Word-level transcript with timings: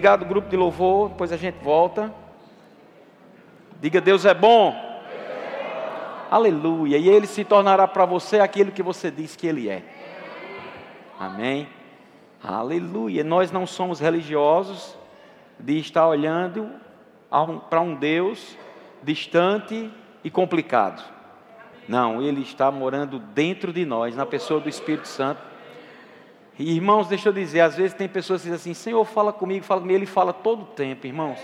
Obrigado, 0.00 0.24
grupo 0.24 0.48
de 0.48 0.56
louvor. 0.56 1.10
Depois 1.10 1.30
a 1.30 1.36
gente 1.36 1.62
volta. 1.62 2.10
Diga: 3.82 4.00
Deus 4.00 4.24
é 4.24 4.32
bom. 4.32 4.74
Aleluia. 6.30 6.96
E 6.96 7.06
Ele 7.06 7.26
se 7.26 7.44
tornará 7.44 7.86
para 7.86 8.06
você 8.06 8.40
aquilo 8.40 8.72
que 8.72 8.82
você 8.82 9.10
diz 9.10 9.36
que 9.36 9.46
Ele 9.46 9.68
é. 9.68 9.82
Amém. 11.18 11.68
Aleluia. 12.42 13.22
Nós 13.22 13.52
não 13.52 13.66
somos 13.66 14.00
religiosos 14.00 14.96
de 15.58 15.78
estar 15.78 16.08
olhando 16.08 16.70
para 17.68 17.82
um 17.82 17.94
Deus 17.94 18.56
distante 19.02 19.92
e 20.24 20.30
complicado. 20.30 21.04
Não, 21.86 22.22
Ele 22.22 22.40
está 22.40 22.70
morando 22.70 23.18
dentro 23.18 23.70
de 23.70 23.84
nós, 23.84 24.16
na 24.16 24.24
pessoa 24.24 24.60
do 24.60 24.68
Espírito 24.70 25.08
Santo. 25.08 25.42
E, 26.60 26.74
irmãos, 26.74 27.08
deixa 27.08 27.30
eu 27.30 27.32
dizer, 27.32 27.60
às 27.60 27.74
vezes 27.74 27.94
tem 27.94 28.06
pessoas 28.06 28.42
que 28.42 28.50
dizem 28.50 28.72
assim, 28.72 28.74
Senhor, 28.74 29.02
fala 29.06 29.32
comigo, 29.32 29.64
fala 29.64 29.80
comigo, 29.80 29.98
Ele 29.98 30.04
fala 30.04 30.30
todo 30.30 30.64
o 30.64 30.66
tempo, 30.66 31.06
irmãos. 31.06 31.38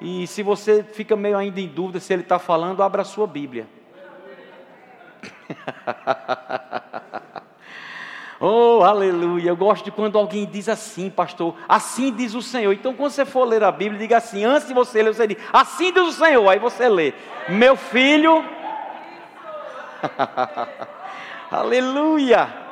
E 0.00 0.26
se 0.26 0.42
você 0.42 0.82
fica 0.82 1.14
meio 1.14 1.36
ainda 1.36 1.60
em 1.60 1.68
dúvida 1.68 2.00
se 2.00 2.14
Ele 2.14 2.22
está 2.22 2.38
falando, 2.38 2.82
abra 2.82 3.02
a 3.02 3.04
sua 3.04 3.26
Bíblia. 3.26 3.68
Oh, 8.38 8.84
aleluia. 8.84 9.48
Eu 9.48 9.56
gosto 9.56 9.86
de 9.86 9.90
quando 9.90 10.18
alguém 10.18 10.44
diz 10.44 10.68
assim, 10.68 11.08
pastor. 11.08 11.54
Assim 11.66 12.12
diz 12.12 12.34
o 12.34 12.42
Senhor. 12.42 12.70
Então, 12.70 12.92
quando 12.92 13.10
você 13.10 13.24
for 13.24 13.46
ler 13.46 13.64
a 13.64 13.72
Bíblia, 13.72 13.98
diga 13.98 14.18
assim: 14.18 14.44
antes 14.44 14.68
de 14.68 14.74
você 14.74 15.02
ler, 15.02 15.14
você 15.14 15.26
diz: 15.26 15.38
Assim 15.50 15.90
diz 15.90 16.02
o 16.02 16.12
Senhor. 16.12 16.46
Aí 16.46 16.58
você 16.58 16.86
lê: 16.86 17.14
Meu 17.48 17.76
filho. 17.76 18.44
aleluia. 21.50 22.65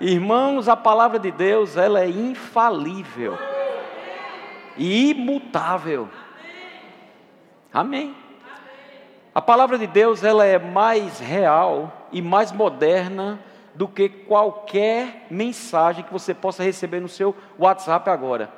Irmãos, 0.00 0.68
a 0.68 0.76
palavra 0.76 1.18
de 1.18 1.30
Deus, 1.30 1.76
ela 1.76 2.00
é 2.00 2.08
infalível 2.08 3.36
e 4.76 5.10
imutável. 5.10 6.08
Amém. 7.72 8.14
A 9.34 9.42
palavra 9.42 9.76
de 9.76 9.86
Deus, 9.86 10.22
ela 10.22 10.44
é 10.44 10.58
mais 10.58 11.18
real 11.18 11.92
e 12.12 12.22
mais 12.22 12.52
moderna 12.52 13.40
do 13.74 13.86
que 13.86 14.08
qualquer 14.08 15.26
mensagem 15.30 16.04
que 16.04 16.12
você 16.12 16.32
possa 16.32 16.62
receber 16.62 17.00
no 17.00 17.08
seu 17.08 17.36
WhatsApp 17.58 18.08
agora. 18.10 18.50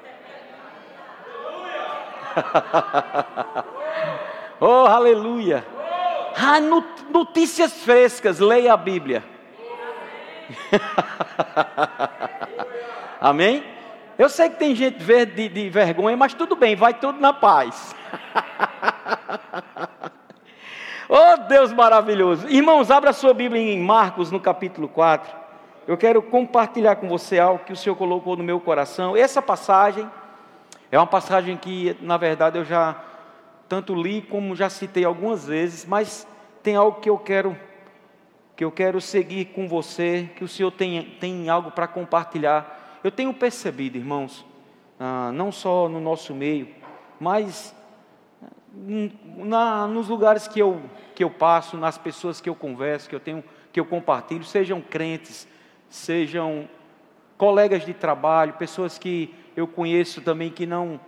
oh, 4.60 4.86
aleluia! 4.86 5.64
Ah, 6.36 6.60
notícias 7.10 7.72
frescas, 7.82 8.38
leia 8.38 8.72
a 8.72 8.76
Bíblia. 8.76 9.24
Amém? 13.20 13.64
Eu 14.18 14.28
sei 14.28 14.50
que 14.50 14.56
tem 14.56 14.74
gente 14.74 15.02
verde 15.02 15.34
de, 15.34 15.48
de 15.48 15.70
vergonha, 15.70 16.16
mas 16.16 16.34
tudo 16.34 16.56
bem, 16.56 16.76
vai 16.76 16.94
tudo 16.94 17.20
na 17.20 17.32
paz. 17.32 17.94
Oh 21.12 21.36
Deus 21.48 21.72
maravilhoso. 21.72 22.48
Irmãos, 22.48 22.88
abra 22.88 23.12
sua 23.12 23.34
Bíblia 23.34 23.60
em 23.60 23.80
Marcos, 23.80 24.30
no 24.30 24.38
capítulo 24.38 24.86
4. 24.86 25.36
Eu 25.84 25.96
quero 25.96 26.22
compartilhar 26.22 26.94
com 26.94 27.08
você 27.08 27.36
algo 27.36 27.64
que 27.64 27.72
o 27.72 27.76
Senhor 27.76 27.96
colocou 27.96 28.36
no 28.36 28.44
meu 28.44 28.60
coração. 28.60 29.16
Essa 29.16 29.42
passagem 29.42 30.08
é 30.88 30.96
uma 30.96 31.08
passagem 31.08 31.56
que, 31.56 31.96
na 32.00 32.16
verdade, 32.16 32.58
eu 32.58 32.64
já 32.64 32.94
tanto 33.68 33.92
li 33.92 34.22
como 34.22 34.54
já 34.54 34.70
citei 34.70 35.04
algumas 35.04 35.48
vezes, 35.48 35.84
mas 35.84 36.24
tem 36.62 36.76
algo 36.76 37.00
que 37.00 37.10
eu 37.10 37.18
quero 37.18 37.56
que 38.60 38.64
eu 38.66 38.70
quero 38.70 39.00
seguir 39.00 39.46
com 39.46 39.66
você, 39.66 40.28
que 40.36 40.44
o 40.44 40.46
Senhor 40.46 40.70
tem, 40.70 41.16
tem 41.18 41.48
algo 41.48 41.70
para 41.70 41.88
compartilhar. 41.88 43.00
Eu 43.02 43.10
tenho 43.10 43.32
percebido, 43.32 43.96
irmãos, 43.96 44.44
ah, 44.98 45.30
não 45.32 45.50
só 45.50 45.88
no 45.88 45.98
nosso 45.98 46.34
meio, 46.34 46.68
mas 47.18 47.74
na, 48.74 49.86
nos 49.86 50.10
lugares 50.10 50.46
que 50.46 50.60
eu, 50.60 50.78
que 51.14 51.24
eu 51.24 51.30
passo, 51.30 51.78
nas 51.78 51.96
pessoas 51.96 52.38
que 52.38 52.50
eu 52.50 52.54
converso, 52.54 53.08
que 53.08 53.14
eu 53.14 53.20
tenho, 53.20 53.42
que 53.72 53.80
eu 53.80 53.86
compartilho, 53.86 54.44
sejam 54.44 54.82
crentes, 54.82 55.48
sejam 55.88 56.68
colegas 57.38 57.86
de 57.86 57.94
trabalho, 57.94 58.52
pessoas 58.58 58.98
que 58.98 59.34
eu 59.56 59.66
conheço 59.66 60.20
também 60.20 60.50
que 60.50 60.66
não 60.66 61.00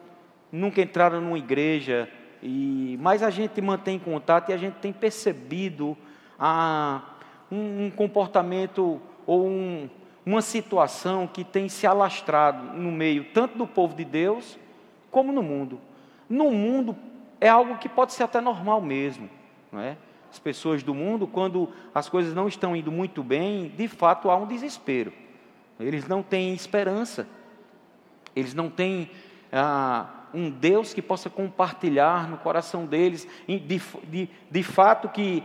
nunca 0.50 0.80
entraram 0.80 1.20
numa 1.20 1.36
igreja, 1.36 2.08
e, 2.42 2.98
mas 2.98 3.22
a 3.22 3.28
gente 3.28 3.60
mantém 3.60 3.98
contato 3.98 4.48
e 4.48 4.54
a 4.54 4.56
gente 4.56 4.76
tem 4.76 4.90
percebido 4.90 5.94
a, 6.38 7.11
um, 7.52 7.84
um 7.84 7.90
comportamento 7.90 8.98
ou 9.26 9.46
um, 9.46 9.90
uma 10.24 10.40
situação 10.40 11.26
que 11.26 11.44
tem 11.44 11.68
se 11.68 11.86
alastrado 11.86 12.78
no 12.78 12.90
meio 12.90 13.26
tanto 13.34 13.58
do 13.58 13.66
povo 13.66 13.94
de 13.94 14.04
Deus 14.04 14.58
como 15.10 15.30
no 15.30 15.42
mundo. 15.42 15.78
No 16.28 16.50
mundo 16.50 16.96
é 17.38 17.50
algo 17.50 17.76
que 17.76 17.90
pode 17.90 18.14
ser 18.14 18.22
até 18.22 18.40
normal 18.40 18.80
mesmo, 18.80 19.28
não 19.70 19.80
é? 19.80 19.98
As 20.30 20.38
pessoas 20.38 20.82
do 20.82 20.94
mundo, 20.94 21.26
quando 21.26 21.68
as 21.94 22.08
coisas 22.08 22.34
não 22.34 22.48
estão 22.48 22.74
indo 22.74 22.90
muito 22.90 23.22
bem, 23.22 23.68
de 23.68 23.86
fato 23.86 24.30
há 24.30 24.36
um 24.36 24.46
desespero. 24.46 25.12
Eles 25.78 26.08
não 26.08 26.22
têm 26.22 26.54
esperança. 26.54 27.28
Eles 28.34 28.54
não 28.54 28.70
têm 28.70 29.10
ah, 29.52 30.06
um 30.32 30.48
Deus 30.48 30.94
que 30.94 31.02
possa 31.02 31.28
compartilhar 31.28 32.30
no 32.30 32.38
coração 32.38 32.86
deles. 32.86 33.28
De, 33.46 33.58
de, 34.08 34.30
de 34.50 34.62
fato 34.62 35.10
que 35.10 35.44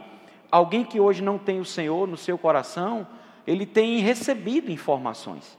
alguém 0.52 0.84
que 0.84 1.00
hoje 1.00 1.22
não 1.22 1.38
tem 1.38 1.59
o 1.59 1.66
Senhor 1.66 2.08
no 2.08 2.18
seu 2.18 2.38
coração, 2.38 3.08
ele 3.46 3.66
tem 3.66 4.00
recebido 4.00 4.72
informações. 4.72 5.58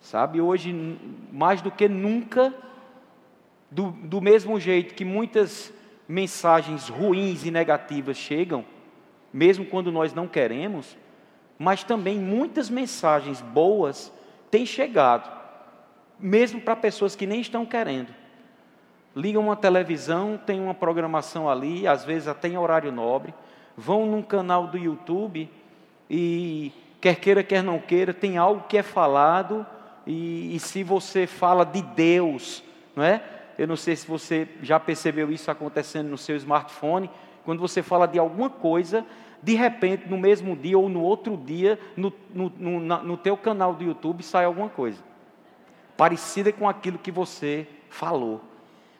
Sabe, 0.00 0.40
hoje, 0.40 0.98
mais 1.32 1.62
do 1.62 1.70
que 1.70 1.88
nunca, 1.88 2.52
do, 3.70 3.90
do 3.90 4.20
mesmo 4.20 4.60
jeito 4.60 4.94
que 4.94 5.04
muitas 5.04 5.72
mensagens 6.06 6.88
ruins 6.88 7.44
e 7.44 7.50
negativas 7.50 8.16
chegam, 8.16 8.64
mesmo 9.32 9.64
quando 9.64 9.90
nós 9.90 10.12
não 10.12 10.28
queremos, 10.28 10.96
mas 11.58 11.82
também 11.82 12.18
muitas 12.18 12.68
mensagens 12.68 13.40
boas 13.40 14.12
têm 14.50 14.66
chegado, 14.66 15.30
mesmo 16.18 16.60
para 16.60 16.76
pessoas 16.76 17.16
que 17.16 17.26
nem 17.26 17.40
estão 17.40 17.64
querendo. 17.64 18.14
Ligam 19.16 19.42
uma 19.42 19.56
televisão, 19.56 20.38
tem 20.44 20.60
uma 20.60 20.74
programação 20.74 21.48
ali, 21.48 21.86
às 21.86 22.04
vezes 22.04 22.28
até 22.28 22.48
em 22.48 22.58
horário 22.58 22.92
nobre, 22.92 23.32
vão 23.76 24.06
num 24.06 24.22
canal 24.22 24.66
do 24.66 24.78
YouTube 24.78 25.48
e 26.08 26.72
quer 27.00 27.16
queira, 27.16 27.42
quer 27.42 27.62
não 27.62 27.78
queira, 27.78 28.14
tem 28.14 28.36
algo 28.36 28.64
que 28.68 28.78
é 28.78 28.82
falado, 28.82 29.66
e, 30.06 30.54
e 30.54 30.60
se 30.60 30.82
você 30.82 31.26
fala 31.26 31.64
de 31.64 31.82
Deus, 31.82 32.62
não 32.94 33.04
é? 33.04 33.22
Eu 33.56 33.66
não 33.66 33.76
sei 33.76 33.94
se 33.94 34.06
você 34.06 34.48
já 34.62 34.80
percebeu 34.80 35.30
isso 35.30 35.50
acontecendo 35.50 36.08
no 36.08 36.18
seu 36.18 36.36
smartphone. 36.36 37.08
Quando 37.44 37.60
você 37.60 37.82
fala 37.82 38.06
de 38.06 38.18
alguma 38.18 38.50
coisa, 38.50 39.06
de 39.42 39.54
repente, 39.54 40.08
no 40.08 40.18
mesmo 40.18 40.56
dia 40.56 40.76
ou 40.76 40.88
no 40.88 41.00
outro 41.00 41.36
dia, 41.36 41.78
no, 41.96 42.12
no, 42.34 42.52
no, 42.58 42.80
no 42.80 43.16
teu 43.16 43.36
canal 43.36 43.74
do 43.74 43.84
YouTube 43.84 44.22
sai 44.24 44.44
alguma 44.44 44.68
coisa 44.68 45.00
parecida 45.96 46.52
com 46.52 46.68
aquilo 46.68 46.98
que 46.98 47.10
você 47.10 47.66
falou. 47.88 48.40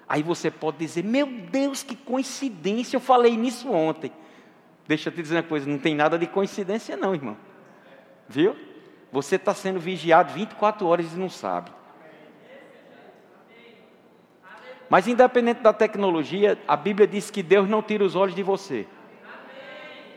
Aí 0.09 0.23
você 0.23 0.51
pode 0.51 0.79
dizer: 0.79 1.05
Meu 1.05 1.27
Deus, 1.27 1.83
que 1.83 1.97
coincidência, 1.97 2.97
eu 2.97 3.01
falei 3.01 3.37
nisso 3.37 3.71
ontem. 3.71 4.13
Deixa 4.87 5.09
eu 5.09 5.13
te 5.13 5.23
dizer 5.23 5.37
uma 5.37 5.43
coisa: 5.43 5.69
não 5.69 5.79
tem 5.79 5.95
nada 5.95 6.19
de 6.19 6.27
coincidência, 6.27 6.97
não, 6.97 7.15
irmão. 7.15 7.37
Viu? 8.29 8.57
Você 9.11 9.37
está 9.37 9.55
sendo 9.55 9.79
vigiado 9.79 10.33
24 10.33 10.87
horas 10.87 11.13
e 11.13 11.17
não 11.17 11.31
sabe. 11.31 11.71
Mas 14.89 15.09
independente 15.09 15.61
da 15.61 15.73
tecnologia, 15.73 16.59
a 16.69 16.77
Bíblia 16.77 17.07
diz 17.07 17.31
que 17.31 17.43
Deus 17.43 17.69
não 17.69 17.83
tira 17.83 18.05
os 18.05 18.15
olhos 18.15 18.35
de 18.35 18.43
você. 18.43 18.87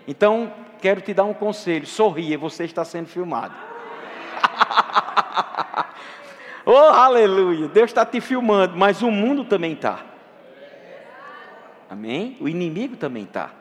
Então, 0.08 0.54
quero 0.82 1.02
te 1.02 1.14
dar 1.14 1.24
um 1.24 1.34
conselho: 1.34 1.86
sorria, 1.86 2.38
você 2.38 2.66
está 2.66 2.84
sendo 2.84 3.08
filmado. 3.08 3.56
oh, 6.66 6.76
aleluia! 6.76 7.68
Deus 7.68 7.90
está 7.90 8.06
te 8.06 8.20
filmando, 8.20 8.78
mas 8.78 9.02
o 9.02 9.10
mundo 9.10 9.46
também 9.46 9.74
está. 9.74 10.06
Amém? 11.90 12.36
O 12.42 12.50
inimigo 12.50 12.98
também 12.98 13.24
está. 13.24 13.52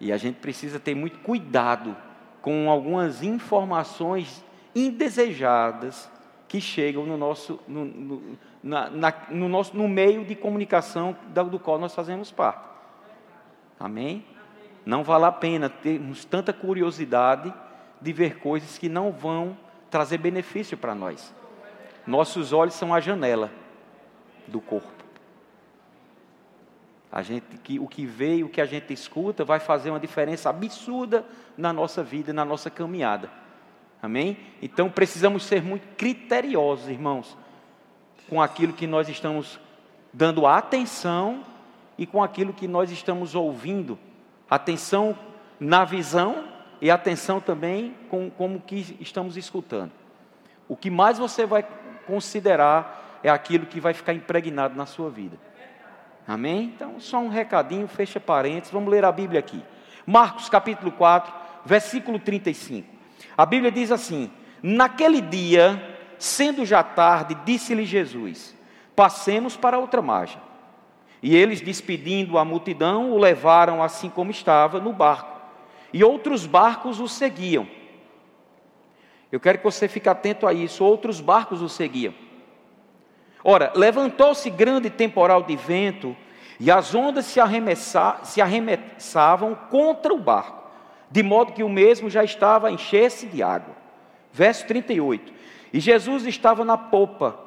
E 0.00 0.10
a 0.10 0.16
gente 0.16 0.36
precisa 0.36 0.80
ter 0.80 0.94
muito 0.94 1.18
cuidado 1.18 1.96
com 2.40 2.70
algumas 2.70 3.22
informações 3.22 4.42
indesejadas 4.74 6.10
que 6.48 6.60
chegam 6.60 7.04
no 7.04 7.16
nosso, 7.16 7.60
no, 7.68 7.84
no, 7.84 8.38
na, 8.62 8.90
na, 8.90 9.14
no, 9.28 9.48
nosso, 9.48 9.76
no 9.76 9.86
meio 9.86 10.24
de 10.24 10.34
comunicação 10.34 11.16
do 11.48 11.58
qual 11.58 11.78
nós 11.78 11.94
fazemos 11.94 12.32
parte. 12.32 12.64
Amém? 13.78 14.24
Não 14.84 15.04
vale 15.04 15.26
a 15.26 15.32
pena 15.32 15.68
termos 15.68 16.24
tanta 16.24 16.52
curiosidade 16.52 17.52
de 18.00 18.12
ver 18.12 18.38
coisas 18.38 18.78
que 18.78 18.88
não 18.88 19.12
vão 19.12 19.56
trazer 19.90 20.18
benefício 20.18 20.76
para 20.76 20.94
nós. 20.94 21.34
Nossos 22.06 22.52
olhos 22.52 22.74
são 22.74 22.94
a 22.94 23.00
janela 23.00 23.50
do 24.48 24.60
corpo. 24.60 24.99
A 27.12 27.22
gente, 27.22 27.56
que, 27.58 27.78
o 27.78 27.88
que 27.88 28.06
vê 28.06 28.36
e 28.36 28.44
o 28.44 28.48
que 28.48 28.60
a 28.60 28.66
gente 28.66 28.92
escuta 28.92 29.44
vai 29.44 29.58
fazer 29.58 29.90
uma 29.90 29.98
diferença 29.98 30.48
absurda 30.48 31.24
na 31.56 31.72
nossa 31.72 32.02
vida, 32.02 32.32
na 32.32 32.44
nossa 32.44 32.70
caminhada. 32.70 33.30
Amém? 34.02 34.38
Então 34.62 34.88
precisamos 34.88 35.42
ser 35.44 35.62
muito 35.62 35.86
criteriosos, 35.96 36.88
irmãos, 36.88 37.36
com 38.28 38.40
aquilo 38.40 38.72
que 38.72 38.86
nós 38.86 39.08
estamos 39.08 39.58
dando 40.12 40.46
atenção 40.46 41.42
e 41.98 42.06
com 42.06 42.22
aquilo 42.22 42.52
que 42.52 42.68
nós 42.68 42.90
estamos 42.90 43.34
ouvindo. 43.34 43.98
Atenção 44.48 45.18
na 45.58 45.84
visão 45.84 46.44
e 46.80 46.90
atenção 46.90 47.40
também 47.40 47.94
com 48.08 48.30
como 48.30 48.60
que 48.60 48.96
estamos 49.00 49.36
escutando. 49.36 49.92
O 50.68 50.76
que 50.76 50.88
mais 50.88 51.18
você 51.18 51.44
vai 51.44 51.66
considerar 52.06 53.20
é 53.22 53.28
aquilo 53.28 53.66
que 53.66 53.80
vai 53.80 53.92
ficar 53.92 54.14
impregnado 54.14 54.76
na 54.76 54.86
sua 54.86 55.10
vida. 55.10 55.36
Amém? 56.30 56.72
Então, 56.76 57.00
só 57.00 57.18
um 57.18 57.28
recadinho, 57.28 57.88
fecha 57.88 58.20
parênteses, 58.20 58.72
vamos 58.72 58.88
ler 58.88 59.04
a 59.04 59.10
Bíblia 59.10 59.40
aqui. 59.40 59.60
Marcos 60.06 60.48
capítulo 60.48 60.92
4, 60.92 61.34
versículo 61.64 62.20
35. 62.20 62.86
A 63.36 63.44
Bíblia 63.44 63.72
diz 63.72 63.90
assim: 63.90 64.30
Naquele 64.62 65.20
dia, 65.20 65.98
sendo 66.20 66.64
já 66.64 66.84
tarde, 66.84 67.36
disse-lhe 67.44 67.84
Jesus: 67.84 68.56
Passemos 68.94 69.56
para 69.56 69.80
outra 69.80 70.00
margem. 70.00 70.40
E 71.20 71.34
eles, 71.34 71.60
despedindo 71.60 72.38
a 72.38 72.44
multidão, 72.44 73.10
o 73.10 73.18
levaram 73.18 73.82
assim 73.82 74.08
como 74.08 74.30
estava 74.30 74.78
no 74.78 74.92
barco. 74.92 75.36
E 75.92 76.04
outros 76.04 76.46
barcos 76.46 77.00
o 77.00 77.08
seguiam. 77.08 77.66
Eu 79.32 79.40
quero 79.40 79.58
que 79.58 79.64
você 79.64 79.88
fique 79.88 80.08
atento 80.08 80.46
a 80.46 80.54
isso. 80.54 80.84
Outros 80.84 81.20
barcos 81.20 81.60
o 81.60 81.68
seguiam. 81.68 82.14
Ora, 83.42 83.72
levantou-se 83.74 84.48
grande 84.50 84.90
temporal 84.90 85.42
de 85.42 85.56
vento 85.56 86.16
e 86.58 86.70
as 86.70 86.94
ondas 86.94 87.24
se, 87.24 87.40
se 88.24 88.40
arremessavam 88.40 89.54
contra 89.70 90.12
o 90.12 90.18
barco, 90.18 90.62
de 91.10 91.22
modo 91.22 91.52
que 91.52 91.62
o 91.62 91.68
mesmo 91.68 92.10
já 92.10 92.22
estava 92.22 92.68
a 92.68 92.72
encher-se 92.72 93.26
de 93.26 93.42
água. 93.42 93.74
Verso 94.30 94.66
38. 94.66 95.32
E 95.72 95.80
Jesus 95.80 96.26
estava 96.26 96.64
na 96.64 96.76
popa. 96.76 97.38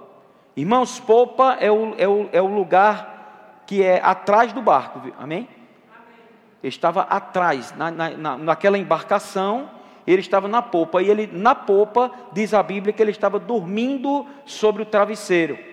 Irmãos, 0.56 1.00
popa 1.00 1.58
é 1.60 1.72
o, 1.72 1.94
é 1.98 2.08
o, 2.08 2.30
é 2.32 2.42
o 2.42 2.48
lugar 2.48 3.64
que 3.68 3.84
é 3.84 4.02
atrás 4.04 4.52
do 4.52 4.62
barco, 4.62 5.02
amém? 5.18 5.48
Ele 6.62 6.70
estava 6.70 7.02
atrás, 7.02 7.74
na, 7.76 7.92
na, 7.92 8.38
naquela 8.38 8.78
embarcação, 8.78 9.70
ele 10.08 10.22
estava 10.22 10.48
na 10.48 10.62
popa, 10.62 11.02
e 11.02 11.10
ele, 11.10 11.28
na 11.32 11.54
popa, 11.54 12.12
diz 12.32 12.54
a 12.54 12.64
Bíblia 12.64 12.94
que 12.94 13.02
ele 13.02 13.12
estava 13.12 13.38
dormindo 13.38 14.26
sobre 14.46 14.82
o 14.82 14.86
travesseiro. 14.86 15.73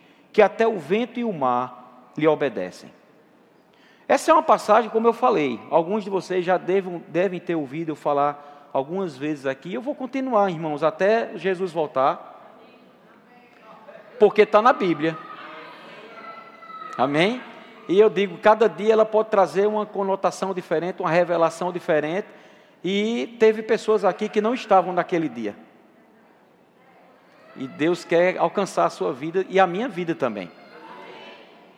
que 0.31 0.41
até 0.41 0.67
o 0.67 0.77
vento 0.77 1.19
e 1.19 1.23
o 1.23 1.33
mar 1.33 2.11
lhe 2.17 2.27
obedecem. 2.27 2.91
Essa 4.07 4.31
é 4.31 4.33
uma 4.33 4.43
passagem, 4.43 4.89
como 4.89 5.07
eu 5.07 5.13
falei, 5.13 5.59
alguns 5.69 6.03
de 6.03 6.09
vocês 6.09 6.43
já 6.43 6.57
devem, 6.57 7.03
devem 7.07 7.39
ter 7.39 7.55
ouvido 7.55 7.89
eu 7.89 7.95
falar 7.95 8.69
algumas 8.73 9.15
vezes 9.15 9.45
aqui. 9.45 9.73
Eu 9.73 9.81
vou 9.81 9.95
continuar, 9.95 10.49
irmãos, 10.49 10.83
até 10.83 11.31
Jesus 11.37 11.71
voltar, 11.71 12.59
porque 14.19 14.41
está 14.41 14.61
na 14.61 14.73
Bíblia. 14.73 15.17
Amém? 16.97 17.41
E 17.87 17.99
eu 17.99 18.09
digo, 18.09 18.37
cada 18.37 18.67
dia 18.67 18.93
ela 18.93 19.05
pode 19.05 19.29
trazer 19.29 19.67
uma 19.67 19.85
conotação 19.85 20.53
diferente, 20.53 21.01
uma 21.01 21.09
revelação 21.09 21.71
diferente. 21.71 22.27
E 22.83 23.37
teve 23.39 23.61
pessoas 23.63 24.03
aqui 24.03 24.27
que 24.27 24.41
não 24.41 24.53
estavam 24.53 24.93
naquele 24.93 25.29
dia. 25.29 25.55
E 27.55 27.67
Deus 27.67 28.03
quer 28.03 28.37
alcançar 28.37 28.85
a 28.85 28.89
sua 28.89 29.13
vida 29.13 29.45
e 29.49 29.59
a 29.59 29.67
minha 29.67 29.87
vida 29.87 30.15
também. 30.15 30.49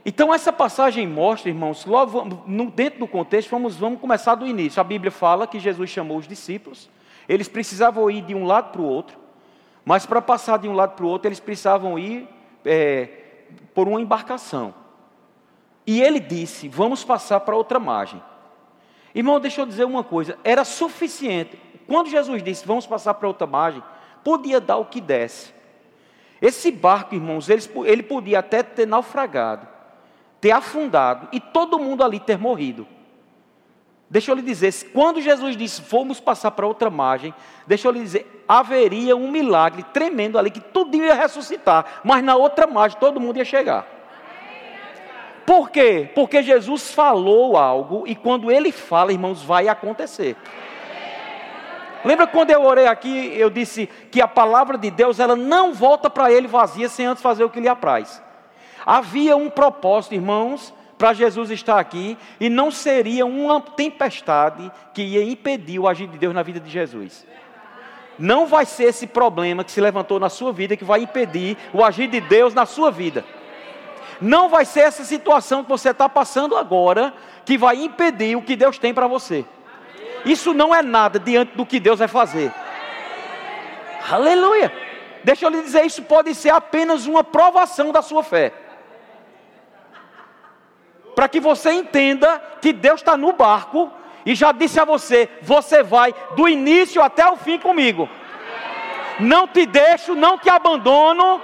Então, 0.06 0.34
essa 0.34 0.52
passagem 0.52 1.08
mostra, 1.08 1.50
irmãos, 1.50 1.86
logo 1.86 2.24
dentro 2.75 3.00
do 3.00 3.08
contexto, 3.08 3.50
vamos, 3.50 3.78
vamos 3.78 4.02
começar 4.02 4.36
do 4.36 4.46
início. 4.46 4.80
A 4.81 4.84
Bíblia 4.84 5.12
fala 5.12 5.48
que 5.48 5.60
Jesus 5.60 5.90
chamou 5.90 6.18
os 6.18 6.28
discípulos, 6.28 6.90
eles 7.28 7.48
precisavam 7.48 8.12
ir 8.12 8.22
de 8.22 8.36
um 8.36 8.46
lado 8.46 8.72
para 8.72 8.81
o 8.81 8.86
outro, 8.86 9.18
mas 9.86 10.06
para 10.06 10.22
passar 10.22 10.60
de 10.60 10.68
um 10.68 10.74
lado 10.74 10.96
para 10.96 11.06
o 11.06 11.08
outro, 11.08 11.30
eles 11.30 11.40
precisavam 11.40 11.98
ir 11.98 12.28
é, 12.66 13.08
por 13.74 13.88
uma 13.88 14.02
embarcação. 14.02 14.74
E 15.88 16.02
ele 16.02 16.20
disse: 16.20 16.68
Vamos 16.68 17.04
passar 17.04 17.40
para 17.42 17.56
outra 17.56 17.80
margem. 17.80 18.22
Irmão, 19.16 19.40
deixa 19.40 19.62
eu 19.62 19.66
dizer 19.66 19.86
uma 19.86 20.04
coisa: 20.04 20.38
era 20.44 20.64
suficiente. 20.64 21.58
Quando 21.88 22.10
Jesus 22.10 22.42
disse: 22.44 22.66
Vamos 22.66 22.86
passar 22.86 23.14
para 23.14 23.28
outra 23.28 23.46
margem, 23.48 23.84
podia 24.24 24.60
dar 24.60 24.78
o 24.78 24.86
que 24.86 25.00
desse. 25.00 25.52
Esse 26.44 26.69
barco, 26.72 27.16
irmãos, 27.16 27.50
ele, 27.50 27.63
ele 27.86 28.04
podia 28.04 28.38
até 28.38 28.62
ter 28.62 28.86
naufragado 28.86 29.74
ter 30.44 30.51
afundado 30.51 31.30
e 31.31 31.40
todo 31.40 31.80
mundo 31.80 32.04
ali 32.04 32.19
ter 32.19 32.38
morrido. 32.38 32.86
Deixa 34.10 34.30
eu 34.30 34.36
lhe 34.36 34.42
dizer, 34.42 34.74
quando 34.92 35.22
Jesus 35.22 35.56
disse, 35.56 35.81
fomos 35.81 36.19
passar 36.19 36.51
para 36.51 36.68
outra 36.68 36.90
margem, 36.90 37.34
deixa 37.66 37.88
eu 37.88 37.94
lhe 37.94 38.01
dizer, 38.01 38.44
haveria 38.45 39.16
um 39.16 39.31
milagre 39.31 39.84
tremendo 39.94 40.38
ali, 40.38 40.51
que 40.51 40.60
tudo 40.60 40.98
ia 40.98 41.13
ressuscitar, 41.13 42.01
mas 42.04 42.22
na 42.22 42.36
outra 42.36 42.68
margem 42.68 43.00
todo 43.00 43.22
mundo 43.22 43.38
ia 43.38 43.46
chegar. 43.46 43.88
Por 45.46 45.69
quê? 45.69 46.12
Porque 46.13 46.44
Jesus 46.44 46.94
falou 46.94 47.56
algo 47.56 48.04
e 48.06 48.13
quando 48.13 48.51
ele 48.51 48.74
fala, 48.74 49.13
irmãos, 49.13 49.42
vai 49.42 49.69
acontecer. 49.69 50.36
Lembra 52.03 52.27
quando 52.27 52.51
eu 52.51 52.63
orei 52.63 52.85
aqui, 52.85 53.33
eu 53.38 53.50
disse 53.50 53.88
que 54.11 54.21
a 54.21 54.27
palavra 54.27 54.77
de 54.77 54.91
Deus, 54.91 55.19
ela 55.19 55.35
não 55.35 55.73
volta 55.73 56.09
para 56.09 56.31
ele 56.31 56.47
vazia 56.47 56.89
sem 56.89 57.05
antes 57.05 57.23
fazer 57.23 57.44
o 57.44 57.50
que 57.50 57.59
lhe 57.59 57.67
apraz. 57.67 58.21
Havia 58.85 59.38
um 59.38 59.50
propósito, 59.50 60.13
irmãos, 60.13 60.73
para 60.97 61.13
Jesus 61.13 61.50
estar 61.50 61.79
aqui, 61.79 62.17
e 62.39 62.50
não 62.50 62.71
seria 62.71 63.25
uma 63.25 63.59
tempestade 63.61 64.71
que 64.94 65.01
ia 65.01 65.23
impedir 65.23 65.79
o 65.79 65.88
agir 65.88 66.07
de 66.07 66.17
Deus 66.17 66.33
na 66.33 66.44
vida 66.44 66.59
de 66.59 66.69
Jesus. 66.69 67.25
Não 68.19 68.45
vai 68.45 68.65
ser 68.65 68.85
esse 68.85 69.07
problema 69.07 69.63
que 69.63 69.71
se 69.71 69.81
levantou 69.81 70.19
na 70.19 70.29
sua 70.29 70.53
vida 70.53 70.77
que 70.77 70.83
vai 70.83 71.01
impedir 71.01 71.57
o 71.73 71.83
agir 71.83 72.07
de 72.07 72.21
Deus 72.21 72.53
na 72.53 72.65
sua 72.65 72.91
vida. 72.91 73.25
Não 74.21 74.50
vai 74.50 74.65
ser 74.65 74.81
essa 74.81 75.03
situação 75.03 75.63
que 75.63 75.69
você 75.69 75.89
está 75.89 76.07
passando 76.07 76.55
agora 76.55 77.13
que 77.43 77.57
vai 77.57 77.77
impedir 77.77 78.36
o 78.36 78.41
que 78.41 78.55
Deus 78.55 78.77
tem 78.77 78.93
para 78.93 79.07
você. 79.07 79.43
Isso 80.25 80.53
não 80.53 80.74
é 80.74 80.82
nada 80.82 81.20
diante 81.20 81.56
do 81.56 81.65
que 81.65 81.80
Deus 81.80 82.00
vai 82.00 82.08
fazer. 82.08 82.51
Aleluia! 84.10 84.72
Deixa 85.24 85.46
eu 85.46 85.50
lhe 85.50 85.62
dizer, 85.62 85.86
isso 85.86 86.03
pode 86.03 86.36
ser 86.36 86.50
apenas 86.50 87.06
uma 87.06 87.24
provação 87.24 87.92
da 87.92 88.01
sua 88.01 88.24
fé 88.24 88.53
para 91.15 91.27
que 91.27 91.39
você 91.39 91.72
entenda 91.72 92.42
que 92.62 92.74
Deus 92.74 93.00
está 93.00 93.15
no 93.15 93.34
barco 93.34 93.92
e 94.25 94.36
já 94.36 94.51
disse 94.51 94.80
a 94.80 94.86
você: 94.86 95.30
você 95.42 95.84
vai 95.84 96.13
do 96.36 96.48
início 96.48 97.01
até 97.01 97.27
o 97.27 97.38
fim 97.38 97.60
comigo. 97.60 98.10
Não 99.20 99.48
te 99.48 99.65
deixo, 99.65 100.15
não 100.15 100.38
te 100.38 100.50
abandono. 100.50 101.42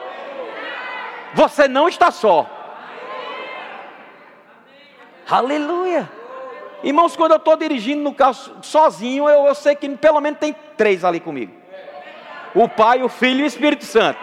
Você 1.33 1.67
não 1.67 1.87
está 1.87 2.09
só. 2.09 2.49
Aleluia. 5.29 6.09
Irmãos, 6.83 7.15
quando 7.15 7.31
eu 7.31 7.37
estou 7.37 7.57
dirigindo 7.57 8.01
no 8.01 8.13
carro 8.13 8.35
sozinho, 8.61 9.27
eu, 9.27 9.47
eu 9.47 9.55
sei 9.55 9.75
que 9.75 9.89
pelo 9.97 10.21
menos 10.21 10.39
tem 10.39 10.55
três 10.77 11.03
ali 11.03 11.19
comigo: 11.19 11.51
o 12.55 12.69
Pai, 12.69 13.03
o 13.03 13.09
Filho 13.09 13.41
e 13.41 13.43
o 13.43 13.47
Espírito 13.47 13.85
Santo. 13.85 14.19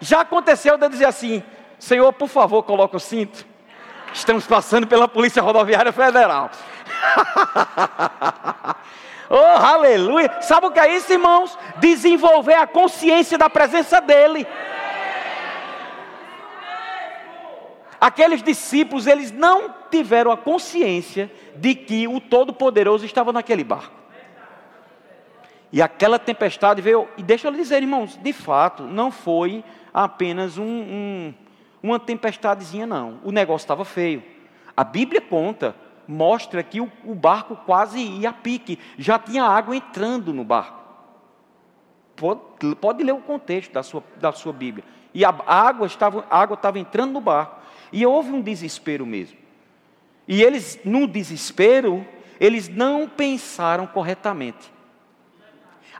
Já 0.00 0.20
aconteceu 0.20 0.76
de 0.76 0.84
eu 0.84 0.88
dizer 0.88 1.06
assim: 1.06 1.42
Senhor, 1.78 2.12
por 2.12 2.28
favor, 2.28 2.62
coloque 2.62 2.96
o 2.96 3.00
cinto. 3.00 3.46
Estamos 4.12 4.46
passando 4.46 4.86
pela 4.86 5.08
Polícia 5.08 5.42
Rodoviária 5.42 5.92
Federal. 5.92 6.50
oh, 9.28 9.36
aleluia! 9.36 10.30
Sabe 10.40 10.66
o 10.66 10.70
que 10.70 10.78
é 10.78 10.94
isso, 10.94 11.12
irmãos? 11.12 11.58
Desenvolver 11.78 12.54
a 12.54 12.66
consciência 12.66 13.36
da 13.36 13.50
presença 13.50 14.00
dEle. 14.00 14.46
Aqueles 18.00 18.42
discípulos, 18.42 19.06
eles 19.06 19.30
não 19.30 19.74
tiveram 19.90 20.30
a 20.30 20.36
consciência 20.36 21.30
de 21.56 21.74
que 21.74 22.06
o 22.08 22.20
Todo-Poderoso 22.20 23.04
estava 23.04 23.32
naquele 23.32 23.64
barco. 23.64 23.94
E 25.72 25.82
aquela 25.82 26.18
tempestade 26.18 26.80
veio, 26.80 27.08
e 27.16 27.22
deixa 27.22 27.48
eu 27.48 27.52
lhe 27.52 27.58
dizer, 27.58 27.82
irmãos, 27.82 28.16
de 28.16 28.32
fato, 28.32 28.84
não 28.84 29.10
foi 29.10 29.64
apenas 29.92 30.56
um, 30.56 30.64
um 30.64 31.34
uma 31.84 32.00
tempestadezinha, 32.00 32.86
não. 32.86 33.20
O 33.22 33.30
negócio 33.30 33.64
estava 33.64 33.84
feio. 33.84 34.22
A 34.74 34.82
Bíblia 34.82 35.20
conta, 35.20 35.76
mostra 36.08 36.62
que 36.62 36.80
o, 36.80 36.90
o, 37.04 37.14
barco 37.14 37.54
quase 37.66 38.00
ia 38.00 38.30
a 38.30 38.32
pique, 38.32 38.78
já 38.96 39.18
tinha 39.18 39.44
água 39.44 39.76
entrando 39.76 40.32
no 40.32 40.42
barco. 40.42 40.82
Pode, 42.16 42.40
pode 42.80 43.04
ler 43.04 43.12
o 43.12 43.20
contexto 43.20 43.70
da 43.72 43.82
sua, 43.82 44.02
da 44.16 44.32
sua 44.32 44.50
Bíblia. 44.50 44.82
E 45.12 45.26
a 45.26 45.34
água 45.46 45.86
estava, 45.86 46.24
a 46.30 46.40
água 46.40 46.54
estava 46.54 46.78
entrando 46.78 47.12
no 47.12 47.20
barco. 47.20 47.60
E 47.94 48.04
houve 48.04 48.32
um 48.32 48.40
desespero 48.40 49.06
mesmo. 49.06 49.38
E 50.26 50.42
eles, 50.42 50.80
no 50.84 51.06
desespero, 51.06 52.04
eles 52.40 52.68
não 52.68 53.08
pensaram 53.08 53.86
corretamente. 53.86 54.72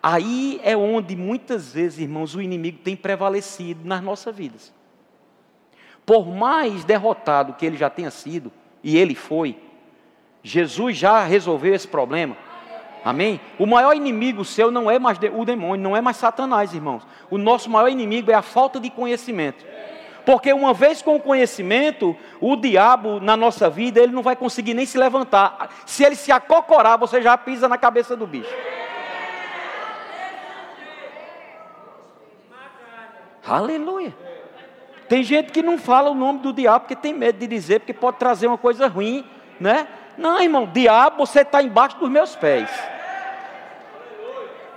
Aí 0.02 0.60
é 0.64 0.76
onde 0.76 1.14
muitas 1.14 1.72
vezes, 1.72 2.00
irmãos, 2.00 2.34
o 2.34 2.42
inimigo 2.42 2.78
tem 2.82 2.96
prevalecido 2.96 3.86
nas 3.86 4.02
nossas 4.02 4.34
vidas. 4.34 4.74
Por 6.04 6.26
mais 6.26 6.82
derrotado 6.82 7.52
que 7.52 7.64
ele 7.64 7.76
já 7.76 7.88
tenha 7.88 8.10
sido, 8.10 8.50
e 8.82 8.98
ele 8.98 9.14
foi, 9.14 9.56
Jesus 10.42 10.96
já 10.96 11.22
resolveu 11.22 11.76
esse 11.76 11.86
problema. 11.86 12.36
Amém? 13.04 13.40
O 13.56 13.66
maior 13.66 13.94
inimigo 13.94 14.44
seu 14.44 14.68
não 14.68 14.90
é 14.90 14.98
mais 14.98 15.16
o 15.32 15.44
demônio, 15.44 15.84
não 15.84 15.96
é 15.96 16.00
mais 16.00 16.16
Satanás, 16.16 16.74
irmãos. 16.74 17.06
O 17.30 17.38
nosso 17.38 17.70
maior 17.70 17.88
inimigo 17.88 18.32
é 18.32 18.34
a 18.34 18.42
falta 18.42 18.80
de 18.80 18.90
conhecimento. 18.90 19.64
Porque 20.24 20.52
uma 20.52 20.72
vez 20.72 21.02
com 21.02 21.16
o 21.16 21.20
conhecimento, 21.20 22.16
o 22.40 22.56
diabo 22.56 23.20
na 23.20 23.36
nossa 23.36 23.68
vida, 23.68 24.00
ele 24.00 24.12
não 24.12 24.22
vai 24.22 24.34
conseguir 24.34 24.72
nem 24.72 24.86
se 24.86 24.96
levantar. 24.96 25.68
Se 25.84 26.02
ele 26.02 26.16
se 26.16 26.32
acocorar, 26.32 26.98
você 26.98 27.20
já 27.20 27.36
pisa 27.36 27.68
na 27.68 27.76
cabeça 27.76 28.16
do 28.16 28.26
bicho. 28.26 28.54
Aleluia. 33.46 34.14
Tem 35.08 35.22
gente 35.22 35.52
que 35.52 35.62
não 35.62 35.76
fala 35.76 36.10
o 36.10 36.14
nome 36.14 36.38
do 36.38 36.52
diabo 36.52 36.80
porque 36.80 36.96
tem 36.96 37.12
medo 37.12 37.38
de 37.38 37.46
dizer, 37.46 37.80
porque 37.80 37.92
pode 37.92 38.16
trazer 38.16 38.46
uma 38.46 38.56
coisa 38.56 38.88
ruim, 38.88 39.24
né? 39.60 39.86
Não, 40.16 40.40
irmão, 40.40 40.66
diabo, 40.66 41.26
você 41.26 41.40
está 41.40 41.62
embaixo 41.62 41.98
dos 41.98 42.08
meus 42.08 42.34
pés. 42.34 42.70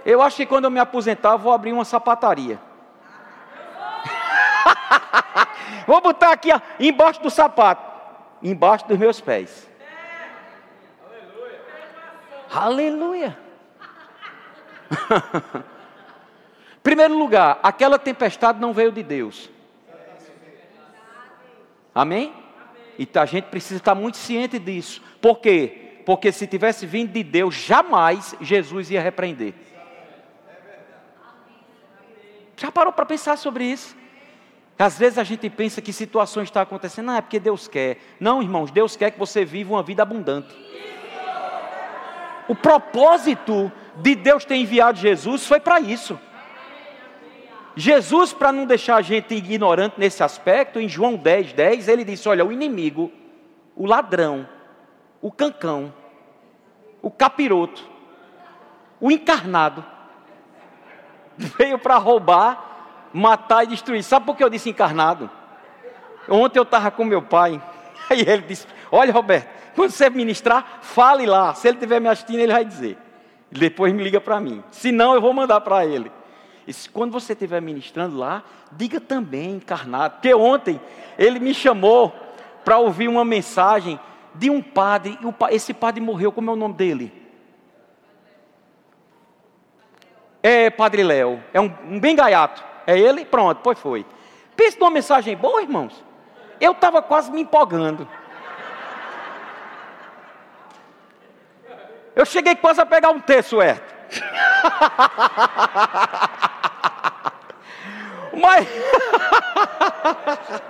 Eu 0.05 0.21
acho 0.21 0.35
que 0.35 0.45
quando 0.45 0.65
eu 0.65 0.71
me 0.71 0.79
aposentar, 0.79 1.31
eu 1.31 1.37
vou 1.37 1.53
abrir 1.53 1.71
uma 1.71 1.85
sapataria. 1.85 2.59
vou 5.87 5.99
botar 6.01 6.33
aqui 6.33 6.51
ó, 6.53 6.61
embaixo 6.79 7.21
do 7.21 7.29
sapato, 7.31 7.81
embaixo 8.43 8.87
dos 8.87 8.97
meus 8.97 9.19
pés. 9.19 9.67
Aleluia. 12.53 13.37
Primeiro 16.83 17.17
lugar, 17.17 17.59
aquela 17.63 17.97
tempestade 17.99 18.59
não 18.59 18.73
veio 18.73 18.91
de 18.91 19.03
Deus. 19.03 19.49
Amém? 21.93 22.33
E 22.97 23.07
a 23.17 23.25
gente 23.25 23.45
precisa 23.45 23.79
estar 23.79 23.95
muito 23.95 24.17
ciente 24.17 24.57
disso. 24.57 25.01
Por 25.21 25.39
quê? 25.39 26.01
Porque 26.05 26.31
se 26.31 26.47
tivesse 26.47 26.85
vindo 26.85 27.11
de 27.11 27.23
Deus, 27.23 27.55
jamais 27.55 28.35
Jesus 28.39 28.89
ia 28.89 29.01
repreender. 29.01 29.53
Já 32.55 32.71
parou 32.71 32.93
para 32.93 33.05
pensar 33.05 33.37
sobre 33.37 33.65
isso? 33.65 33.95
Às 34.79 34.97
vezes 34.97 35.17
a 35.17 35.23
gente 35.23 35.49
pensa 35.49 35.81
que 35.81 35.91
situações 35.91 36.45
estão 36.45 36.61
acontecendo, 36.61 37.07
não, 37.07 37.15
é 37.15 37.21
porque 37.21 37.39
Deus 37.39 37.67
quer. 37.67 37.97
Não, 38.19 38.41
irmãos, 38.41 38.69
Deus 38.69 38.95
quer 38.95 39.11
que 39.11 39.17
você 39.17 39.43
viva 39.43 39.73
uma 39.73 39.81
vida 39.81 40.03
abundante. 40.03 40.55
O 42.47 42.55
propósito 42.55 43.71
de 43.97 44.15
Deus 44.15 44.45
ter 44.45 44.55
enviado 44.55 44.99
Jesus 44.99 45.45
foi 45.45 45.59
para 45.59 45.79
isso. 45.79 46.19
Jesus, 47.75 48.33
para 48.33 48.51
não 48.51 48.65
deixar 48.65 48.95
a 48.95 49.01
gente 49.01 49.35
ignorante 49.35 49.99
nesse 49.99 50.23
aspecto, 50.23 50.79
em 50.79 50.89
João 50.89 51.15
10, 51.15 51.53
10, 51.53 51.87
ele 51.87 52.03
disse: 52.03 52.27
Olha, 52.27 52.45
o 52.45 52.51
inimigo, 52.51 53.11
o 53.75 53.85
ladrão, 53.85 54.47
o 55.21 55.31
cancão, 55.31 55.93
o 57.01 57.11
capiroto, 57.11 57.87
o 58.99 59.11
encarnado, 59.11 59.85
veio 61.37 61.77
para 61.77 61.97
roubar, 61.97 62.66
matar 63.13 63.63
e 63.63 63.67
destruir. 63.67 64.03
Sabe 64.03 64.25
por 64.25 64.35
que 64.35 64.43
eu 64.43 64.49
disse 64.49 64.69
encarnado? 64.69 65.29
Ontem 66.29 66.59
eu 66.59 66.63
estava 66.63 66.91
com 66.91 67.05
meu 67.05 67.21
pai, 67.21 67.61
aí 68.09 68.21
ele 68.21 68.43
disse: 68.43 68.67
Olha, 68.91 69.13
Roberto, 69.13 69.47
quando 69.75 69.91
você 69.91 70.09
ministrar, 70.09 70.79
fale 70.81 71.25
lá. 71.25 71.53
Se 71.53 71.67
ele 71.67 71.77
estiver 71.77 72.01
me 72.01 72.07
assistindo, 72.07 72.39
ele 72.39 72.51
vai 72.51 72.65
dizer. 72.65 72.97
Depois 73.51 73.93
me 73.93 74.03
liga 74.03 74.19
para 74.19 74.39
mim. 74.39 74.63
Se 74.71 74.91
não, 74.91 75.13
eu 75.13 75.21
vou 75.21 75.33
mandar 75.33 75.61
para 75.61 75.85
ele. 75.85 76.11
E 76.67 76.73
quando 76.89 77.11
você 77.11 77.33
estiver 77.33 77.61
ministrando 77.61 78.17
lá, 78.17 78.43
diga 78.71 78.99
também 78.99 79.51
encarnado. 79.51 80.15
Porque 80.15 80.33
ontem 80.33 80.81
ele 81.17 81.39
me 81.39 81.53
chamou 81.53 82.13
para 82.65 82.77
ouvir 82.77 83.07
uma 83.07 83.23
mensagem 83.23 83.97
de 84.35 84.49
um 84.49 84.61
padre. 84.61 85.17
E 85.21 85.55
esse 85.55 85.73
padre 85.73 86.01
morreu, 86.01 86.31
como 86.31 86.49
é 86.49 86.53
o 86.53 86.57
nome 86.57 86.73
dele? 86.73 87.13
É 90.43 90.69
Padre 90.69 91.03
Léo. 91.03 91.41
É 91.53 91.61
um, 91.61 91.71
um 91.89 91.99
bem 91.99 92.15
gaiato. 92.15 92.63
É 92.87 92.97
ele? 92.97 93.25
Pronto, 93.25 93.59
pois 93.61 93.77
foi. 93.77 94.05
Pensa 94.55 94.79
numa 94.79 94.89
mensagem 94.89 95.35
boa, 95.35 95.61
irmãos. 95.61 96.01
Eu 96.59 96.71
estava 96.71 97.01
quase 97.01 97.31
me 97.31 97.41
empolgando. 97.41 98.07
Eu 102.15 102.25
cheguei 102.25 102.55
quase 102.55 102.81
a 102.81 102.85
pegar 102.85 103.11
um 103.11 103.19
terço, 103.19 103.61
é. 103.61 103.79
Mas. 108.39 108.67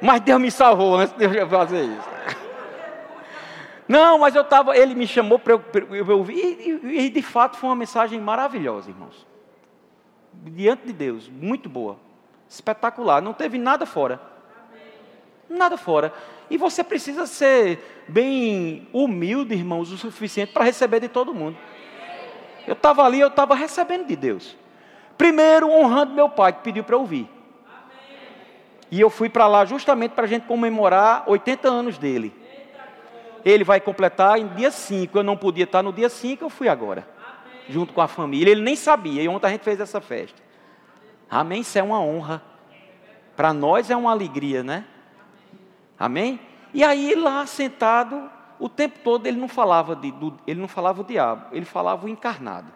mas 0.00 0.20
Deus 0.20 0.40
me 0.40 0.50
salvou 0.50 0.96
antes 0.96 1.14
de 1.16 1.24
eu 1.24 1.48
fazer 1.48 1.84
isso. 1.84 2.08
Não, 3.88 4.18
mas 4.18 4.34
eu 4.34 4.42
estava. 4.42 4.76
Ele 4.76 4.94
me 4.94 5.06
chamou 5.06 5.38
para 5.38 5.54
eu, 5.54 5.62
ouvir. 6.16 6.34
E, 6.34 7.06
e, 7.06 7.10
de 7.10 7.22
fato 7.22 7.56
foi 7.56 7.70
uma 7.70 7.76
mensagem 7.76 8.20
maravilhosa, 8.20 8.90
irmãos. 8.90 9.26
Diante 10.42 10.86
de 10.86 10.92
Deus, 10.92 11.28
muito 11.28 11.68
boa. 11.68 11.96
Espetacular. 12.48 13.22
Não 13.22 13.32
teve 13.32 13.58
nada 13.58 13.86
fora. 13.86 14.20
Nada 15.48 15.76
fora. 15.76 16.12
E 16.50 16.56
você 16.56 16.84
precisa 16.84 17.26
ser 17.26 18.04
bem 18.08 18.88
humilde, 18.92 19.54
irmãos, 19.54 19.90
o 19.90 19.96
suficiente 19.96 20.52
para 20.52 20.64
receber 20.64 21.00
de 21.00 21.08
todo 21.08 21.34
mundo. 21.34 21.56
Eu 22.66 22.74
estava 22.74 23.04
ali, 23.04 23.20
eu 23.20 23.28
estava 23.28 23.54
recebendo 23.54 24.06
de 24.06 24.16
Deus. 24.16 24.56
Primeiro, 25.16 25.70
honrando 25.70 26.14
meu 26.14 26.28
pai, 26.28 26.52
que 26.52 26.62
pediu 26.62 26.84
para 26.84 26.96
ouvir. 26.96 27.28
E 28.90 29.00
eu 29.00 29.10
fui 29.10 29.28
para 29.28 29.46
lá 29.46 29.64
justamente 29.64 30.12
para 30.12 30.24
a 30.24 30.28
gente 30.28 30.46
comemorar 30.46 31.24
80 31.26 31.68
anos 31.68 31.98
dele. 31.98 32.34
Ele 33.44 33.64
vai 33.64 33.80
completar 33.80 34.38
em 34.38 34.46
dia 34.48 34.70
5. 34.70 35.18
Eu 35.18 35.22
não 35.22 35.36
podia 35.36 35.64
estar 35.64 35.82
no 35.82 35.92
dia 35.92 36.08
5, 36.08 36.44
eu 36.44 36.50
fui 36.50 36.68
agora. 36.68 37.06
Junto 37.68 37.92
com 37.92 38.00
a 38.00 38.08
família. 38.08 38.52
Ele 38.52 38.62
nem 38.62 38.76
sabia. 38.76 39.22
E 39.22 39.28
ontem 39.28 39.46
a 39.46 39.50
gente 39.50 39.64
fez 39.64 39.80
essa 39.80 40.00
festa. 40.00 40.42
Amém? 41.30 41.60
Isso 41.60 41.78
é 41.78 41.82
uma 41.82 42.00
honra. 42.00 42.42
Para 43.36 43.52
nós 43.52 43.90
é 43.90 43.96
uma 43.96 44.10
alegria, 44.10 44.62
né? 44.62 44.84
Amém? 45.98 46.38
E 46.72 46.84
aí 46.84 47.14
lá 47.14 47.46
sentado, 47.46 48.30
o 48.58 48.68
tempo 48.68 48.98
todo 49.02 49.26
ele 49.26 49.38
não 49.38 49.48
falava 49.48 49.96
de, 49.96 50.10
do, 50.10 50.38
ele 50.46 50.60
não 50.60 50.68
falava 50.68 51.00
o 51.00 51.04
diabo, 51.04 51.46
ele 51.52 51.64
falava 51.64 52.06
o 52.06 52.08
encarnado. 52.08 52.70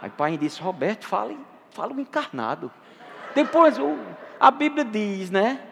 Aí 0.00 0.08
o 0.08 0.12
pai 0.12 0.36
disse, 0.36 0.60
Roberto, 0.60 1.06
fale, 1.06 1.38
fala 1.70 1.92
o 1.92 2.00
encarnado. 2.00 2.70
Depois 3.34 3.78
o, 3.78 3.96
a 4.38 4.50
Bíblia 4.50 4.84
diz, 4.84 5.30
né 5.30 5.68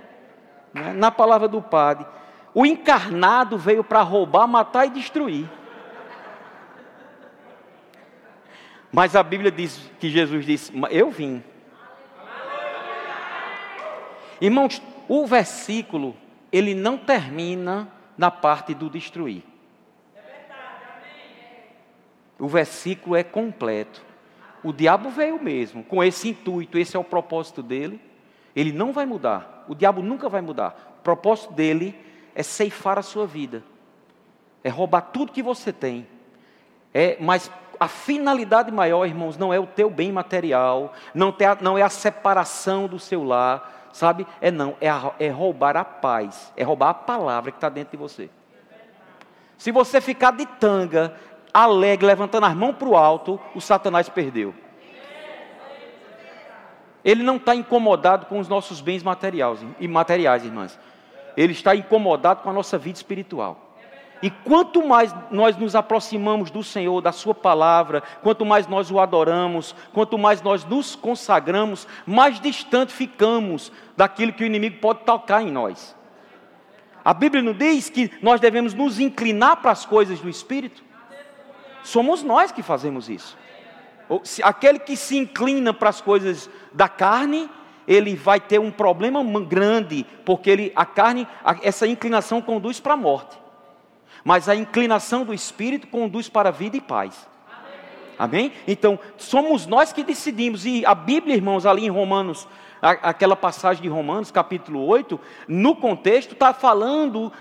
na 0.72 1.10
palavra 1.10 1.48
do 1.48 1.60
padre, 1.60 2.06
o 2.54 2.64
encarnado 2.64 3.58
veio 3.58 3.82
para 3.82 4.02
roubar, 4.02 4.46
matar 4.46 4.86
e 4.86 4.90
destruir. 4.90 5.48
Mas 8.92 9.14
a 9.14 9.22
Bíblia 9.22 9.50
diz 9.50 9.90
que 9.98 10.10
Jesus 10.10 10.44
disse: 10.44 10.72
Eu 10.90 11.10
vim. 11.10 11.42
Irmãos, 14.40 14.82
o 15.08 15.26
versículo, 15.26 16.16
ele 16.50 16.74
não 16.74 16.96
termina 16.96 17.88
na 18.16 18.30
parte 18.30 18.74
do 18.74 18.88
destruir. 18.88 19.42
O 22.38 22.48
versículo 22.48 23.14
é 23.16 23.22
completo. 23.22 24.02
O 24.62 24.72
diabo 24.72 25.10
veio 25.10 25.42
mesmo, 25.42 25.84
com 25.84 26.02
esse 26.02 26.28
intuito, 26.28 26.78
esse 26.78 26.96
é 26.96 26.98
o 26.98 27.04
propósito 27.04 27.62
dele. 27.62 28.00
Ele 28.56 28.72
não 28.72 28.92
vai 28.92 29.06
mudar. 29.06 29.64
O 29.68 29.74
diabo 29.74 30.02
nunca 30.02 30.28
vai 30.28 30.40
mudar. 30.40 30.96
O 30.98 31.02
propósito 31.02 31.52
dele 31.52 31.94
é 32.34 32.42
ceifar 32.42 32.98
a 32.98 33.02
sua 33.02 33.26
vida, 33.26 33.62
é 34.62 34.68
roubar 34.68 35.00
tudo 35.00 35.32
que 35.32 35.42
você 35.42 35.72
tem. 35.72 36.06
É, 36.92 37.16
mas 37.20 37.50
a 37.80 37.88
finalidade 37.88 38.70
maior, 38.70 39.06
irmãos, 39.06 39.38
não 39.38 39.54
é 39.54 39.58
o 39.58 39.66
teu 39.66 39.88
bem 39.88 40.12
material, 40.12 40.92
não, 41.14 41.34
não 41.62 41.78
é 41.78 41.82
a 41.82 41.88
separação 41.88 42.86
do 42.86 42.98
seu 42.98 43.24
lar, 43.24 43.88
sabe? 43.90 44.26
É 44.38 44.50
não, 44.50 44.76
é, 44.82 44.90
a, 44.90 45.12
é 45.18 45.30
roubar 45.30 45.78
a 45.78 45.84
paz, 45.84 46.52
é 46.58 46.62
roubar 46.62 46.90
a 46.90 46.94
palavra 46.94 47.50
que 47.50 47.56
está 47.56 47.70
dentro 47.70 47.92
de 47.92 47.96
você. 47.96 48.28
Se 49.56 49.72
você 49.72 49.98
ficar 49.98 50.32
de 50.32 50.44
tanga, 50.44 51.14
alegre, 51.54 52.06
levantando 52.06 52.44
as 52.44 52.54
mãos 52.54 52.76
para 52.76 52.88
o 52.88 52.96
alto, 52.96 53.40
o 53.54 53.62
Satanás 53.62 54.10
perdeu. 54.10 54.54
Ele 57.02 57.22
não 57.22 57.36
está 57.36 57.54
incomodado 57.54 58.26
com 58.26 58.38
os 58.38 58.48
nossos 58.48 58.82
bens 58.82 59.02
materiais, 59.02 59.58
materiais, 59.80 60.44
irmãs. 60.44 60.78
Ele 61.34 61.52
está 61.52 61.74
incomodado 61.74 62.42
com 62.42 62.50
a 62.50 62.52
nossa 62.52 62.76
vida 62.76 62.96
espiritual. 62.96 63.69
E 64.22 64.30
quanto 64.30 64.86
mais 64.86 65.14
nós 65.30 65.56
nos 65.56 65.74
aproximamos 65.74 66.50
do 66.50 66.62
Senhor, 66.62 67.00
da 67.00 67.12
Sua 67.12 67.34
palavra, 67.34 68.02
quanto 68.22 68.44
mais 68.44 68.66
nós 68.66 68.90
o 68.90 69.00
adoramos, 69.00 69.74
quanto 69.92 70.18
mais 70.18 70.42
nós 70.42 70.64
nos 70.64 70.94
consagramos, 70.94 71.88
mais 72.06 72.38
distante 72.38 72.92
ficamos 72.92 73.72
daquilo 73.96 74.32
que 74.32 74.42
o 74.42 74.46
inimigo 74.46 74.78
pode 74.78 75.00
tocar 75.00 75.42
em 75.42 75.50
nós. 75.50 75.96
A 77.02 77.14
Bíblia 77.14 77.42
não 77.42 77.54
diz 77.54 77.88
que 77.88 78.10
nós 78.20 78.40
devemos 78.40 78.74
nos 78.74 79.00
inclinar 79.00 79.56
para 79.56 79.70
as 79.70 79.86
coisas 79.86 80.20
do 80.20 80.28
Espírito? 80.28 80.84
Somos 81.82 82.22
nós 82.22 82.52
que 82.52 82.62
fazemos 82.62 83.08
isso. 83.08 83.38
Aquele 84.42 84.78
que 84.78 84.96
se 84.96 85.16
inclina 85.16 85.72
para 85.72 85.88
as 85.88 86.02
coisas 86.02 86.50
da 86.74 86.88
carne, 86.88 87.48
ele 87.88 88.14
vai 88.14 88.38
ter 88.38 88.60
um 88.60 88.70
problema 88.70 89.22
grande, 89.40 90.04
porque 90.26 90.50
ele, 90.50 90.72
a 90.76 90.84
carne, 90.84 91.26
essa 91.62 91.86
inclinação 91.86 92.42
conduz 92.42 92.78
para 92.78 92.92
a 92.92 92.98
morte. 92.98 93.39
Mas 94.24 94.48
a 94.48 94.54
inclinação 94.54 95.24
do 95.24 95.32
espírito 95.32 95.86
conduz 95.86 96.28
para 96.28 96.50
vida 96.50 96.76
e 96.76 96.80
paz. 96.80 97.28
Amém? 98.18 98.52
Então, 98.68 98.98
somos 99.16 99.66
nós 99.66 99.92
que 99.92 100.04
decidimos. 100.04 100.66
E 100.66 100.84
a 100.84 100.94
Bíblia, 100.94 101.34
irmãos, 101.34 101.64
ali 101.64 101.86
em 101.86 101.90
Romanos, 101.90 102.46
aquela 102.82 103.34
passagem 103.34 103.82
de 103.82 103.88
Romanos, 103.88 104.30
capítulo 104.30 104.84
8, 104.86 105.18
no 105.48 105.74
contexto, 105.74 106.32
está 106.32 106.52
falando 106.52 107.32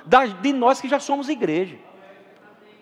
de 0.42 0.54
nós 0.54 0.80
que 0.80 0.88
já 0.88 1.00
somos 1.00 1.28
igreja. 1.28 1.76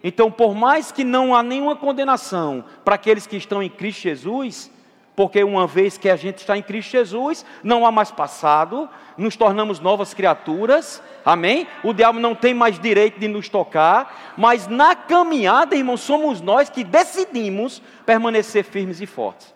Então, 0.04 0.32
por 0.32 0.54
mais 0.54 0.92
que 0.92 1.04
não 1.04 1.36
há 1.36 1.42
nenhuma 1.42 1.76
condenação 1.76 2.64
para 2.86 2.96
aqueles 2.96 3.26
que 3.26 3.36
estão 3.36 3.64
em 3.64 3.70
Cristo 3.70 4.02
Jesus, 4.02 4.72
porque 5.18 5.44
uma 5.44 5.66
vez 5.66 5.98
que 5.98 6.12
a 6.12 6.16
gente 6.16 6.38
está 6.38 6.56
em 6.56 6.62
Cristo 6.62 6.92
Jesus, 6.92 7.44
não 7.64 7.88
há 7.88 7.92
mais 7.92 8.12
passado, 8.12 8.88
nos 9.18 9.36
tornamos 9.36 9.80
novas 9.80 10.14
criaturas, 10.14 11.02
amém? 11.26 11.68
O 11.84 11.92
diabo 11.92 12.20
não 12.20 12.36
tem 12.36 12.54
mais 12.54 12.80
direito 12.80 13.20
de 13.20 13.28
nos 13.28 13.50
tocar, 13.50 14.36
mas 14.38 14.68
na 14.68 14.94
caminhada, 14.96 15.76
irmãos, 15.76 16.02
somos 16.02 16.40
nós 16.40 16.70
que 16.70 16.84
decidimos 16.84 17.82
permanecer 18.06 18.64
firmes 18.64 19.02
e 19.02 19.08
fortes. 19.08 19.52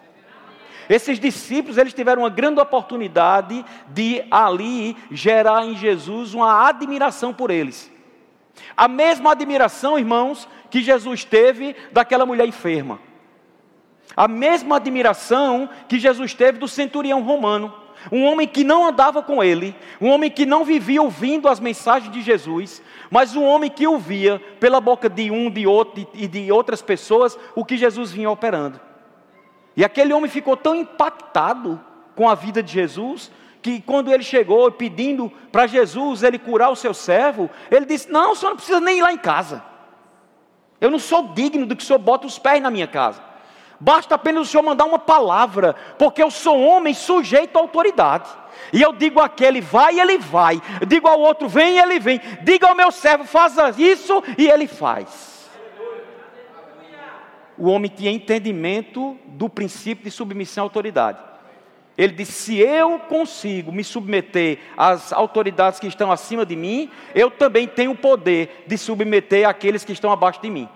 Esses 0.89 1.19
discípulos, 1.19 1.77
eles 1.77 1.93
tiveram 1.93 2.23
uma 2.23 2.29
grande 2.31 2.59
oportunidade 2.59 3.63
de 3.89 4.23
ali 4.31 4.97
gerar 5.11 5.63
em 5.63 5.77
Jesus 5.77 6.33
uma 6.33 6.67
admiração 6.67 7.31
por 7.31 7.51
eles. 7.51 7.91
A 8.75 8.87
mesma 8.87 9.33
admiração, 9.33 9.99
irmãos, 9.99 10.49
que 10.71 10.81
Jesus 10.81 11.23
teve 11.23 11.75
daquela 11.91 12.25
mulher 12.25 12.47
enferma. 12.47 13.10
A 14.15 14.27
mesma 14.27 14.75
admiração 14.75 15.69
que 15.87 15.99
Jesus 15.99 16.33
teve 16.33 16.59
do 16.59 16.67
centurião 16.67 17.21
romano, 17.21 17.73
um 18.11 18.25
homem 18.25 18.47
que 18.47 18.63
não 18.63 18.87
andava 18.87 19.21
com 19.21 19.43
ele, 19.43 19.75
um 19.99 20.09
homem 20.09 20.29
que 20.29 20.45
não 20.45 20.65
vivia 20.65 21.01
ouvindo 21.01 21.47
as 21.47 21.59
mensagens 21.59 22.11
de 22.11 22.21
Jesus, 22.21 22.81
mas 23.09 23.35
um 23.35 23.43
homem 23.43 23.69
que 23.69 23.85
ouvia 23.85 24.39
pela 24.59 24.81
boca 24.81 25.09
de 25.09 25.29
um, 25.29 25.49
de 25.49 25.67
outro 25.67 26.07
e 26.13 26.27
de 26.27 26.51
outras 26.51 26.81
pessoas 26.81 27.37
o 27.55 27.63
que 27.63 27.77
Jesus 27.77 28.11
vinha 28.11 28.29
operando. 28.29 28.79
E 29.75 29.85
aquele 29.85 30.13
homem 30.13 30.29
ficou 30.29 30.57
tão 30.57 30.75
impactado 30.75 31.79
com 32.15 32.27
a 32.27 32.35
vida 32.35 32.61
de 32.61 32.71
Jesus, 32.71 33.31
que 33.61 33.79
quando 33.79 34.11
ele 34.11 34.23
chegou 34.23 34.71
pedindo 34.71 35.31
para 35.51 35.67
Jesus 35.67 36.23
ele 36.23 36.39
curar 36.39 36.71
o 36.71 36.75
seu 36.75 36.93
servo, 36.93 37.49
ele 37.69 37.85
disse: 37.85 38.11
Não, 38.11 38.31
o 38.31 38.35
senhor 38.35 38.49
não 38.49 38.57
precisa 38.57 38.79
nem 38.79 38.97
ir 38.97 39.01
lá 39.01 39.13
em 39.13 39.17
casa. 39.17 39.63
Eu 40.79 40.89
não 40.89 40.99
sou 40.99 41.29
digno 41.29 41.65
do 41.65 41.75
que 41.75 41.83
o 41.83 41.85
senhor 41.85 41.99
bota 41.99 42.25
os 42.25 42.39
pés 42.39 42.61
na 42.61 42.71
minha 42.71 42.87
casa. 42.87 43.21
Basta 43.81 44.13
apenas 44.13 44.47
o 44.47 44.51
Senhor 44.51 44.61
mandar 44.61 44.85
uma 44.85 44.99
palavra, 44.99 45.75
porque 45.97 46.21
eu 46.21 46.29
sou 46.29 46.61
homem 46.61 46.93
sujeito 46.93 47.57
à 47.57 47.59
autoridade. 47.59 48.29
E 48.71 48.79
eu 48.79 48.93
digo 48.93 49.19
àquele, 49.19 49.59
vai, 49.59 49.99
ele 49.99 50.19
vai. 50.19 50.61
Eu 50.79 50.85
digo 50.85 51.07
ao 51.07 51.19
outro, 51.19 51.47
vem, 51.47 51.79
ele 51.79 51.99
vem. 51.99 52.21
Diga 52.43 52.67
ao 52.67 52.75
meu 52.75 52.91
servo, 52.91 53.23
faça 53.25 53.73
isso, 53.75 54.23
e 54.37 54.47
ele 54.47 54.67
faz. 54.67 55.49
O 57.57 57.69
homem 57.69 57.89
tinha 57.89 58.11
entendimento 58.11 59.17
do 59.25 59.49
princípio 59.49 60.03
de 60.03 60.11
submissão 60.11 60.63
à 60.63 60.65
autoridade. 60.65 61.17
Ele 61.97 62.13
disse: 62.13 62.33
se 62.33 62.59
eu 62.59 62.99
consigo 62.99 63.71
me 63.71 63.83
submeter 63.83 64.59
às 64.77 65.11
autoridades 65.11 65.79
que 65.79 65.87
estão 65.87 66.11
acima 66.11 66.45
de 66.45 66.55
mim, 66.55 66.87
eu 67.15 67.31
também 67.31 67.67
tenho 67.67 67.91
o 67.91 67.97
poder 67.97 68.63
de 68.67 68.77
submeter 68.77 69.49
aqueles 69.49 69.83
que 69.83 69.91
estão 69.91 70.11
abaixo 70.11 70.39
de 70.39 70.51
mim. 70.51 70.69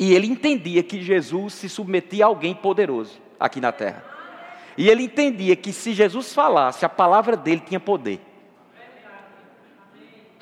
E 0.00 0.14
ele 0.14 0.26
entendia 0.26 0.82
que 0.82 1.02
Jesus 1.02 1.52
se 1.52 1.68
submetia 1.68 2.24
a 2.24 2.28
alguém 2.28 2.54
poderoso 2.54 3.20
aqui 3.38 3.60
na 3.60 3.70
terra. 3.70 4.02
E 4.74 4.88
ele 4.88 5.02
entendia 5.02 5.54
que 5.54 5.74
se 5.74 5.92
Jesus 5.92 6.32
falasse, 6.32 6.86
a 6.86 6.88
palavra 6.88 7.36
dele 7.36 7.62
tinha 7.66 7.78
poder. 7.78 8.18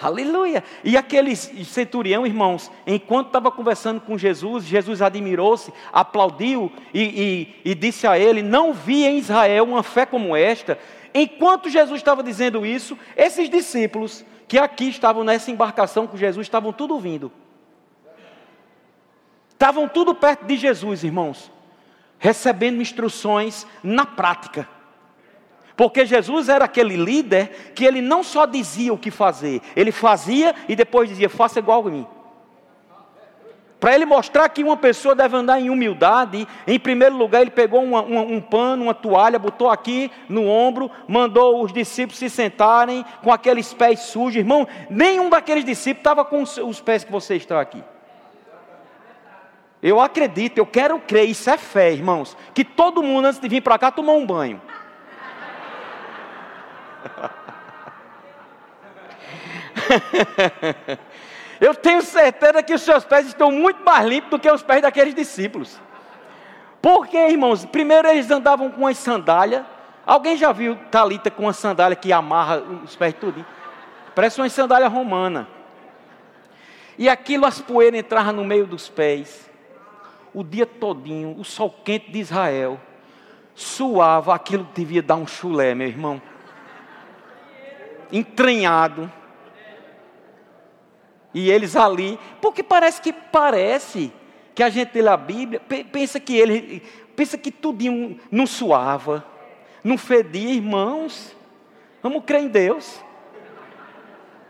Aleluia! 0.00 0.62
E 0.84 0.96
aquele 0.96 1.34
centurião, 1.34 2.24
irmãos, 2.24 2.70
enquanto 2.86 3.26
estava 3.26 3.50
conversando 3.50 4.00
com 4.00 4.16
Jesus, 4.16 4.64
Jesus 4.64 5.02
admirou-se, 5.02 5.72
aplaudiu 5.92 6.70
e, 6.94 7.02
e, 7.64 7.70
e, 7.72 7.74
disse 7.74 8.06
a 8.06 8.16
ele: 8.16 8.42
Não 8.42 8.72
vi 8.72 9.04
em 9.04 9.18
Israel 9.18 9.64
uma 9.64 9.82
fé 9.82 10.06
como 10.06 10.36
esta. 10.36 10.78
Enquanto 11.12 11.68
Jesus 11.68 11.98
estava 11.98 12.22
dizendo 12.22 12.64
isso, 12.64 12.96
esses 13.16 13.50
discípulos 13.50 14.24
que 14.46 14.56
aqui 14.56 14.88
estavam 14.88 15.24
nessa 15.24 15.50
embarcação 15.50 16.06
com 16.06 16.16
Jesus 16.16 16.46
estavam 16.46 16.72
tudo 16.72 16.96
vindo. 17.00 17.32
Estavam 19.58 19.88
tudo 19.88 20.14
perto 20.14 20.44
de 20.44 20.56
Jesus, 20.56 21.02
irmãos, 21.02 21.50
recebendo 22.16 22.80
instruções 22.80 23.66
na 23.82 24.06
prática. 24.06 24.68
Porque 25.76 26.06
Jesus 26.06 26.48
era 26.48 26.64
aquele 26.64 26.96
líder 26.96 27.72
que 27.74 27.84
ele 27.84 28.00
não 28.00 28.22
só 28.22 28.46
dizia 28.46 28.94
o 28.94 28.98
que 28.98 29.10
fazer, 29.10 29.60
ele 29.74 29.90
fazia 29.90 30.54
e 30.68 30.76
depois 30.76 31.08
dizia: 31.08 31.28
faça 31.28 31.58
igual 31.58 31.84
a 31.84 31.90
mim. 31.90 32.06
Para 33.80 33.96
ele 33.96 34.06
mostrar 34.06 34.48
que 34.48 34.62
uma 34.62 34.76
pessoa 34.76 35.12
deve 35.12 35.36
andar 35.36 35.60
em 35.60 35.70
humildade, 35.70 36.46
em 36.64 36.78
primeiro 36.78 37.16
lugar, 37.16 37.40
ele 37.40 37.50
pegou 37.50 37.82
uma, 37.82 38.02
uma, 38.02 38.20
um 38.20 38.40
pano, 38.40 38.84
uma 38.84 38.94
toalha, 38.94 39.40
botou 39.40 39.68
aqui 39.68 40.08
no 40.28 40.46
ombro, 40.46 40.88
mandou 41.08 41.64
os 41.64 41.72
discípulos 41.72 42.20
se 42.20 42.30
sentarem 42.30 43.04
com 43.24 43.32
aqueles 43.32 43.74
pés 43.74 44.00
sujos. 44.02 44.36
Irmão, 44.36 44.68
nenhum 44.88 45.28
daqueles 45.28 45.64
discípulos 45.64 45.98
estava 45.98 46.24
com 46.24 46.42
os 46.42 46.80
pés 46.80 47.02
que 47.02 47.10
você 47.10 47.34
está 47.34 47.60
aqui. 47.60 47.82
Eu 49.82 50.00
acredito, 50.00 50.58
eu 50.58 50.66
quero 50.66 50.98
crer, 50.98 51.28
isso 51.28 51.48
é 51.48 51.56
fé, 51.56 51.92
irmãos, 51.92 52.36
que 52.52 52.64
todo 52.64 53.02
mundo 53.02 53.26
antes 53.26 53.40
de 53.40 53.48
vir 53.48 53.60
para 53.60 53.78
cá 53.78 53.92
tomou 53.92 54.18
um 54.18 54.26
banho. 54.26 54.60
eu 61.60 61.74
tenho 61.76 62.02
certeza 62.02 62.60
que 62.62 62.74
os 62.74 62.82
seus 62.82 63.04
pés 63.04 63.28
estão 63.28 63.52
muito 63.52 63.84
mais 63.84 64.04
limpos 64.06 64.30
do 64.30 64.38
que 64.38 64.50
os 64.50 64.62
pés 64.62 64.82
daqueles 64.82 65.14
discípulos. 65.14 65.80
Porque, 66.82 67.16
irmãos, 67.16 67.64
primeiro 67.64 68.08
eles 68.08 68.28
andavam 68.30 68.70
com 68.70 68.84
as 68.86 68.98
sandálias. 68.98 69.64
Alguém 70.04 70.36
já 70.36 70.50
viu 70.50 70.76
Talita 70.90 71.30
com 71.30 71.44
uma 71.44 71.52
sandália 71.52 71.94
que 71.94 72.12
amarra 72.12 72.58
os 72.58 72.96
pés 72.96 73.14
tudo? 73.14 73.46
Parece 74.12 74.40
uma 74.40 74.48
sandália 74.48 74.88
romana. 74.88 75.46
E 76.96 77.08
aquilo 77.08 77.46
as 77.46 77.60
poeiras 77.60 78.00
entravam 78.00 78.32
no 78.32 78.44
meio 78.44 78.66
dos 78.66 78.88
pés 78.88 79.47
o 80.34 80.44
dia 80.44 80.66
todinho, 80.66 81.36
o 81.38 81.44
sol 81.44 81.70
quente 81.84 82.10
de 82.10 82.18
Israel, 82.18 82.80
suava, 83.54 84.34
aquilo 84.34 84.66
devia 84.74 85.02
dar 85.02 85.16
um 85.16 85.26
chulé, 85.26 85.74
meu 85.74 85.88
irmão. 85.88 86.20
Entranhado. 88.12 89.10
E 91.34 91.50
eles 91.50 91.76
ali, 91.76 92.18
porque 92.40 92.62
parece 92.62 93.00
que 93.02 93.12
parece 93.12 94.12
que 94.54 94.62
a 94.62 94.68
gente 94.68 95.00
lê 95.00 95.08
a 95.08 95.16
Bíblia, 95.16 95.60
pensa 95.92 96.18
que 96.18 96.36
ele, 96.36 96.82
pensa 97.14 97.36
que 97.36 97.50
tudinho 97.50 98.18
não 98.30 98.46
suava, 98.46 99.24
não 99.84 99.98
fedia, 99.98 100.54
irmãos. 100.54 101.36
Vamos 102.02 102.24
crer 102.24 102.42
em 102.42 102.48
Deus. 102.48 103.02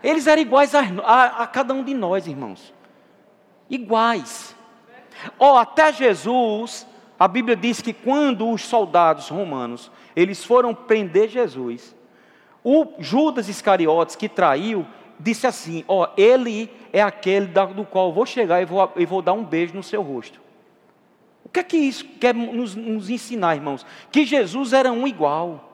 Eles 0.03 0.27
eram 0.27 0.41
iguais 0.41 0.73
a, 0.73 0.81
a, 1.03 1.43
a 1.43 1.47
cada 1.47 1.73
um 1.73 1.83
de 1.83 1.93
nós, 1.93 2.25
irmãos. 2.27 2.73
Iguais. 3.69 4.55
Ó, 5.37 5.53
oh, 5.53 5.57
até 5.57 5.91
Jesus, 5.91 6.87
a 7.19 7.27
Bíblia 7.27 7.55
diz 7.55 7.81
que 7.81 7.93
quando 7.93 8.49
os 8.49 8.63
soldados 8.63 9.29
romanos, 9.29 9.91
eles 10.15 10.43
foram 10.43 10.73
prender 10.73 11.29
Jesus, 11.29 11.95
o 12.63 12.87
Judas 12.99 13.49
Iscariotes 13.49 14.15
que 14.15 14.29
traiu, 14.29 14.85
disse 15.19 15.47
assim: 15.47 15.83
Ó, 15.87 16.03
oh, 16.03 16.07
ele 16.17 16.71
é 16.91 17.01
aquele 17.01 17.47
do 17.47 17.85
qual 17.85 18.13
vou 18.13 18.25
chegar 18.25 18.61
e 18.61 18.65
vou, 18.65 18.91
e 18.95 19.05
vou 19.05 19.21
dar 19.21 19.33
um 19.33 19.43
beijo 19.43 19.75
no 19.75 19.83
seu 19.83 20.01
rosto. 20.01 20.39
O 21.43 21.49
que 21.49 21.59
é 21.59 21.63
que 21.63 21.77
isso 21.77 22.05
quer 22.19 22.33
nos, 22.33 22.75
nos 22.75 23.09
ensinar, 23.09 23.55
irmãos? 23.55 23.85
Que 24.11 24.25
Jesus 24.25 24.73
era 24.73 24.91
um 24.91 25.07
igual 25.07 25.69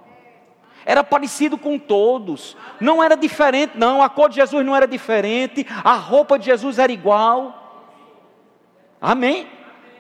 era 0.86 1.04
parecido 1.04 1.58
com 1.58 1.80
todos, 1.80 2.56
não 2.80 3.04
era 3.04 3.18
diferente, 3.18 3.76
não, 3.76 4.04
a 4.04 4.08
cor 4.08 4.30
de 4.30 4.36
Jesus 4.36 4.64
não 4.64 4.76
era 4.76 4.88
diferente, 4.88 5.66
a 5.84 5.96
roupa 5.96 6.38
de 6.38 6.46
Jesus 6.46 6.78
era 6.78 6.92
igual. 6.92 7.65
Amém? 9.06 9.46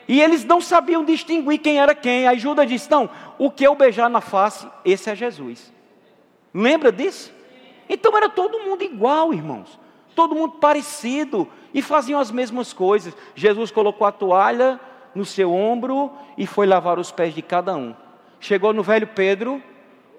E 0.08 0.20
eles 0.20 0.44
não 0.44 0.60
sabiam 0.60 1.06
distinguir 1.06 1.60
quem 1.60 1.80
era 1.80 1.94
quem. 1.94 2.28
Aí 2.28 2.40
Judas 2.40 2.68
disse: 2.68 2.90
Não, 2.90 3.08
o 3.38 3.52
que 3.52 3.64
eu 3.64 3.76
beijar 3.76 4.10
na 4.10 4.20
face, 4.20 4.68
esse 4.84 5.12
é 5.12 5.16
Jesus. 5.16 5.72
Lembra 6.52 6.92
disso? 6.92 7.32
Então 7.88 8.18
era 8.18 8.28
todo 8.28 8.62
mundo 8.62 8.84
igual, 8.84 9.32
irmãos. 9.32 9.80
todo 10.16 10.34
mundo 10.34 10.54
parecido 10.54 11.48
e 11.72 11.84
faziam 11.84 12.20
as 12.20 12.32
mesmas 12.32 12.74
coisas. 12.74 13.16
Jesus 13.36 13.70
colocou 13.70 14.08
a 14.08 14.12
toalha 14.12 14.80
no 15.14 15.24
seu 15.24 15.54
ombro 15.54 16.12
e 16.36 16.48
foi 16.48 16.66
lavar 16.66 16.98
os 16.98 17.12
pés 17.12 17.36
de 17.36 17.44
cada 17.44 17.76
um. 17.76 17.94
Chegou 18.40 18.74
no 18.74 18.82
velho 18.82 19.06
Pedro, 19.06 19.62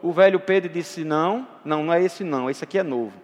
o 0.01 0.13
velho 0.13 0.39
Pedro 0.39 0.73
disse: 0.73 1.03
Não, 1.03 1.45
não, 1.65 1.83
não 1.83 1.93
é 1.93 2.05
esse 2.05 2.23
não, 2.23 2.49
esse 2.49 2.63
aqui 2.63 2.79
é 2.79 2.85
novo. 2.85 3.15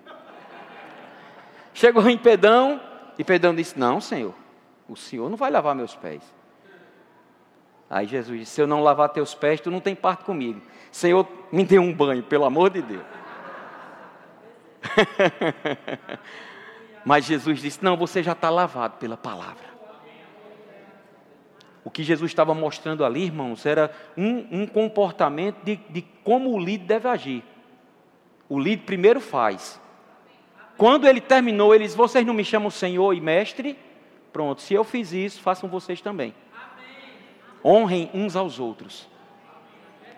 Chegou 1.72 2.08
em 2.08 2.18
Pedão, 2.18 2.80
e 3.16 3.22
Pedão 3.22 3.54
disse: 3.54 3.78
Não, 3.78 4.00
Senhor, 4.00 4.34
o 4.92 4.96
Senhor 4.96 5.30
não 5.30 5.36
vai 5.36 5.50
lavar 5.50 5.74
meus 5.74 5.96
pés. 5.96 6.22
Aí 7.88 8.06
Jesus 8.06 8.40
disse: 8.40 8.52
Se 8.52 8.60
eu 8.60 8.66
não 8.66 8.82
lavar 8.82 9.08
teus 9.08 9.34
pés, 9.34 9.60
tu 9.60 9.70
não 9.70 9.80
tem 9.80 9.94
parte 9.94 10.24
comigo. 10.24 10.60
Senhor, 10.90 11.26
me 11.50 11.64
dê 11.64 11.78
um 11.78 11.92
banho, 11.92 12.22
pelo 12.22 12.44
amor 12.44 12.70
de 12.70 12.82
Deus. 12.82 13.04
Mas 17.04 17.24
Jesus 17.24 17.60
disse: 17.60 17.82
Não, 17.82 17.96
você 17.96 18.22
já 18.22 18.32
está 18.32 18.50
lavado 18.50 18.98
pela 18.98 19.16
palavra. 19.16 19.72
O 21.84 21.90
que 21.90 22.04
Jesus 22.04 22.30
estava 22.30 22.54
mostrando 22.54 23.04
ali, 23.04 23.24
irmãos, 23.24 23.66
era 23.66 23.90
um, 24.16 24.62
um 24.62 24.66
comportamento 24.66 25.56
de, 25.64 25.76
de 25.76 26.02
como 26.22 26.52
o 26.52 26.58
líder 26.58 26.86
deve 26.86 27.08
agir. 27.08 27.44
O 28.48 28.58
líder 28.58 28.84
primeiro 28.84 29.20
faz. 29.20 29.80
Quando 30.76 31.06
ele 31.06 31.20
terminou, 31.20 31.74
ele 31.74 31.84
disse: 31.84 31.96
Vocês 31.96 32.26
não 32.26 32.34
me 32.34 32.44
chamam 32.44 32.70
Senhor 32.70 33.14
e 33.14 33.20
Mestre? 33.20 33.76
Pronto, 34.32 34.62
se 34.62 34.72
eu 34.72 34.82
fiz 34.82 35.12
isso, 35.12 35.40
façam 35.40 35.68
vocês 35.68 36.00
também. 36.00 36.34
Honrem 37.64 38.10
uns 38.14 38.34
aos 38.34 38.58
outros. 38.58 39.06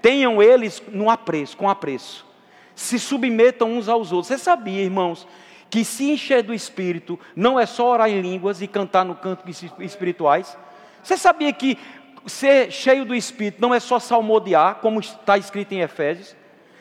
Tenham 0.00 0.42
eles 0.42 0.82
no 0.88 1.10
apreço, 1.10 1.56
com 1.56 1.68
apreço. 1.68 2.26
Se 2.74 2.98
submetam 2.98 3.72
uns 3.72 3.88
aos 3.88 4.12
outros. 4.12 4.28
Você 4.28 4.38
sabia, 4.38 4.82
irmãos, 4.82 5.26
que 5.68 5.84
se 5.84 6.10
encher 6.10 6.42
do 6.42 6.54
Espírito 6.54 7.18
não 7.34 7.58
é 7.58 7.66
só 7.66 7.90
orar 7.90 8.08
em 8.08 8.20
línguas 8.20 8.62
e 8.62 8.68
cantar 8.68 9.04
no 9.04 9.14
canto 9.14 9.42
espirituais? 9.80 10.56
Você 11.02 11.16
sabia 11.16 11.52
que 11.52 11.78
ser 12.26 12.70
cheio 12.70 13.04
do 13.04 13.14
Espírito 13.14 13.60
não 13.60 13.74
é 13.74 13.80
só 13.80 13.98
salmodiar, 13.98 14.76
como 14.76 15.00
está 15.00 15.36
escrito 15.36 15.72
em 15.72 15.80
Efésios? 15.80 16.36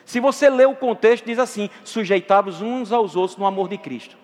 Se 0.05 0.19
você 0.19 0.49
ler 0.49 0.67
o 0.67 0.75
contexto, 0.75 1.25
diz 1.25 1.39
assim: 1.39 1.69
sujeitados 1.83 2.61
uns 2.61 2.91
aos 2.91 3.15
outros 3.15 3.37
no 3.37 3.45
amor 3.45 3.67
de 3.67 3.77
Cristo. 3.77 4.17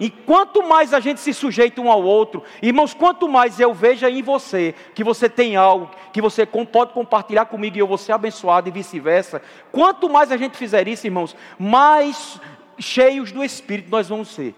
E 0.00 0.08
quanto 0.08 0.66
mais 0.66 0.94
a 0.94 0.98
gente 0.98 1.20
se 1.20 1.34
sujeita 1.34 1.78
um 1.78 1.90
ao 1.90 2.02
outro, 2.02 2.42
irmãos, 2.62 2.94
quanto 2.94 3.28
mais 3.28 3.60
eu 3.60 3.74
veja 3.74 4.10
em 4.10 4.22
você 4.22 4.74
que 4.94 5.04
você 5.04 5.28
tem 5.28 5.56
algo 5.56 5.90
que 6.10 6.22
você 6.22 6.46
pode 6.46 6.94
compartilhar 6.94 7.44
comigo 7.44 7.76
e 7.76 7.80
eu 7.80 7.86
vou 7.86 7.98
ser 7.98 8.12
abençoado 8.12 8.66
e 8.66 8.72
vice-versa, 8.72 9.42
quanto 9.70 10.08
mais 10.08 10.32
a 10.32 10.38
gente 10.38 10.56
fizer 10.56 10.88
isso, 10.88 11.06
irmãos, 11.06 11.36
mais 11.58 12.40
cheios 12.78 13.30
do 13.30 13.44
Espírito 13.44 13.90
nós 13.90 14.08
vamos 14.08 14.28
ser. 14.28 14.54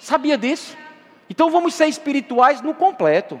Sabia 0.00 0.36
disso? 0.36 0.76
Então 1.30 1.48
vamos 1.50 1.72
ser 1.72 1.86
espirituais 1.86 2.60
no 2.60 2.74
completo. 2.74 3.40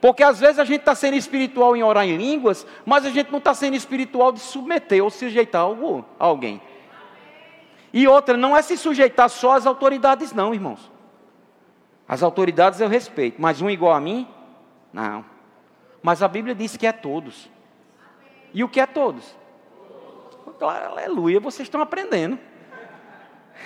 Porque 0.00 0.24
às 0.24 0.40
vezes 0.40 0.58
a 0.58 0.64
gente 0.64 0.80
está 0.80 0.94
sendo 0.94 1.14
espiritual 1.14 1.76
em 1.76 1.82
orar 1.82 2.04
em 2.04 2.16
línguas, 2.16 2.66
mas 2.86 3.04
a 3.04 3.10
gente 3.10 3.30
não 3.30 3.38
está 3.38 3.52
sendo 3.52 3.76
espiritual 3.76 4.32
de 4.32 4.40
submeter 4.40 5.04
ou 5.04 5.10
sujeitar 5.10 5.62
a 5.62 6.24
alguém. 6.24 6.60
E 7.92 8.08
outra, 8.08 8.36
não 8.36 8.56
é 8.56 8.62
se 8.62 8.76
sujeitar 8.76 9.28
só 9.28 9.52
às 9.52 9.66
autoridades, 9.66 10.32
não, 10.32 10.54
irmãos. 10.54 10.90
As 12.08 12.22
autoridades 12.22 12.80
eu 12.80 12.88
respeito, 12.88 13.40
mas 13.40 13.60
um 13.60 13.68
igual 13.68 13.92
a 13.92 14.00
mim? 14.00 14.26
Não. 14.92 15.24
Mas 16.02 16.22
a 16.22 16.28
Bíblia 16.28 16.54
diz 16.54 16.76
que 16.76 16.86
é 16.86 16.92
todos. 16.92 17.50
E 18.52 18.64
o 18.64 18.68
que 18.68 18.80
é 18.80 18.86
todos? 18.86 19.36
Claro, 20.58 20.92
aleluia, 20.92 21.40
vocês 21.40 21.66
estão 21.66 21.80
aprendendo. 21.80 22.38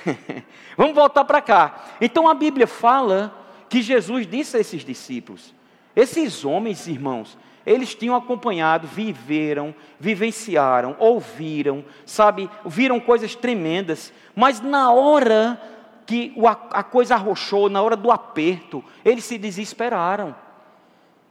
Vamos 0.76 0.94
voltar 0.94 1.24
para 1.24 1.40
cá. 1.40 1.84
Então 2.00 2.28
a 2.28 2.34
Bíblia 2.34 2.66
fala 2.66 3.34
que 3.68 3.82
Jesus 3.82 4.26
disse 4.26 4.56
a 4.56 4.60
esses 4.60 4.84
discípulos: 4.84 5.54
esses 5.94 6.44
homens, 6.44 6.86
irmãos, 6.86 7.36
eles 7.66 7.94
tinham 7.94 8.14
acompanhado, 8.14 8.86
viveram, 8.86 9.74
vivenciaram, 9.98 10.94
ouviram, 11.00 11.84
sabe, 12.06 12.48
viram 12.64 13.00
coisas 13.00 13.34
tremendas, 13.34 14.12
mas 14.36 14.60
na 14.60 14.92
hora 14.92 15.60
que 16.06 16.32
a 16.70 16.84
coisa 16.84 17.16
arrochou, 17.16 17.68
na 17.68 17.82
hora 17.82 17.96
do 17.96 18.12
aperto, 18.12 18.84
eles 19.04 19.24
se 19.24 19.36
desesperaram. 19.36 20.34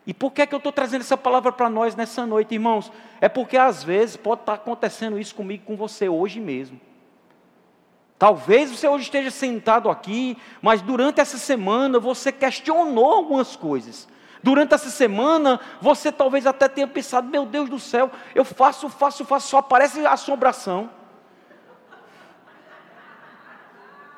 E 0.06 0.14
por 0.14 0.34
que, 0.34 0.42
é 0.42 0.46
que 0.46 0.54
eu 0.54 0.58
estou 0.58 0.74
trazendo 0.74 1.02
essa 1.02 1.18
palavra 1.18 1.52
para 1.52 1.70
nós 1.70 1.96
nessa 1.96 2.26
noite, 2.26 2.54
irmãos? 2.54 2.92
É 3.22 3.30
porque 3.30 3.58
às 3.58 3.84
vezes 3.84 4.18
pode 4.18 4.42
estar 4.42 4.54
acontecendo 4.56 5.18
isso 5.18 5.34
comigo, 5.34 5.64
com 5.66 5.78
você 5.78 6.10
hoje 6.10 6.40
mesmo. 6.42 6.80
Talvez 8.20 8.70
você 8.70 8.88
hoje 8.88 9.06
esteja 9.06 9.32
sentado 9.32 9.90
aqui, 9.90 10.38
mas 10.62 10.82
durante 10.82 11.22
essa 11.22 11.38
semana 11.38 12.00
você 12.00 12.32
questionou 12.32 13.12
algumas 13.12 13.56
coisas. 13.56 14.08
Durante 14.46 14.76
essa 14.76 14.92
semana, 14.92 15.60
você 15.82 16.12
talvez 16.12 16.46
até 16.46 16.68
tenha 16.70 16.86
pensado: 16.86 17.28
meu 17.28 17.48
Deus 17.48 17.68
do 17.68 17.80
céu, 17.80 18.12
eu 18.36 18.46
faço, 18.46 18.88
faço, 18.90 19.26
faço, 19.26 19.48
só 19.48 19.58
aparece 19.58 20.06
assombração. 20.06 20.88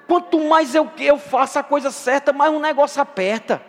Quanto 0.06 0.38
mais 0.42 0.76
eu, 0.76 0.92
eu 1.00 1.18
faço 1.18 1.58
a 1.58 1.64
coisa 1.64 1.92
certa, 1.92 2.34
mais 2.34 2.52
um 2.52 2.60
negócio 2.60 3.02
aperta. 3.02 3.62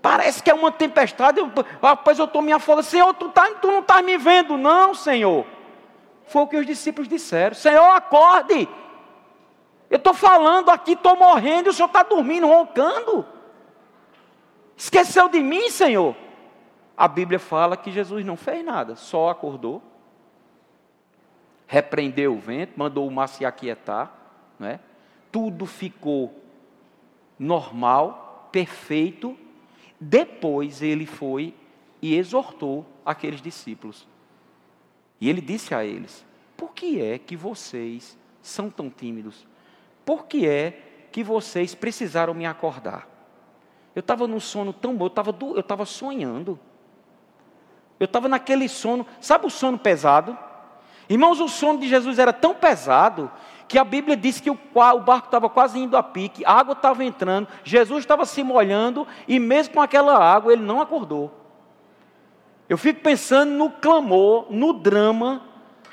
Parece 0.00 0.40
que 0.40 0.48
é 0.48 0.54
uma 0.54 0.70
tempestade. 0.70 1.40
Eu, 1.40 1.50
rapaz, 1.82 2.20
eu 2.20 2.26
estou 2.26 2.40
me 2.40 2.52
afogando. 2.52 2.86
Senhor, 2.86 3.12
tu, 3.14 3.28
tá, 3.30 3.50
tu 3.60 3.66
não 3.66 3.80
está 3.80 4.00
me 4.00 4.16
vendo, 4.16 4.56
não, 4.56 4.94
Senhor. 4.94 5.44
Foi 6.28 6.42
o 6.42 6.46
que 6.46 6.56
os 6.56 6.66
discípulos 6.66 7.08
disseram: 7.08 7.56
Senhor, 7.56 7.90
acorde. 7.96 8.68
Eu 9.90 9.96
estou 9.96 10.14
falando 10.14 10.70
aqui, 10.70 10.92
estou 10.92 11.16
morrendo, 11.16 11.66
e 11.66 11.70
o 11.70 11.72
Senhor 11.72 11.88
está 11.88 12.04
dormindo, 12.04 12.46
roncando. 12.46 13.26
Esqueceu 14.78 15.28
de 15.28 15.40
mim, 15.42 15.70
Senhor? 15.70 16.14
A 16.96 17.08
Bíblia 17.08 17.40
fala 17.40 17.76
que 17.76 17.90
Jesus 17.90 18.24
não 18.24 18.36
fez 18.36 18.64
nada, 18.64 18.94
só 18.94 19.28
acordou, 19.28 19.82
repreendeu 21.66 22.32
o 22.34 22.38
vento, 22.38 22.74
mandou 22.76 23.06
o 23.06 23.10
mar 23.10 23.26
se 23.26 23.44
aquietar, 23.44 24.12
né? 24.56 24.78
tudo 25.32 25.66
ficou 25.66 26.32
normal, 27.36 28.48
perfeito. 28.52 29.36
Depois 29.98 30.80
ele 30.80 31.06
foi 31.06 31.52
e 32.00 32.14
exortou 32.14 32.86
aqueles 33.04 33.42
discípulos. 33.42 34.06
E 35.20 35.28
ele 35.28 35.40
disse 35.40 35.74
a 35.74 35.84
eles: 35.84 36.24
Por 36.56 36.72
que 36.72 37.02
é 37.02 37.18
que 37.18 37.36
vocês 37.36 38.16
são 38.40 38.70
tão 38.70 38.88
tímidos? 38.88 39.44
Por 40.04 40.26
que 40.26 40.46
é 40.46 41.08
que 41.10 41.24
vocês 41.24 41.74
precisaram 41.74 42.32
me 42.32 42.46
acordar? 42.46 43.17
Eu 43.98 44.00
estava 44.00 44.28
num 44.28 44.38
sono 44.38 44.72
tão 44.72 44.94
bom, 44.94 45.10
eu 45.56 45.58
estava 45.58 45.84
sonhando. 45.84 46.56
Eu 47.98 48.04
estava 48.04 48.28
naquele 48.28 48.68
sono, 48.68 49.04
sabe 49.20 49.44
o 49.44 49.50
sono 49.50 49.76
pesado? 49.76 50.38
Irmãos, 51.08 51.40
o 51.40 51.48
sono 51.48 51.80
de 51.80 51.88
Jesus 51.88 52.16
era 52.16 52.32
tão 52.32 52.54
pesado 52.54 53.28
que 53.66 53.76
a 53.76 53.82
Bíblia 53.82 54.16
diz 54.16 54.40
que 54.40 54.50
o, 54.50 54.54
o 54.54 55.00
barco 55.00 55.26
estava 55.26 55.50
quase 55.50 55.80
indo 55.80 55.96
a 55.96 56.02
pique, 56.04 56.44
a 56.44 56.52
água 56.52 56.74
estava 56.74 57.04
entrando, 57.04 57.48
Jesus 57.64 57.98
estava 57.98 58.24
se 58.24 58.40
molhando 58.44 59.04
e 59.26 59.40
mesmo 59.40 59.74
com 59.74 59.80
aquela 59.80 60.16
água 60.16 60.52
ele 60.52 60.62
não 60.62 60.80
acordou. 60.80 61.32
Eu 62.68 62.78
fico 62.78 63.00
pensando 63.00 63.50
no 63.50 63.68
clamor, 63.68 64.46
no 64.48 64.74
drama, 64.74 65.42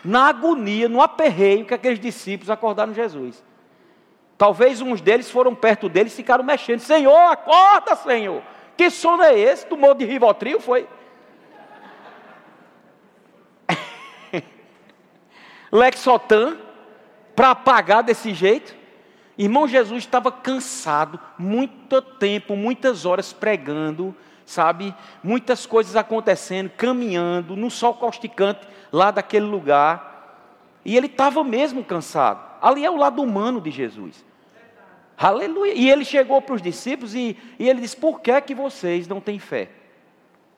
na 0.04 0.28
agonia, 0.28 0.88
no 0.88 1.02
aperreio 1.02 1.66
que 1.66 1.74
aqueles 1.74 2.00
discípulos 2.00 2.52
acordaram 2.52 2.94
Jesus. 2.94 3.44
Talvez 4.38 4.82
uns 4.82 5.00
deles 5.00 5.32
foram 5.32 5.56
perto 5.56 5.88
dele 5.88 6.10
e 6.10 6.12
ficaram 6.12 6.44
mexendo. 6.44 6.80
Senhor, 6.80 7.16
acorda, 7.32 7.96
Senhor. 7.96 8.42
Que 8.76 8.90
sono 8.90 9.24
é 9.24 9.38
esse? 9.38 9.66
Tomou 9.66 9.94
de 9.94 10.04
Rivotril, 10.04 10.60
foi? 10.60 10.88
Lexotan, 15.72 16.58
para 17.36 17.52
apagar 17.52 18.04
desse 18.04 18.34
jeito. 18.34 18.76
Irmão 19.38 19.68
Jesus 19.68 20.00
estava 20.00 20.32
cansado, 20.32 21.20
muito 21.38 22.02
tempo, 22.02 22.56
muitas 22.56 23.06
horas 23.06 23.34
pregando, 23.34 24.16
sabe? 24.46 24.96
Muitas 25.22 25.66
coisas 25.66 25.96
acontecendo, 25.96 26.70
caminhando, 26.70 27.56
no 27.56 27.70
sol 27.70 27.96
causticante 27.96 28.66
lá 28.92 29.12
daquele 29.12 29.46
lugar. 29.46 30.14
E 30.86 30.96
ele 30.96 31.08
estava 31.08 31.44
mesmo 31.44 31.84
cansado. 31.84 32.45
Ali 32.66 32.84
é 32.84 32.90
o 32.90 32.98
lado 32.98 33.22
humano 33.22 33.62
de 33.62 33.70
Jesus. 33.70 34.26
Aleluia. 35.16 35.76
E 35.76 35.88
ele 35.88 36.04
chegou 36.04 36.42
para 36.42 36.56
os 36.56 36.64
discípulos 36.64 37.14
e, 37.14 37.38
e 37.60 37.70
ele 37.70 37.80
disse: 37.80 37.96
Por 37.96 38.20
que 38.20 38.32
é 38.32 38.42
que 38.42 38.56
vocês 38.56 39.08
não 39.08 39.22
têm 39.22 39.38
fé? 39.38 39.70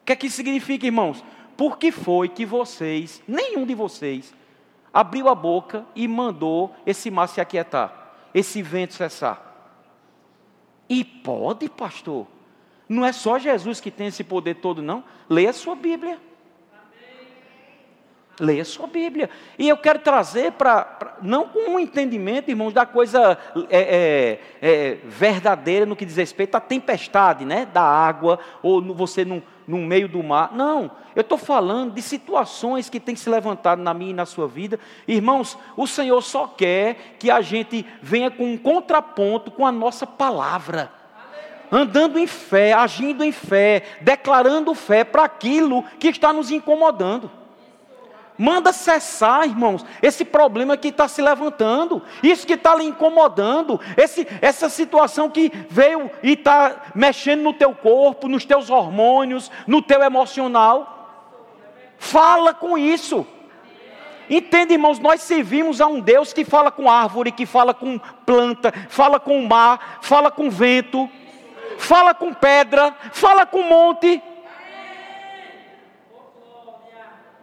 O 0.01 0.05
que 0.05 0.13
é 0.13 0.15
que 0.15 0.29
significa, 0.29 0.85
irmãos? 0.85 1.21
Por 1.57 1.77
que 1.77 1.91
foi 1.91 2.29
que 2.29 2.45
vocês, 2.45 3.21
nenhum 3.27 3.65
de 3.65 3.75
vocês, 3.75 4.33
abriu 4.93 5.27
a 5.27 5.35
boca 5.35 5.85
e 5.93 6.07
mandou 6.07 6.73
esse 6.85 7.11
mar 7.11 7.27
se 7.27 7.41
aquietar, 7.41 8.13
esse 8.33 8.61
vento 8.61 8.93
cessar? 8.93 9.43
E 10.87 11.03
pode, 11.03 11.67
pastor. 11.67 12.25
Não 12.87 13.05
é 13.05 13.11
só 13.11 13.37
Jesus 13.37 13.81
que 13.81 13.91
tem 13.91 14.07
esse 14.07 14.23
poder 14.23 14.55
todo, 14.55 14.81
não. 14.81 15.03
Leia 15.29 15.49
a 15.49 15.53
sua 15.53 15.75
Bíblia. 15.75 16.17
Leia 18.39 18.63
sua 18.63 18.85
Bíblia. 18.85 19.31
E 19.57 19.67
eu 19.67 19.75
quero 19.77 19.97
trazer 19.97 20.51
para, 20.51 21.17
não 21.23 21.47
com 21.47 21.71
um 21.71 21.79
entendimento, 21.79 22.51
irmãos, 22.51 22.71
da 22.71 22.85
coisa 22.85 23.35
é, 23.67 23.79
é, 23.79 24.39
é, 24.61 24.97
verdadeira 25.05 25.87
no 25.87 25.95
que 25.95 26.05
diz 26.05 26.17
respeito 26.17 26.53
à 26.53 26.59
tempestade, 26.59 27.43
né? 27.43 27.65
Da 27.65 27.81
água, 27.81 28.37
ou 28.61 28.79
no, 28.79 28.93
você 28.93 29.25
no, 29.25 29.41
no 29.67 29.79
meio 29.79 30.07
do 30.07 30.21
mar. 30.21 30.51
Não, 30.53 30.91
eu 31.15 31.21
estou 31.21 31.37
falando 31.37 31.93
de 31.93 32.01
situações 32.03 32.89
que 32.91 32.99
têm 32.99 33.15
se 33.15 33.27
levantado 33.27 33.81
na 33.81 33.91
minha 33.91 34.11
e 34.11 34.13
na 34.13 34.25
sua 34.25 34.47
vida. 34.47 34.79
Irmãos, 35.07 35.57
o 35.75 35.87
Senhor 35.87 36.21
só 36.21 36.45
quer 36.45 37.15
que 37.17 37.31
a 37.31 37.41
gente 37.41 37.83
venha 38.03 38.29
com 38.29 38.53
um 38.53 38.57
contraponto 38.57 39.49
com 39.49 39.65
a 39.65 39.71
nossa 39.71 40.05
palavra 40.05 40.91
andando 41.69 42.17
em 42.17 42.25
fé, 42.25 42.71
agindo 42.71 43.25
em 43.25 43.31
fé, 43.33 43.83
declarando 43.99 44.73
fé 44.73 45.03
para 45.03 45.25
aquilo 45.25 45.83
que 45.99 46.07
está 46.07 46.31
nos 46.31 46.49
incomodando. 46.49 47.29
Manda 48.37 48.71
cessar, 48.71 49.45
irmãos, 49.45 49.83
esse 50.01 50.23
problema 50.23 50.77
que 50.77 50.89
está 50.89 51.07
se 51.07 51.21
levantando, 51.21 52.03
isso 52.21 52.45
que 52.45 52.53
está 52.53 52.75
lhe 52.75 52.83
incomodando, 52.83 53.79
esse, 53.97 54.27
essa 54.41 54.69
situação 54.69 55.29
que 55.29 55.51
veio 55.69 56.11
e 56.21 56.33
está 56.33 56.83
mexendo 56.93 57.41
no 57.41 57.53
teu 57.53 57.73
corpo, 57.73 58.27
nos 58.27 58.45
teus 58.45 58.69
hormônios, 58.69 59.49
no 59.65 59.81
teu 59.81 60.03
emocional. 60.03 60.93
Fala 61.97 62.53
com 62.53 62.77
isso. 62.77 63.25
Entende, 64.29 64.73
irmãos, 64.73 64.99
nós 64.99 65.21
servimos 65.21 65.79
a 65.79 65.87
um 65.87 65.99
Deus 65.99 66.33
que 66.33 66.45
fala 66.45 66.69
com 66.69 66.91
árvore, 66.91 67.31
que 67.31 67.45
fala 67.45 67.73
com 67.73 67.97
planta, 68.25 68.73
fala 68.89 69.19
com 69.19 69.41
mar, 69.45 69.99
fala 70.01 70.29
com 70.29 70.49
vento, 70.49 71.09
fala 71.77 72.13
com 72.13 72.33
pedra, 72.33 72.93
fala 73.11 73.45
com 73.45 73.63
monte. 73.63 74.21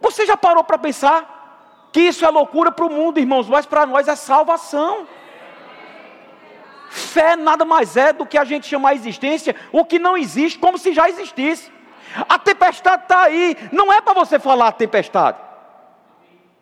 Você 0.05 0.23
já 0.23 0.37
parou 0.37 0.63
para 0.63 0.77
pensar 0.77 1.89
que 1.91 1.99
isso 1.99 2.23
é 2.23 2.29
loucura 2.29 2.71
para 2.71 2.85
o 2.85 2.91
mundo, 2.91 3.19
irmãos, 3.19 3.49
mas 3.49 3.65
para 3.65 3.87
nós 3.87 4.07
é 4.07 4.15
salvação. 4.15 5.07
Fé 6.91 7.35
nada 7.35 7.65
mais 7.65 7.97
é 7.97 8.13
do 8.13 8.23
que 8.23 8.37
a 8.37 8.45
gente 8.45 8.67
chamar 8.67 8.89
a 8.89 8.93
existência 8.93 9.55
o 9.71 9.83
que 9.83 9.97
não 9.97 10.15
existe, 10.15 10.59
como 10.59 10.77
se 10.77 10.93
já 10.93 11.09
existisse. 11.09 11.71
A 12.29 12.37
tempestade 12.37 13.01
está 13.01 13.23
aí, 13.23 13.57
não 13.71 13.91
é 13.91 13.99
para 13.99 14.13
você 14.13 14.37
falar 14.37 14.73
tempestade. 14.73 15.39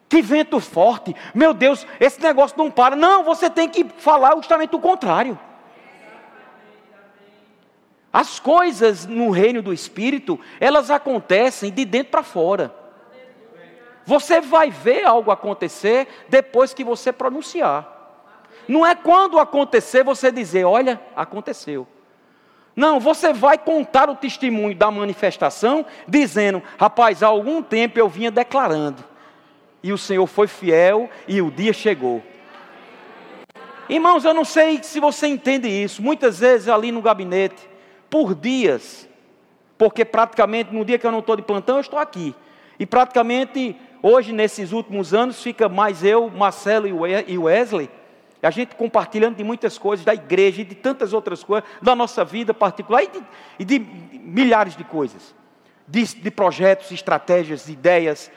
Que 0.07 0.21
vento 0.21 0.61
forte, 0.61 1.13
meu 1.35 1.53
Deus, 1.53 1.85
esse 1.99 2.21
negócio 2.21 2.57
não 2.57 2.71
para. 2.71 2.95
Não, 2.95 3.25
você 3.25 3.49
tem 3.49 3.67
que 3.67 3.83
falar 3.97 4.37
justamente 4.37 4.73
o 4.73 4.79
contrário. 4.79 5.37
As 8.13 8.39
coisas 8.39 9.05
no 9.05 9.31
reino 9.31 9.61
do 9.61 9.73
Espírito, 9.73 10.39
elas 10.61 10.89
acontecem 10.89 11.73
de 11.73 11.83
dentro 11.83 12.11
para 12.11 12.23
fora. 12.23 12.82
Você 14.05 14.41
vai 14.41 14.69
ver 14.69 15.05
algo 15.05 15.31
acontecer 15.31 16.07
depois 16.29 16.73
que 16.73 16.83
você 16.83 17.11
pronunciar. 17.11 17.89
Não 18.67 18.85
é 18.85 18.95
quando 18.95 19.39
acontecer 19.39 20.03
você 20.03 20.31
dizer, 20.31 20.65
olha, 20.65 21.01
aconteceu. 21.15 21.87
Não, 22.75 22.99
você 22.99 23.31
vai 23.31 23.57
contar 23.57 24.09
o 24.09 24.15
testemunho 24.15 24.75
da 24.75 24.89
manifestação, 24.89 25.85
dizendo, 26.07 26.61
rapaz, 26.77 27.21
há 27.21 27.27
algum 27.27 27.61
tempo 27.61 27.99
eu 27.99 28.09
vinha 28.09 28.31
declarando, 28.31 29.03
e 29.83 29.93
o 29.93 29.97
Senhor 29.97 30.25
foi 30.25 30.47
fiel 30.47 31.09
e 31.27 31.41
o 31.41 31.51
dia 31.51 31.71
chegou. 31.71 32.23
Irmãos, 33.87 34.25
eu 34.25 34.33
não 34.33 34.45
sei 34.45 34.81
se 34.81 34.99
você 34.99 35.27
entende 35.27 35.67
isso. 35.67 36.01
Muitas 36.01 36.39
vezes 36.39 36.69
ali 36.69 36.91
no 36.91 37.01
gabinete, 37.01 37.69
por 38.09 38.33
dias, 38.33 39.07
porque 39.77 40.05
praticamente 40.05 40.73
no 40.73 40.85
dia 40.85 40.97
que 40.97 41.05
eu 41.05 41.11
não 41.11 41.19
estou 41.19 41.35
de 41.35 41.41
plantão, 41.41 41.75
eu 41.75 41.81
estou 41.81 41.99
aqui. 41.99 42.33
E 42.79 42.85
praticamente 42.85 43.75
Hoje, 44.05 44.33
nesses 44.33 44.73
últimos 44.73 45.13
anos, 45.13 45.41
fica 45.41 45.69
mais 45.69 46.03
eu, 46.03 46.29
Marcelo 46.29 46.87
e 47.25 47.37
Wesley, 47.37 47.89
a 48.41 48.49
gente 48.51 48.75
compartilhando 48.75 49.37
de 49.37 49.45
muitas 49.45 49.77
coisas 49.77 50.05
da 50.05 50.13
igreja 50.13 50.61
e 50.61 50.65
de 50.65 50.75
tantas 50.75 51.13
outras 51.13 51.41
coisas, 51.41 51.69
da 51.81 51.95
nossa 51.95 52.25
vida 52.25 52.53
particular 52.53 53.01
e 53.01 53.07
de, 53.07 53.23
e 53.59 53.63
de 53.63 53.79
milhares 53.79 54.75
de 54.75 54.83
coisas, 54.83 55.33
de, 55.87 56.03
de 56.03 56.29
projetos, 56.29 56.91
estratégias, 56.91 57.69
ideias, 57.69 58.29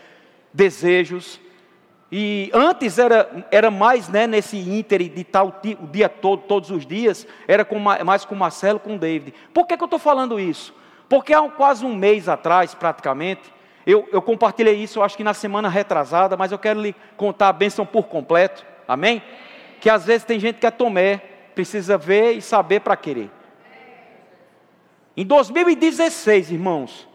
desejos. 0.54 1.40
E 2.12 2.48
antes 2.54 2.96
era, 2.96 3.48
era 3.50 3.68
mais 3.68 4.08
né, 4.08 4.24
nesse 4.24 4.56
ínter 4.56 5.08
de 5.08 5.24
tal 5.24 5.60
o 5.82 5.86
dia 5.88 6.08
todo, 6.08 6.44
todos 6.44 6.70
os 6.70 6.86
dias, 6.86 7.26
era 7.48 7.64
com, 7.64 7.80
mais 7.80 8.24
com 8.24 8.36
o 8.36 8.38
Marcelo, 8.38 8.78
com 8.78 8.94
o 8.94 8.98
David. 9.00 9.34
Por 9.52 9.66
que, 9.66 9.76
que 9.76 9.82
eu 9.82 9.86
estou 9.86 9.98
falando 9.98 10.38
isso? 10.38 10.72
Porque 11.08 11.34
há 11.34 11.42
quase 11.50 11.84
um 11.84 11.96
mês 11.96 12.28
atrás, 12.28 12.72
praticamente, 12.72 13.55
eu, 13.86 14.08
eu 14.10 14.20
compartilhei 14.20 14.74
isso, 14.74 14.98
eu 14.98 15.04
acho 15.04 15.16
que 15.16 15.22
na 15.22 15.32
semana 15.32 15.68
retrasada, 15.68 16.36
mas 16.36 16.50
eu 16.50 16.58
quero 16.58 16.80
lhe 16.80 16.94
contar 17.16 17.48
a 17.48 17.52
bênção 17.52 17.86
por 17.86 18.08
completo. 18.08 18.66
Amém? 18.88 19.22
Que 19.80 19.88
às 19.88 20.04
vezes 20.04 20.24
tem 20.24 20.40
gente 20.40 20.58
que 20.58 20.66
é 20.66 20.70
tomé, 20.72 21.18
precisa 21.54 21.96
ver 21.96 22.32
e 22.32 22.42
saber 22.42 22.80
para 22.80 22.96
querer. 22.96 23.30
Em 25.16 25.24
2016, 25.24 26.50
irmãos, 26.50 27.08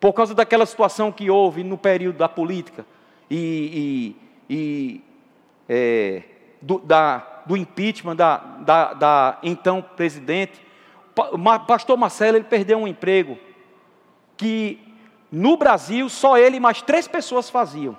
por 0.00 0.12
causa 0.12 0.34
daquela 0.34 0.66
situação 0.66 1.12
que 1.12 1.30
houve 1.30 1.62
no 1.62 1.78
período 1.78 2.18
da 2.18 2.28
política 2.28 2.84
e, 3.30 4.16
e, 4.48 4.54
e 4.54 5.04
é, 5.68 6.22
do, 6.60 6.80
da, 6.80 7.42
do 7.46 7.56
impeachment 7.56 8.16
da, 8.16 8.36
da, 8.36 8.92
da, 8.94 9.38
então 9.44 9.80
presidente, 9.80 10.60
o 11.16 11.58
pastor 11.60 11.96
Marcelo 11.96 12.36
ele 12.36 12.44
perdeu 12.44 12.78
um 12.78 12.88
emprego 12.88 13.38
que 14.36 14.89
no 15.30 15.56
Brasil, 15.56 16.08
só 16.08 16.36
ele 16.36 16.56
e 16.56 16.60
mais 16.60 16.82
três 16.82 17.06
pessoas 17.06 17.48
faziam. 17.48 17.96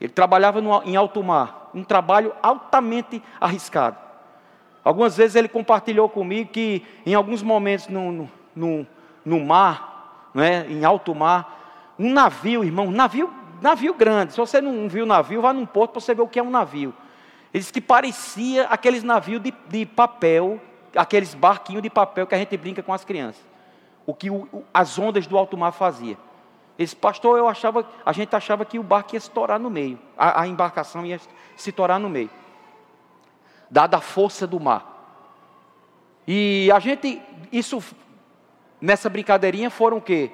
Ele 0.00 0.12
trabalhava 0.12 0.60
no, 0.60 0.82
em 0.82 0.96
alto 0.96 1.22
mar, 1.22 1.70
um 1.74 1.82
trabalho 1.82 2.34
altamente 2.42 3.22
arriscado. 3.40 3.96
Algumas 4.84 5.16
vezes 5.16 5.34
ele 5.34 5.48
compartilhou 5.48 6.08
comigo 6.08 6.50
que 6.50 6.84
em 7.06 7.14
alguns 7.14 7.42
momentos 7.42 7.88
no, 7.88 8.28
no, 8.54 8.86
no 9.24 9.40
mar, 9.40 10.30
né, 10.34 10.66
em 10.68 10.84
alto 10.84 11.14
mar, 11.14 11.94
um 11.98 12.12
navio, 12.12 12.62
irmão, 12.62 12.90
navio, 12.90 13.32
navio 13.62 13.94
grande. 13.94 14.32
Se 14.32 14.38
você 14.38 14.60
não 14.60 14.88
viu 14.88 15.06
navio, 15.06 15.40
vá 15.40 15.54
num 15.54 15.64
porto 15.64 15.92
para 15.92 16.00
você 16.00 16.14
ver 16.14 16.22
o 16.22 16.28
que 16.28 16.38
é 16.38 16.42
um 16.42 16.50
navio. 16.50 16.92
Ele 17.54 17.60
disse 17.60 17.72
que 17.72 17.80
parecia 17.80 18.64
aqueles 18.64 19.02
navios 19.02 19.40
de, 19.40 19.54
de 19.68 19.86
papel, 19.86 20.60
aqueles 20.94 21.34
barquinhos 21.34 21.82
de 21.82 21.88
papel 21.88 22.26
que 22.26 22.34
a 22.34 22.38
gente 22.38 22.54
brinca 22.56 22.82
com 22.82 22.92
as 22.92 23.04
crianças 23.04 23.53
o 24.06 24.14
que 24.14 24.30
o, 24.30 24.64
as 24.72 24.98
ondas 24.98 25.26
do 25.26 25.36
alto 25.36 25.56
mar 25.56 25.72
faziam. 25.72 26.16
Esse 26.78 26.94
pastor, 26.94 27.38
eu 27.38 27.48
achava, 27.48 27.88
a 28.04 28.12
gente 28.12 28.34
achava 28.34 28.64
que 28.64 28.78
o 28.78 28.82
barco 28.82 29.14
ia 29.14 29.20
se 29.20 29.30
torar 29.30 29.60
no 29.60 29.70
meio, 29.70 29.98
a, 30.16 30.42
a 30.42 30.48
embarcação 30.48 31.06
ia 31.06 31.20
se 31.56 31.70
torar 31.70 32.00
no 32.00 32.10
meio, 32.10 32.30
dada 33.70 33.98
a 33.98 34.00
força 34.00 34.46
do 34.46 34.58
mar. 34.58 34.92
E 36.26 36.70
a 36.72 36.78
gente, 36.78 37.20
isso, 37.52 37.82
nessa 38.80 39.08
brincadeirinha 39.08 39.70
foram 39.70 39.98
o 39.98 40.02
quê? 40.02 40.30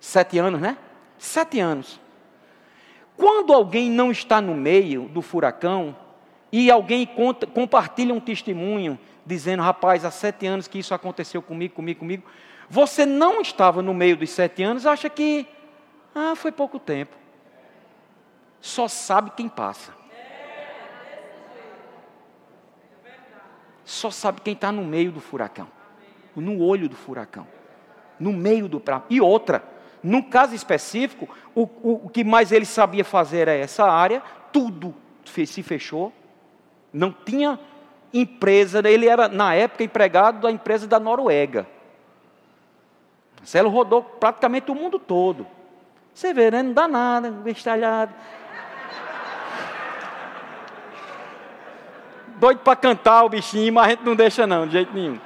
Sete 0.00 0.38
anos, 0.38 0.60
né? 0.60 0.76
Sete 1.16 1.60
anos. 1.60 2.00
Quando 3.16 3.52
alguém 3.52 3.90
não 3.90 4.10
está 4.10 4.40
no 4.40 4.54
meio 4.54 5.08
do 5.08 5.22
furacão 5.22 5.96
e 6.52 6.70
alguém 6.70 7.06
conta, 7.06 7.46
compartilha 7.46 8.14
um 8.14 8.20
testemunho 8.20 8.98
dizendo, 9.26 9.62
rapaz, 9.62 10.04
há 10.04 10.10
sete 10.10 10.46
anos 10.46 10.68
que 10.68 10.78
isso 10.78 10.94
aconteceu 10.94 11.42
comigo, 11.42 11.74
comigo, 11.74 12.00
comigo, 12.00 12.22
você 12.70 13.06
não 13.06 13.40
estava 13.40 13.80
no 13.80 13.94
meio 13.94 14.16
dos 14.16 14.30
sete 14.30 14.62
anos, 14.62 14.86
acha 14.86 15.08
que, 15.08 15.46
ah, 16.14 16.34
foi 16.36 16.52
pouco 16.52 16.78
tempo. 16.78 17.16
Só 18.60 18.88
sabe 18.88 19.30
quem 19.36 19.48
passa. 19.48 19.96
Só 23.84 24.10
sabe 24.10 24.42
quem 24.42 24.52
está 24.52 24.70
no 24.70 24.84
meio 24.84 25.10
do 25.10 25.20
furacão, 25.20 25.66
no 26.36 26.62
olho 26.62 26.90
do 26.90 26.96
furacão, 26.96 27.46
no 28.20 28.34
meio 28.34 28.68
do 28.68 28.78
prato. 28.78 29.06
E 29.08 29.18
outra, 29.18 29.64
no 30.02 30.22
caso 30.22 30.54
específico, 30.54 31.26
o, 31.54 31.62
o, 31.62 32.06
o 32.06 32.08
que 32.10 32.22
mais 32.22 32.52
ele 32.52 32.66
sabia 32.66 33.02
fazer 33.02 33.48
é 33.48 33.58
essa 33.58 33.84
área, 33.84 34.22
tudo 34.52 34.94
se 35.24 35.62
fechou, 35.62 36.12
não 36.92 37.12
tinha 37.12 37.58
empresa, 38.12 38.86
ele 38.86 39.08
era 39.08 39.28
na 39.28 39.54
época 39.54 39.84
empregado 39.84 40.40
da 40.40 40.50
empresa 40.50 40.86
da 40.86 40.98
Noruega. 41.00 41.66
Marcelo 43.48 43.70
rodou 43.70 44.02
praticamente 44.02 44.70
o 44.70 44.74
mundo 44.74 44.98
todo. 44.98 45.46
Você 46.12 46.34
vê, 46.34 46.50
né? 46.50 46.62
Não 46.62 46.74
dá 46.74 46.86
nada, 46.86 47.30
bestalhado. 47.30 48.12
Doido 52.36 52.58
para 52.58 52.76
cantar 52.76 53.24
o 53.24 53.30
bichinho, 53.30 53.72
mas 53.72 53.86
a 53.86 53.90
gente 53.90 54.04
não 54.04 54.14
deixa 54.14 54.46
não, 54.46 54.66
de 54.66 54.74
jeito 54.74 54.92
nenhum. 54.92 55.18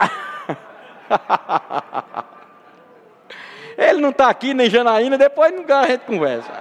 Ele 3.76 4.00
não 4.00 4.08
está 4.08 4.30
aqui, 4.30 4.54
nem 4.54 4.70
Janaína, 4.70 5.18
depois 5.18 5.52
a 5.52 5.86
gente 5.86 6.06
conversa. 6.06 6.50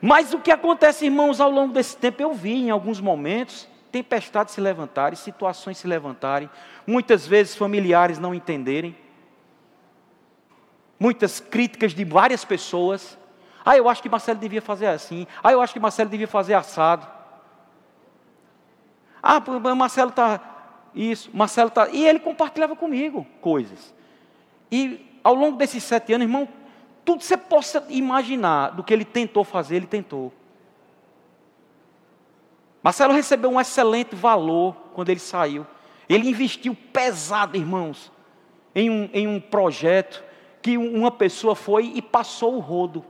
Mas 0.00 0.32
o 0.32 0.38
que 0.38 0.52
acontece, 0.52 1.06
irmãos, 1.06 1.40
ao 1.40 1.50
longo 1.50 1.72
desse 1.72 1.96
tempo, 1.96 2.22
eu 2.22 2.32
vi 2.32 2.54
em 2.54 2.70
alguns 2.70 3.00
momentos, 3.00 3.66
tempestades 3.96 4.52
se 4.52 4.60
levantarem, 4.60 5.16
situações 5.16 5.78
se 5.78 5.86
levantarem, 5.86 6.50
muitas 6.86 7.26
vezes 7.26 7.56
familiares 7.56 8.18
não 8.18 8.34
entenderem. 8.34 8.94
muitas 10.98 11.40
críticas 11.40 11.94
de 11.94 12.04
várias 12.04 12.44
pessoas. 12.44 13.18
Ah, 13.64 13.76
eu 13.76 13.88
acho 13.88 14.02
que 14.02 14.08
Marcelo 14.08 14.38
devia 14.38 14.62
fazer 14.62 14.86
assim. 14.86 15.26
Ah, 15.42 15.52
eu 15.52 15.60
acho 15.60 15.72
que 15.72 15.80
Marcelo 15.80 16.10
devia 16.10 16.28
fazer 16.28 16.54
assado. 16.54 17.06
Ah, 19.22 19.40
Marcelo 19.74 20.10
está 20.10 20.40
isso, 20.94 21.30
Marcelo 21.34 21.68
está. 21.68 21.88
E 21.88 22.06
ele 22.06 22.18
compartilhava 22.18 22.76
comigo 22.76 23.26
coisas. 23.40 23.94
E 24.70 25.20
ao 25.22 25.34
longo 25.34 25.56
desses 25.56 25.82
sete 25.82 26.12
anos, 26.12 26.26
irmão, 26.26 26.48
tudo 27.04 27.18
que 27.18 27.24
você 27.24 27.36
possa 27.36 27.84
imaginar 27.88 28.70
do 28.70 28.82
que 28.82 28.92
ele 28.92 29.04
tentou 29.04 29.44
fazer, 29.44 29.76
ele 29.76 29.86
tentou. 29.86 30.32
Marcelo 32.86 33.12
recebeu 33.12 33.50
um 33.50 33.60
excelente 33.60 34.14
valor 34.14 34.76
quando 34.94 35.08
ele 35.08 35.18
saiu. 35.18 35.66
Ele 36.08 36.28
investiu 36.28 36.72
pesado, 36.92 37.56
irmãos, 37.56 38.12
em 38.72 38.88
um, 38.88 39.10
em 39.12 39.26
um 39.26 39.40
projeto 39.40 40.22
que 40.62 40.78
uma 40.78 41.10
pessoa 41.10 41.56
foi 41.56 41.90
e 41.96 42.00
passou 42.00 42.54
o 42.54 42.60
rodo. 42.60 43.04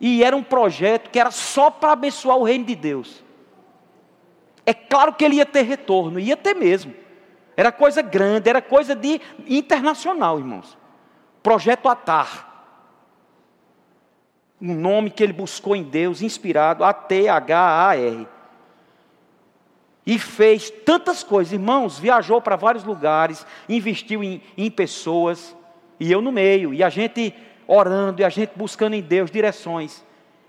E 0.00 0.24
era 0.24 0.36
um 0.36 0.42
projeto 0.42 1.08
que 1.08 1.20
era 1.20 1.30
só 1.30 1.70
para 1.70 1.92
abençoar 1.92 2.36
o 2.36 2.42
reino 2.42 2.64
de 2.64 2.74
Deus. 2.74 3.22
É 4.66 4.74
claro 4.74 5.12
que 5.12 5.24
ele 5.24 5.36
ia 5.36 5.46
ter 5.46 5.62
retorno, 5.62 6.18
ia 6.18 6.36
ter 6.36 6.54
mesmo. 6.54 6.92
Era 7.56 7.70
coisa 7.70 8.02
grande, 8.02 8.50
era 8.50 8.60
coisa 8.60 8.96
de 8.96 9.20
internacional, 9.46 10.36
irmãos. 10.36 10.76
Projeto 11.44 11.88
Atar 11.88 12.49
um 14.60 14.74
nome 14.74 15.10
que 15.10 15.22
ele 15.22 15.32
buscou 15.32 15.74
em 15.74 15.82
Deus, 15.82 16.20
inspirado, 16.20 16.84
A-T-H-A-R. 16.84 18.28
E 20.06 20.18
fez 20.18 20.70
tantas 20.70 21.22
coisas, 21.22 21.52
irmãos, 21.52 21.98
viajou 21.98 22.40
para 22.40 22.56
vários 22.56 22.84
lugares, 22.84 23.46
investiu 23.68 24.24
em, 24.24 24.42
em 24.56 24.70
pessoas, 24.70 25.56
e 25.98 26.10
eu 26.10 26.20
no 26.20 26.32
meio, 26.32 26.74
e 26.74 26.82
a 26.82 26.88
gente 26.88 27.34
orando, 27.66 28.20
e 28.20 28.24
a 28.24 28.28
gente 28.28 28.52
buscando 28.56 28.94
em 28.94 29.02
Deus 29.02 29.30
direções. 29.30 30.04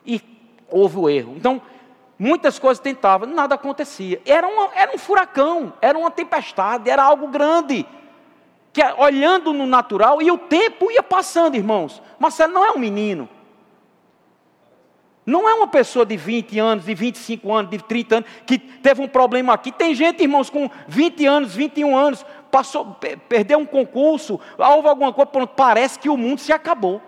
E 0.06 0.22
houve 0.70 0.98
o 0.98 1.10
erro. 1.10 1.36
Então, 1.38 1.62
muitas 2.18 2.58
coisas 2.58 2.82
tentavam, 2.82 3.30
nada 3.30 3.56
acontecia. 3.56 4.22
Era, 4.26 4.48
uma, 4.48 4.70
era 4.74 4.96
um 4.96 4.98
furacão, 4.98 5.74
era 5.82 5.98
uma 5.98 6.10
tempestade, 6.10 6.90
era 6.90 7.04
algo 7.04 7.28
grande. 7.28 7.86
Que 8.74 8.82
olhando 8.98 9.54
no 9.54 9.66
natural, 9.66 10.22
e 10.22 10.32
o 10.32 10.38
tempo 10.38 10.90
ia 10.90 11.04
passando, 11.04 11.56
irmãos. 11.56 12.02
Marcelo 12.18 12.54
não 12.54 12.66
é 12.66 12.72
um 12.72 12.80
menino. 12.80 13.30
Não 15.26 15.48
é 15.48 15.54
uma 15.54 15.68
pessoa 15.68 16.06
de 16.06 16.18
20 16.18 16.58
anos, 16.60 16.86
de 16.86 16.94
25 16.94 17.54
anos, 17.54 17.72
de 17.72 17.78
30 17.78 18.16
anos, 18.18 18.30
que 18.46 18.58
teve 18.58 19.02
um 19.02 19.08
problema 19.08 19.54
aqui. 19.54 19.72
Tem 19.72 19.94
gente, 19.94 20.22
irmãos, 20.24 20.50
com 20.50 20.70
20 20.88 21.26
anos, 21.26 21.56
21 21.56 21.96
anos, 21.96 22.26
passou, 22.50 22.98
perdeu 23.30 23.60
um 23.60 23.66
concurso, 23.66 24.40
houve 24.58 24.88
alguma 24.88 25.14
coisa, 25.14 25.28
pronto, 25.28 25.54
parece 25.56 26.00
que 26.00 26.10
o 26.10 26.18
mundo 26.18 26.40
se 26.40 26.52
acabou. 26.52 27.02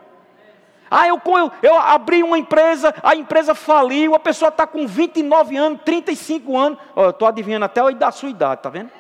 Ah, 0.96 1.08
eu, 1.08 1.20
eu, 1.26 1.52
eu 1.64 1.76
abri 1.76 2.22
uma 2.22 2.38
empresa, 2.38 2.94
a 3.02 3.16
empresa 3.16 3.56
faliu, 3.56 4.14
a 4.14 4.20
pessoa 4.20 4.50
está 4.50 4.68
com 4.68 4.86
29 4.86 5.58
anos, 5.58 5.82
35 5.84 6.56
anos. 6.56 6.78
Oh, 6.96 7.06
eu 7.06 7.10
estou 7.10 7.28
adivinhando 7.28 7.66
até 7.66 7.92
da 7.94 8.12
sua 8.12 8.30
idade, 8.30 8.60
está 8.60 8.70
vendo? 8.70 8.92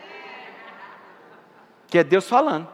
Que 1.87 1.99
é 1.99 2.03
Deus 2.03 2.27
falando. 2.27 2.67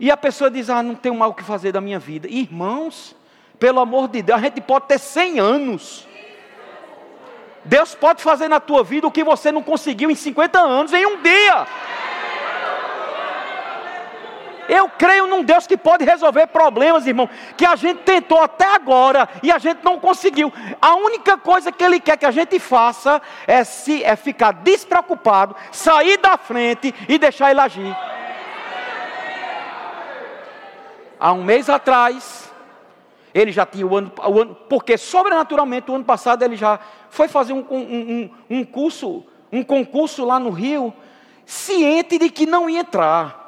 E 0.00 0.10
a 0.10 0.16
pessoa 0.16 0.50
diz: 0.50 0.68
Ah, 0.68 0.82
não 0.82 0.96
tenho 0.96 1.14
mal 1.14 1.30
o 1.30 1.34
que 1.34 1.44
fazer 1.44 1.70
da 1.70 1.80
minha 1.80 2.00
vida. 2.00 2.26
Irmãos, 2.28 3.15
pelo 3.58 3.80
amor 3.80 4.08
de 4.08 4.22
Deus, 4.22 4.38
a 4.38 4.42
gente 4.42 4.60
pode 4.60 4.86
ter 4.86 4.98
100 4.98 5.40
anos. 5.40 6.06
Deus 7.64 7.94
pode 7.94 8.22
fazer 8.22 8.48
na 8.48 8.60
tua 8.60 8.84
vida 8.84 9.06
o 9.06 9.10
que 9.10 9.24
você 9.24 9.50
não 9.50 9.62
conseguiu 9.62 10.10
em 10.10 10.14
50 10.14 10.58
anos, 10.58 10.92
em 10.92 11.04
um 11.04 11.20
dia. 11.22 11.66
Eu 14.68 14.88
creio 14.88 15.26
num 15.26 15.44
Deus 15.44 15.66
que 15.66 15.76
pode 15.76 16.04
resolver 16.04 16.48
problemas, 16.48 17.06
irmão, 17.06 17.28
que 17.56 17.64
a 17.64 17.76
gente 17.76 18.02
tentou 18.02 18.40
até 18.40 18.66
agora 18.74 19.28
e 19.42 19.50
a 19.50 19.58
gente 19.58 19.82
não 19.84 19.98
conseguiu. 19.98 20.52
A 20.80 20.94
única 20.96 21.38
coisa 21.38 21.70
que 21.70 21.84
Ele 21.84 22.00
quer 22.00 22.16
que 22.16 22.26
a 22.26 22.30
gente 22.30 22.58
faça 22.58 23.22
é, 23.46 23.62
se, 23.64 24.02
é 24.02 24.16
ficar 24.16 24.52
despreocupado, 24.52 25.54
sair 25.70 26.18
da 26.18 26.36
frente 26.36 26.94
e 27.08 27.18
deixar 27.18 27.50
Ele 27.50 27.60
agir. 27.60 27.96
Há 31.18 31.32
um 31.32 31.42
mês 31.42 31.70
atrás, 31.70 32.45
ele 33.36 33.52
já 33.52 33.66
tinha 33.66 33.86
o 33.86 33.94
ano, 33.94 34.10
o 34.16 34.40
ano 34.40 34.54
porque 34.66 34.96
sobrenaturalmente 34.96 35.90
o 35.90 35.94
ano 35.94 36.04
passado 36.04 36.42
ele 36.42 36.56
já 36.56 36.80
foi 37.10 37.28
fazer 37.28 37.52
um, 37.52 37.64
um, 37.70 38.30
um, 38.50 38.58
um 38.58 38.64
curso, 38.64 39.22
um 39.52 39.62
concurso 39.62 40.24
lá 40.24 40.40
no 40.40 40.48
Rio, 40.48 40.92
ciente 41.44 42.18
de 42.18 42.30
que 42.30 42.46
não 42.46 42.68
ia 42.68 42.80
entrar. 42.80 43.44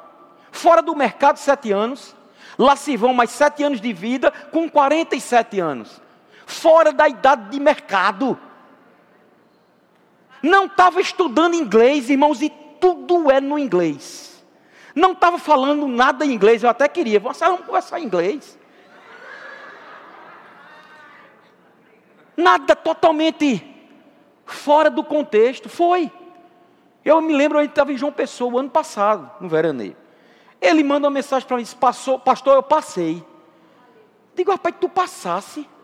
Fora 0.51 0.83
do 0.83 0.95
mercado 0.95 1.37
sete 1.37 1.71
anos, 1.71 2.15
lá 2.55 2.75
se 2.75 2.95
vão 2.95 3.15
mais 3.15 3.31
sete 3.31 3.63
anos 3.63 3.81
de 3.81 3.91
vida 3.91 4.31
com 4.51 4.69
47 4.69 5.59
anos. 5.59 5.99
Fora 6.45 6.91
da 6.91 7.07
idade 7.07 7.49
de 7.49 7.59
mercado. 7.59 8.37
Não 10.41 10.65
estava 10.65 11.01
estudando 11.01 11.55
inglês, 11.55 12.09
irmãos, 12.09 12.41
e 12.43 12.49
tudo 12.79 13.31
é 13.31 13.41
no 13.41 13.57
inglês. 13.57 14.43
Não 14.93 15.13
estava 15.13 15.39
falando 15.39 15.87
nada 15.87 16.25
em 16.25 16.31
inglês, 16.31 16.61
eu 16.61 16.69
até 16.69 16.87
queria. 16.87 17.19
Vamos 17.19 17.39
conversar 17.65 17.99
em 17.99 18.05
inglês. 18.05 18.58
Nada 22.39 22.73
totalmente 22.73 23.61
fora 24.45 24.89
do 24.89 25.03
contexto. 25.03 25.67
Foi. 25.67 26.09
Eu 27.03 27.19
me 27.19 27.33
lembro, 27.33 27.57
a 27.57 27.61
gente 27.61 27.71
estava 27.71 27.91
em 27.91 27.97
João 27.97 28.13
Pessoa, 28.13 28.61
ano 28.61 28.69
passado, 28.69 29.29
no 29.41 29.49
veraneio. 29.49 29.97
Ele 30.61 30.81
manda 30.81 31.07
uma 31.07 31.13
mensagem 31.13 31.45
para 31.45 31.57
mim, 31.57 31.65
passou, 31.77 32.17
pastor, 32.17 32.55
eu 32.55 32.63
passei. 32.63 33.21
Digo, 34.35 34.51
rapaz, 34.51 34.73
tu 34.79 34.87
passasse. 34.87 35.67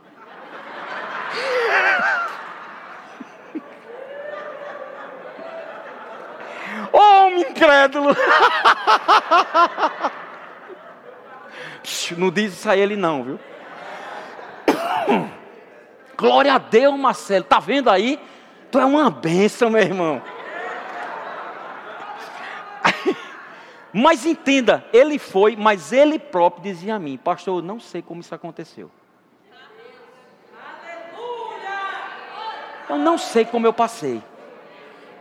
Homem 6.94 7.46
oh, 7.46 7.50
incrédulo. 7.50 8.15
Não 12.18 12.32
diz 12.32 12.54
isso 12.54 12.70
a 12.70 12.78
ele 12.78 12.96
não, 12.96 13.24
viu? 13.24 13.39
Glória 16.17 16.54
a 16.54 16.58
Deus, 16.58 16.97
Marcelo. 16.97 17.43
Tá 17.43 17.60
vendo 17.60 17.89
aí? 17.89 18.19
Tu 18.71 18.80
é 18.80 18.86
uma 18.86 19.10
bênção, 19.10 19.69
meu 19.69 19.82
irmão. 19.82 20.21
Mas 23.93 24.25
entenda, 24.25 24.86
ele 24.91 25.17
foi, 25.17 25.56
mas 25.56 25.93
ele 25.93 26.19
próprio 26.19 26.63
dizia 26.63 26.95
a 26.95 26.99
mim, 26.99 27.15
pastor, 27.17 27.60
eu 27.60 27.65
não 27.65 27.80
sei 27.80 28.01
como 28.01 28.19
isso 28.19 28.36
aconteceu. 28.36 28.91
Eu 32.89 32.97
não 32.97 33.17
sei 33.17 33.45
como 33.45 33.65
eu 33.65 33.71
passei. 33.71 34.21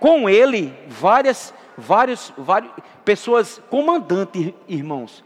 Com 0.00 0.28
ele, 0.28 0.76
várias, 0.88 1.54
várias, 1.78 2.32
várias 2.36 2.72
pessoas, 3.04 3.62
comandantes, 3.70 4.52
irmãos, 4.68 5.24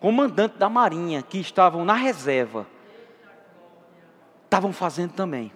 comandante 0.00 0.56
da 0.56 0.68
marinha, 0.68 1.22
que 1.22 1.38
estavam 1.38 1.84
na 1.84 1.94
reserva, 1.94 2.66
estavam 4.50 4.72
fazendo 4.72 5.12
também. 5.12 5.52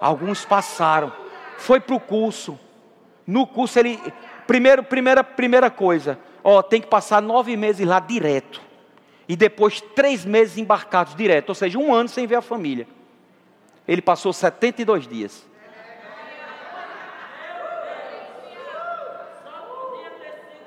Alguns 0.00 0.46
passaram, 0.46 1.12
foi 1.58 1.78
para 1.78 1.94
o 1.94 2.00
curso. 2.00 2.58
No 3.26 3.46
curso 3.46 3.78
ele, 3.78 4.00
primeiro, 4.46 4.82
primeira, 4.82 5.22
primeira 5.22 5.70
coisa, 5.70 6.18
ó, 6.42 6.62
tem 6.62 6.80
que 6.80 6.86
passar 6.86 7.20
nove 7.20 7.54
meses 7.58 7.86
lá 7.86 8.00
direto. 8.00 8.62
E 9.28 9.36
depois 9.36 9.82
três 9.94 10.24
meses 10.24 10.56
embarcados 10.56 11.14
direto, 11.14 11.50
ou 11.50 11.54
seja, 11.54 11.78
um 11.78 11.92
ano 11.92 12.08
sem 12.08 12.26
ver 12.26 12.36
a 12.36 12.42
família. 12.42 12.88
Ele 13.86 14.00
passou 14.00 14.32
72 14.32 15.06
dias. 15.06 15.46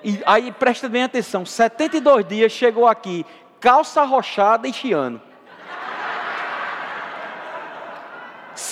E 0.04 0.22
aí 0.26 0.52
presta 0.52 0.88
bem 0.88 1.04
atenção, 1.04 1.46
72 1.46 2.28
dias 2.28 2.52
chegou 2.52 2.86
aqui, 2.86 3.26
calça 3.60 4.02
arrochada 4.02 4.68
e 4.68 4.74
chiano. 4.74 5.20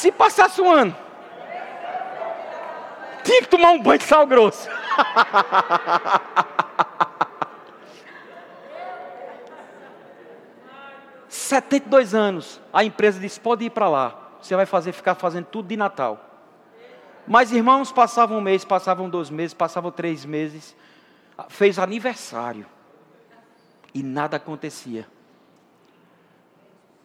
Se 0.01 0.11
passasse 0.11 0.59
um 0.59 0.71
ano, 0.71 0.95
tinha 3.23 3.43
que 3.43 3.47
tomar 3.47 3.69
um 3.69 3.79
banho 3.79 3.99
de 3.99 4.05
sal 4.05 4.25
grosso. 4.25 4.67
Setenta 11.29 11.85
e 11.85 11.89
dois 11.89 12.15
anos, 12.15 12.59
a 12.73 12.83
empresa 12.83 13.19
disse: 13.19 13.39
pode 13.39 13.63
ir 13.63 13.69
para 13.69 13.87
lá. 13.87 14.17
Você 14.41 14.55
vai 14.55 14.65
fazer, 14.65 14.91
ficar 14.91 15.13
fazendo 15.13 15.45
tudo 15.45 15.67
de 15.67 15.77
Natal. 15.77 16.19
Mas 17.27 17.51
irmãos, 17.51 17.91
passavam 17.91 18.39
um 18.39 18.41
mês, 18.41 18.65
passavam 18.65 19.07
dois 19.07 19.29
meses, 19.29 19.53
passavam 19.53 19.91
três 19.91 20.25
meses. 20.25 20.75
Fez 21.47 21.77
aniversário. 21.77 22.65
E 23.93 24.01
nada 24.01 24.37
acontecia. 24.37 25.07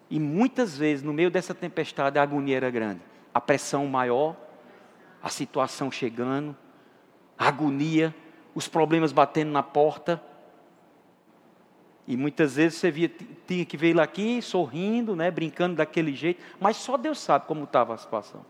E 0.08 0.20
muitas 0.20 0.76
vezes, 0.76 1.02
no 1.02 1.12
meio 1.12 1.30
dessa 1.30 1.54
tempestade, 1.54 2.18
a 2.18 2.22
agonia 2.22 2.56
era 2.56 2.70
grande. 2.70 3.00
A 3.34 3.40
pressão 3.40 3.86
maior, 3.86 4.36
a 5.22 5.28
situação 5.28 5.90
chegando, 5.90 6.56
a 7.36 7.48
agonia, 7.48 8.14
os 8.54 8.68
problemas 8.68 9.12
batendo 9.12 9.50
na 9.50 9.62
porta. 9.62 10.22
E 12.06 12.16
muitas 12.16 12.54
vezes 12.54 12.78
você 12.78 12.90
via, 12.90 13.10
tinha 13.46 13.64
que 13.64 13.76
ver 13.76 13.88
ele 13.88 14.00
aqui 14.00 14.40
sorrindo, 14.40 15.16
né, 15.16 15.30
brincando 15.30 15.74
daquele 15.74 16.14
jeito, 16.14 16.40
mas 16.60 16.76
só 16.76 16.96
Deus 16.96 17.18
sabe 17.18 17.46
como 17.46 17.64
estava 17.64 17.94
a 17.94 17.96
situação. 17.96 18.46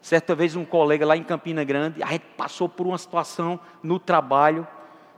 Certa 0.00 0.34
vez 0.34 0.56
um 0.56 0.64
colega 0.64 1.04
lá 1.04 1.14
em 1.14 1.22
Campina 1.22 1.62
Grande, 1.62 2.02
a 2.02 2.06
gente 2.06 2.24
passou 2.36 2.66
por 2.66 2.86
uma 2.86 2.96
situação 2.96 3.60
no 3.82 3.98
trabalho 3.98 4.66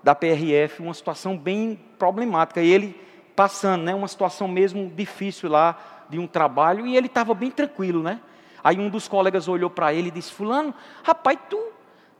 da 0.02 0.14
PRF, 0.14 0.82
uma 0.82 0.92
situação 0.92 1.38
bem 1.38 1.78
problemática. 1.96 2.60
E 2.60 2.68
ele 2.68 3.00
passando, 3.42 3.82
né, 3.82 3.92
uma 3.92 4.06
situação 4.06 4.46
mesmo 4.46 4.88
difícil 4.94 5.50
lá 5.50 5.76
de 6.08 6.16
um 6.16 6.28
trabalho, 6.28 6.86
e 6.86 6.96
ele 6.96 7.08
estava 7.08 7.34
bem 7.34 7.50
tranquilo, 7.50 8.00
né? 8.00 8.20
Aí 8.62 8.78
um 8.78 8.88
dos 8.88 9.08
colegas 9.08 9.48
olhou 9.48 9.68
para 9.68 9.92
ele 9.92 10.08
e 10.08 10.10
disse: 10.12 10.32
Fulano, 10.32 10.72
rapaz, 11.02 11.36
tu 11.50 11.60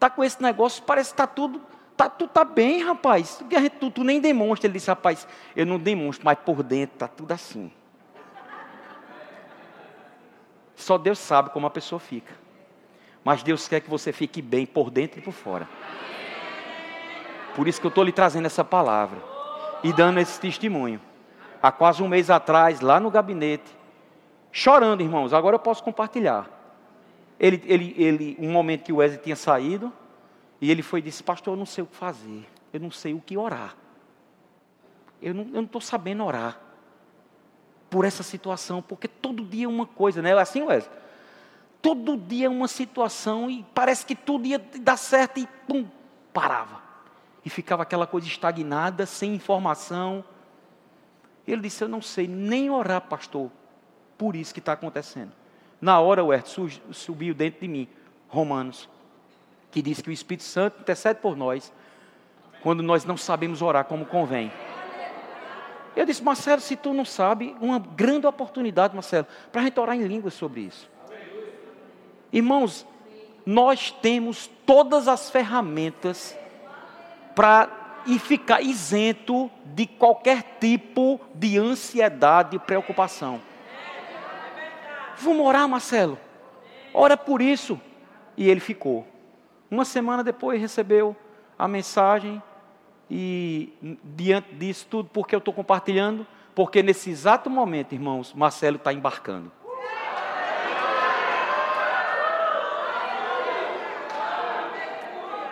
tá 0.01 0.11
com 0.11 0.25
esse 0.25 0.43
negócio, 0.43 0.83
parece 0.83 1.11
que 1.11 1.15
está 1.15 1.29
tudo 1.29 1.61
tá, 1.97 2.09
tu 2.09 2.27
tá 2.27 2.45
bem, 2.45 2.83
rapaz. 2.83 3.41
Tu, 3.79 3.91
tu, 3.93 4.03
nem 4.03 4.21
demonstra. 4.21 4.67
Ele 4.67 4.75
disse, 4.75 4.89
rapaz, 4.89 5.29
eu 5.55 5.65
não 5.65 5.79
demonstro, 5.79 6.25
mas 6.25 6.37
por 6.39 6.65
dentro 6.65 6.95
está 6.97 7.07
tudo 7.07 7.31
assim. 7.31 7.71
Só 10.75 10.99
Deus 10.99 11.21
sabe 11.21 11.51
como 11.51 11.69
a 11.69 11.71
pessoa 11.71 12.01
fica. 12.01 12.35
Mas 13.23 13.45
Deus 13.45 13.69
quer 13.69 13.81
que 13.81 13.89
você 13.89 14.13
fique 14.13 14.43
bem 14.43 14.67
por 14.67 14.91
dentro 14.91 15.21
e 15.21 15.23
por 15.23 15.33
fora. 15.33 15.69
Por 17.55 17.69
isso 17.69 17.81
que 17.81 17.87
eu 17.87 17.91
estou 17.91 18.03
lhe 18.03 18.11
trazendo 18.11 18.47
essa 18.47 18.65
palavra 18.65 19.23
e 19.85 19.93
dando 19.93 20.19
esse 20.19 20.41
testemunho. 20.41 21.01
Há 21.63 21.71
quase 21.71 22.03
um 22.03 22.09
mês 22.09 22.29
atrás, 22.29 22.81
lá 22.81 22.99
no 22.99 23.11
gabinete, 23.11 23.77
chorando, 24.51 25.01
irmãos. 25.01 25.33
Agora 25.33 25.55
eu 25.55 25.61
posso 25.61 25.83
compartilhar. 25.83 26.51
Ele, 27.39 27.63
ele, 27.67 27.95
ele, 27.97 28.37
um 28.41 28.51
momento 28.51 28.83
que 28.83 28.93
o 28.93 28.97
Wesley 28.97 29.21
tinha 29.23 29.37
saído, 29.37 29.93
e 30.61 30.71
ele 30.71 30.83
foi 30.83 30.99
e 30.99 31.03
disse: 31.03 31.23
Pastor, 31.23 31.55
eu 31.55 31.59
não 31.59 31.67
sei 31.67 31.85
o 31.85 31.87
que 31.87 31.97
fazer, 31.97 32.45
eu 32.73 32.81
não 32.81 32.91
sei 32.91 33.15
o 33.15 33.21
que 33.21 33.37
orar. 33.37 33.77
Eu 35.21 35.33
não 35.33 35.63
estou 35.63 35.81
sabendo 35.81 36.25
orar 36.25 36.59
por 37.89 38.05
essa 38.05 38.25
situação, 38.25 38.83
porque 38.83 39.07
todo 39.07 39.45
dia 39.45 39.67
é 39.67 39.69
uma 39.69 39.87
coisa, 39.87 40.21
não 40.21 40.31
é 40.31 40.33
assim, 40.33 40.63
Wesley? 40.63 40.99
Todo 41.81 42.17
dia 42.17 42.47
é 42.47 42.49
uma 42.49 42.69
situação 42.69 43.51
e 43.51 43.65
parece 43.75 44.07
que 44.07 44.15
tudo 44.15 44.47
ia 44.47 44.59
dar 44.81 44.97
certo 44.97 45.39
e 45.39 45.49
pum, 45.67 45.87
parava. 46.33 46.81
E 47.45 47.51
ficava 47.51 47.83
aquela 47.83 48.07
coisa 48.07 48.27
estagnada, 48.27 49.05
sem 49.05 49.35
informação. 49.35 50.25
Ele 51.47 51.63
disse: 51.63 51.83
Eu 51.83 51.89
não 51.89 52.03
sei 52.03 52.27
nem 52.27 52.71
orar, 52.71 53.01
pastor, 53.03 53.51
por 54.17 54.37
isso 54.37 54.53
que 54.53 54.61
está 54.61 54.73
acontecendo. 54.73 55.33
Na 55.81 56.01
hora, 56.01 56.23
o 56.25 56.31
subiu 56.93 57.35
dentro 57.35 57.61
de 57.61 57.69
mim, 57.69 57.89
Romanos 58.29 58.89
que 59.73 59.83
diz 59.83 60.01
que 60.01 60.11
o 60.11 60.13
Espírito 60.13 60.45
Santo 60.45 60.83
intercede 60.83 61.19
por 61.21 61.35
nós 61.35 61.73
quando 62.63 62.83
nós 62.83 63.05
não 63.05 63.17
sabemos 63.17 63.63
orar 63.63 63.87
como 63.87 64.05
convém. 64.05 64.53
Eu 65.97 66.07
disse, 66.07 66.23
Marcelo, 66.23 66.61
se 66.61 66.77
tu 66.77 66.93
não 66.93 67.05
sabe, 67.05 67.57
uma 67.61 67.79
grande 67.79 68.27
oportunidade, 68.27 68.95
Marcelo, 68.95 69.27
para 69.51 69.63
a 69.63 69.65
gente 69.65 69.81
orar 69.81 69.97
em 69.97 70.07
línguas 70.07 70.35
sobre 70.35 70.61
isso. 70.61 70.89
Irmãos, 72.33 72.87
nós 73.45 73.91
temos 73.91 74.49
todas 74.65 75.09
as 75.09 75.29
ferramentas 75.29 76.37
para 77.35 77.67
e 78.07 78.19
ficar 78.19 78.61
isento 78.61 79.51
de 79.65 79.87
qualquer 79.87 80.57
tipo 80.61 81.21
de 81.35 81.59
ansiedade 81.59 82.57
e 82.57 82.59
preocupação. 82.59 83.41
Vamos 85.19 85.47
orar, 85.47 85.69
Marcelo? 85.69 86.19
Ora 86.93 87.17
por 87.17 87.41
isso. 87.41 87.81
E 88.37 88.49
ele 88.49 88.61
ficou. 88.61 89.07
Uma 89.71 89.85
semana 89.85 90.25
depois 90.25 90.61
recebeu 90.61 91.17
a 91.59 91.69
mensagem 91.69 92.43
e 93.11 93.73
diante 94.03 94.55
disso 94.55 94.87
tudo, 94.89 95.09
porque 95.13 95.35
eu 95.35 95.39
estou 95.39 95.53
compartilhando, 95.53 96.27
porque 96.55 96.83
nesse 96.83 97.11
exato 97.11 97.49
momento, 97.49 97.93
irmãos, 97.93 98.33
Marcelo 98.33 98.77
está 98.77 98.93
embarcando. 98.93 99.53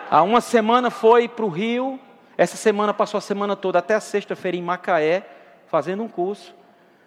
Há 0.09 0.23
uma 0.23 0.41
semana 0.41 0.89
foi 0.89 1.29
para 1.29 1.45
o 1.45 1.49
Rio, 1.49 1.97
essa 2.41 2.57
semana 2.57 2.91
passou 2.91 3.19
a 3.19 3.21
semana 3.21 3.55
toda, 3.55 3.77
até 3.77 3.93
a 3.93 3.99
sexta-feira 3.99 4.57
em 4.57 4.63
Macaé, 4.63 5.21
fazendo 5.67 6.01
um 6.01 6.07
curso. 6.07 6.55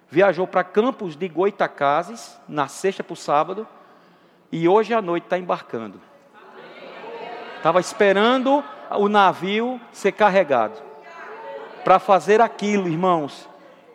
Viajou 0.09 0.47
para 0.47 0.63
Campos 0.63 1.17
de 1.17 1.27
Goitacazes, 1.27 2.39
na 2.49 2.69
sexta 2.69 3.03
para 3.03 3.15
o 3.15 3.17
sábado, 3.17 3.67
e 4.53 4.69
hoje 4.69 4.95
à 4.95 5.03
noite 5.03 5.25
está 5.25 5.37
embarcando. 5.37 6.01
Estava 7.57 7.81
esperando 7.81 8.63
o 8.93 9.09
navio 9.09 9.81
ser 9.91 10.13
carregado. 10.13 10.81
Para 11.83 11.99
fazer 11.99 12.41
aquilo, 12.41 12.87
irmãos, 12.87 13.49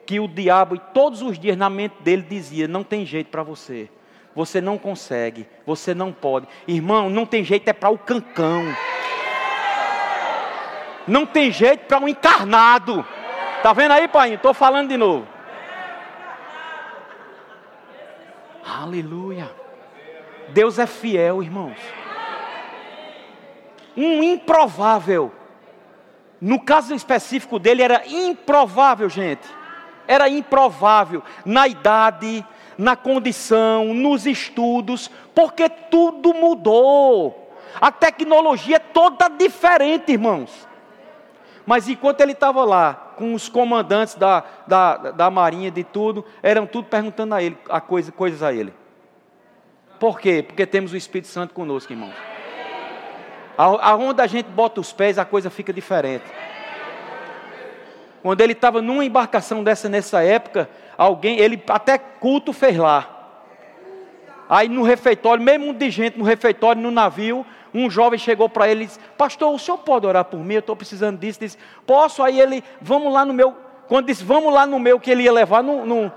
que 0.06 0.20
o 0.20 0.28
diabo 0.28 0.78
todos 0.94 1.22
os 1.22 1.40
dias 1.40 1.56
na 1.56 1.70
mente 1.70 1.96
dele 2.02 2.24
dizia: 2.24 2.68
não 2.68 2.84
tem 2.84 3.06
jeito 3.06 3.30
para 3.30 3.44
você. 3.44 3.90
Você 4.36 4.60
não 4.60 4.78
consegue, 4.78 5.48
você 5.66 5.94
não 5.94 6.12
pode. 6.12 6.50
Irmão, 6.68 7.10
não 7.10 7.26
tem 7.26 7.46
jeito 7.46 7.70
é 7.70 7.74
para 7.74 7.90
o 7.90 7.98
cancão. 7.98 8.66
Não 11.10 11.26
tem 11.26 11.52
jeito 11.52 11.86
para 11.86 12.00
um 12.00 12.08
encarnado. 12.08 13.06
Tá 13.62 13.74
vendo 13.74 13.92
aí, 13.92 14.08
pai? 14.08 14.36
Estou 14.36 14.54
falando 14.54 14.90
de 14.90 14.98
novo. 14.98 15.28
Aleluia. 18.66 19.52
Deus 20.50 20.80
é 20.80 20.88
fiel, 20.88 21.44
irmãos 21.44 21.78
um 24.00 24.24
improvável. 24.24 25.32
No 26.40 26.60
caso 26.60 26.94
específico 26.94 27.60
dele, 27.60 27.84
era 27.84 28.04
improvável, 28.08 29.10
gente. 29.10 29.48
Era 30.08 30.30
improvável 30.30 31.22
na 31.46 31.68
idade, 31.68 32.46
na 32.78 32.96
condição, 32.96 33.94
nos 33.94 34.26
estudos, 34.26 35.12
porque 35.36 35.68
tudo 35.68 36.34
mudou. 36.34 37.54
A 37.80 37.92
tecnologia 37.92 38.78
é 38.78 38.80
toda 38.80 39.28
diferente, 39.28 40.14
irmãos. 40.14 40.68
Mas 41.70 41.88
enquanto 41.88 42.20
ele 42.22 42.32
estava 42.32 42.66
lá, 42.66 42.96
com 43.16 43.36
os 43.36 43.48
comandantes 43.48 44.16
da, 44.16 44.44
da, 44.66 44.98
da 45.12 45.30
marinha, 45.30 45.70
de 45.70 45.84
tudo, 45.84 46.26
eram 46.42 46.66
tudo 46.66 46.88
perguntando 46.88 47.36
a 47.36 47.44
ele, 47.44 47.56
a 47.70 47.80
coisa, 47.80 48.12
coisas 48.12 48.42
a 48.42 48.52
ele. 48.52 48.74
Por 50.00 50.20
quê? 50.20 50.42
Porque 50.42 50.66
temos 50.66 50.94
o 50.94 50.98
Espírito 50.98 51.28
Santo 51.28 51.54
conosco, 51.54 51.94
irmãos. 51.94 52.16
Aonde 53.56 54.20
a 54.20 54.26
gente 54.26 54.48
bota 54.48 54.82
os 54.82 54.92
pés, 54.92 55.20
a 55.20 55.26
coisa 55.26 55.52
fica 55.52 55.72
diferente. 55.72 56.26
Quando 58.24 58.42
ele 58.42 58.54
estava 58.54 58.82
numa 58.82 59.06
embarcação 59.06 59.64
dessa 59.64 59.88
nessa 59.88 60.24
época, 60.24 60.68
alguém, 60.98 61.38
ele 61.38 61.64
até 61.70 62.00
culto 62.00 62.52
fez 62.52 62.78
lá. 62.78 63.20
Aí 64.50 64.68
no 64.68 64.82
refeitório, 64.82 65.44
mundo 65.60 65.78
de 65.78 65.92
gente 65.92 66.18
no 66.18 66.26
refeitório, 66.26 66.82
no 66.82 66.90
navio, 66.90 67.46
um 67.74 67.90
jovem 67.90 68.18
chegou 68.18 68.50
para 68.50 68.68
ele 68.68 68.84
e 68.84 68.88
disse: 68.88 69.00
Pastor, 69.18 69.54
o 69.54 69.60
senhor 69.60 69.78
pode 69.78 70.06
orar 70.06 70.26
por 70.26 70.40
mim? 70.40 70.56
Eu 70.56 70.60
estou 70.60 70.76
precisando 70.76 71.18
disso. 71.18 71.40
Disse: 71.40 71.58
Posso? 71.86 72.24
Aí 72.24 72.40
ele, 72.40 72.64
vamos 72.82 73.14
lá 73.14 73.24
no 73.26 73.34
meu. 73.34 73.56
Quando 73.90 74.06
disse, 74.06 74.24
vamos 74.24 74.54
lá 74.54 74.68
no 74.68 74.80
meu, 74.80 75.00
que 75.00 75.10
ele 75.10 75.24
ia 75.24 75.34
levar 75.34 75.64
no, 75.64 75.84
no, 75.84 76.12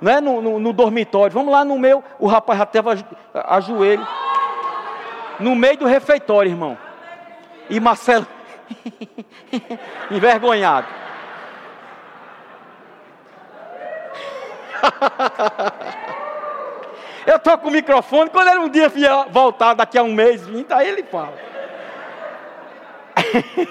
né, 0.00 0.20
no, 0.20 0.40
no, 0.40 0.60
no 0.60 0.72
dormitório, 0.72 1.34
vamos 1.34 1.52
lá 1.52 1.64
no 1.64 1.76
meu, 1.76 2.04
o 2.20 2.28
rapaz 2.28 2.60
estava 2.62 2.96
a 3.34 3.60
joelho. 3.60 4.06
No 5.40 5.56
meio 5.56 5.76
do 5.76 5.86
refeitório, 5.86 6.52
irmão. 6.52 6.78
E 7.68 7.80
Marcelo, 7.80 8.26
envergonhado. 10.08 10.86
Eu 17.26 17.36
estou 17.36 17.58
com 17.58 17.68
o 17.68 17.72
microfone, 17.72 18.30
quando 18.30 18.48
ele 18.48 18.60
um 18.60 18.68
dia 18.68 18.88
vier 18.88 19.28
voltar 19.30 19.74
daqui 19.74 19.98
a 19.98 20.02
um 20.02 20.14
mês, 20.14 20.46
vinte, 20.46 20.72
aí 20.72 20.88
ele 20.88 21.02
fala. 21.02 21.36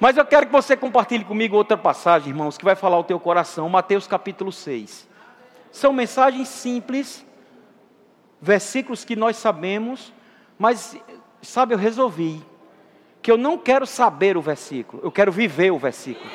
Mas 0.00 0.16
eu 0.16 0.26
quero 0.26 0.46
que 0.46 0.52
você 0.52 0.76
compartilhe 0.76 1.24
comigo 1.24 1.56
outra 1.56 1.78
passagem, 1.78 2.30
irmãos, 2.30 2.58
que 2.58 2.64
vai 2.64 2.74
falar 2.74 2.98
o 2.98 3.04
teu 3.04 3.20
coração, 3.20 3.68
Mateus 3.68 4.08
capítulo 4.08 4.50
6. 4.50 5.08
São 5.70 5.92
mensagens 5.92 6.48
simples, 6.48 7.24
versículos 8.40 9.04
que 9.04 9.14
nós 9.14 9.36
sabemos, 9.36 10.12
mas, 10.58 10.96
sabe, 11.40 11.74
eu 11.74 11.78
resolvi 11.78 12.42
que 13.22 13.30
eu 13.30 13.38
não 13.38 13.56
quero 13.56 13.86
saber 13.86 14.36
o 14.36 14.42
versículo, 14.42 15.02
eu 15.04 15.12
quero 15.12 15.30
viver 15.30 15.70
o 15.70 15.78
versículo. 15.78 16.30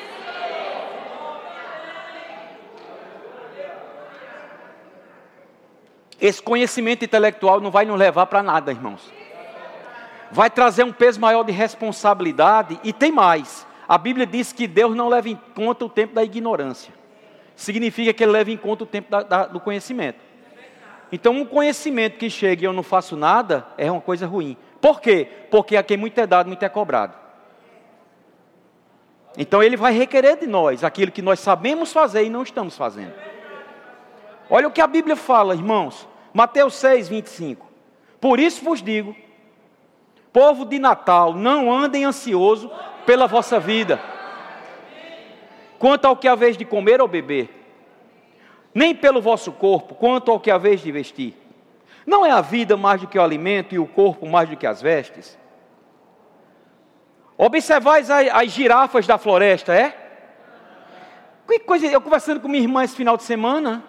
Esse 6.22 6.40
conhecimento 6.40 7.04
intelectual 7.04 7.60
não 7.60 7.72
vai 7.72 7.84
nos 7.84 7.98
levar 7.98 8.26
para 8.26 8.44
nada, 8.44 8.70
irmãos. 8.70 9.12
Vai 10.30 10.48
trazer 10.48 10.84
um 10.84 10.92
peso 10.92 11.20
maior 11.20 11.42
de 11.42 11.50
responsabilidade 11.50 12.78
e 12.84 12.92
tem 12.92 13.10
mais. 13.10 13.66
A 13.88 13.98
Bíblia 13.98 14.24
diz 14.24 14.52
que 14.52 14.68
Deus 14.68 14.94
não 14.94 15.08
leva 15.08 15.28
em 15.28 15.34
conta 15.52 15.84
o 15.84 15.88
tempo 15.88 16.14
da 16.14 16.22
ignorância. 16.22 16.94
Significa 17.56 18.12
que 18.12 18.22
Ele 18.22 18.30
leva 18.30 18.52
em 18.52 18.56
conta 18.56 18.84
o 18.84 18.86
tempo 18.86 19.10
da, 19.10 19.24
da, 19.24 19.46
do 19.46 19.58
conhecimento. 19.58 20.20
Então, 21.10 21.34
um 21.34 21.44
conhecimento 21.44 22.18
que 22.18 22.30
chega 22.30 22.62
e 22.62 22.66
eu 22.66 22.72
não 22.72 22.84
faço 22.84 23.16
nada 23.16 23.66
é 23.76 23.90
uma 23.90 24.00
coisa 24.00 24.24
ruim. 24.24 24.56
Por 24.80 25.00
quê? 25.00 25.26
Porque 25.50 25.76
a 25.76 25.82
quem 25.82 25.96
muito 25.96 26.18
é 26.20 26.26
dado, 26.26 26.46
muito 26.46 26.62
é 26.62 26.68
cobrado. 26.68 27.14
Então 29.36 29.60
ele 29.62 29.76
vai 29.76 29.92
requerer 29.92 30.38
de 30.38 30.46
nós 30.46 30.84
aquilo 30.84 31.10
que 31.10 31.22
nós 31.22 31.40
sabemos 31.40 31.92
fazer 31.92 32.24
e 32.24 32.30
não 32.30 32.42
estamos 32.42 32.76
fazendo. 32.76 33.14
Olha 34.48 34.68
o 34.68 34.70
que 34.70 34.80
a 34.80 34.86
Bíblia 34.86 35.16
fala, 35.16 35.54
irmãos. 35.54 36.11
Mateus 36.32 36.74
6, 36.74 37.08
25. 37.08 37.66
Por 38.20 38.40
isso 38.40 38.64
vos 38.64 38.82
digo, 38.82 39.14
povo 40.32 40.64
de 40.64 40.78
Natal, 40.78 41.34
não 41.34 41.72
andem 41.72 42.04
ansioso 42.04 42.70
pela 43.04 43.26
vossa 43.26 43.58
vida, 43.58 44.00
quanto 45.78 46.06
ao 46.06 46.16
que 46.16 46.28
haveis 46.28 46.56
de 46.56 46.64
comer 46.64 47.00
ou 47.00 47.08
beber, 47.08 47.50
nem 48.74 48.94
pelo 48.94 49.20
vosso 49.20 49.52
corpo, 49.52 49.94
quanto 49.94 50.30
ao 50.30 50.40
que 50.40 50.50
haveis 50.50 50.80
de 50.80 50.90
vestir. 50.90 51.36
Não 52.06 52.24
é 52.24 52.30
a 52.30 52.40
vida 52.40 52.76
mais 52.76 53.00
do 53.00 53.06
que 53.06 53.18
o 53.18 53.22
alimento 53.22 53.74
e 53.74 53.78
o 53.78 53.86
corpo 53.86 54.26
mais 54.26 54.48
do 54.48 54.56
que 54.56 54.66
as 54.66 54.80
vestes? 54.80 55.38
Observais 57.36 58.10
as 58.10 58.50
girafas 58.50 59.06
da 59.06 59.18
floresta, 59.18 59.74
é? 59.74 59.98
Que 61.46 61.58
coisa, 61.58 61.86
eu 61.86 62.00
conversando 62.00 62.40
com 62.40 62.48
minha 62.48 62.62
irmã 62.62 62.84
esse 62.84 62.94
final 62.94 63.16
de 63.16 63.24
semana, 63.24 63.84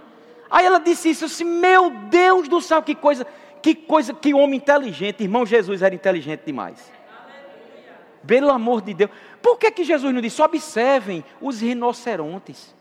aí 0.54 0.66
ela 0.66 0.80
disse 0.80 1.10
isso, 1.10 1.26
assim, 1.26 1.44
meu 1.44 1.90
Deus 1.90 2.48
do 2.48 2.62
céu, 2.62 2.82
que 2.84 2.94
coisa, 2.94 3.26
que 3.60 3.74
coisa, 3.74 4.14
que 4.14 4.34
homem 4.34 4.58
inteligente, 4.58 5.24
irmão 5.24 5.46
Jesus 5.46 5.82
era 5.82 5.96
inteligente 5.96 6.44
demais. 6.46 6.92
Pelo 8.26 8.52
amor 8.52 8.82
de 8.82 8.94
Deus. 8.94 9.12
Por 9.42 9.58
que, 9.58 9.72
que 9.72 9.84
Jesus 9.84 10.14
não 10.14 10.22
disse? 10.22 10.42
Observem 10.42 11.26
os 11.42 11.60
rinocerontes. 11.60 12.74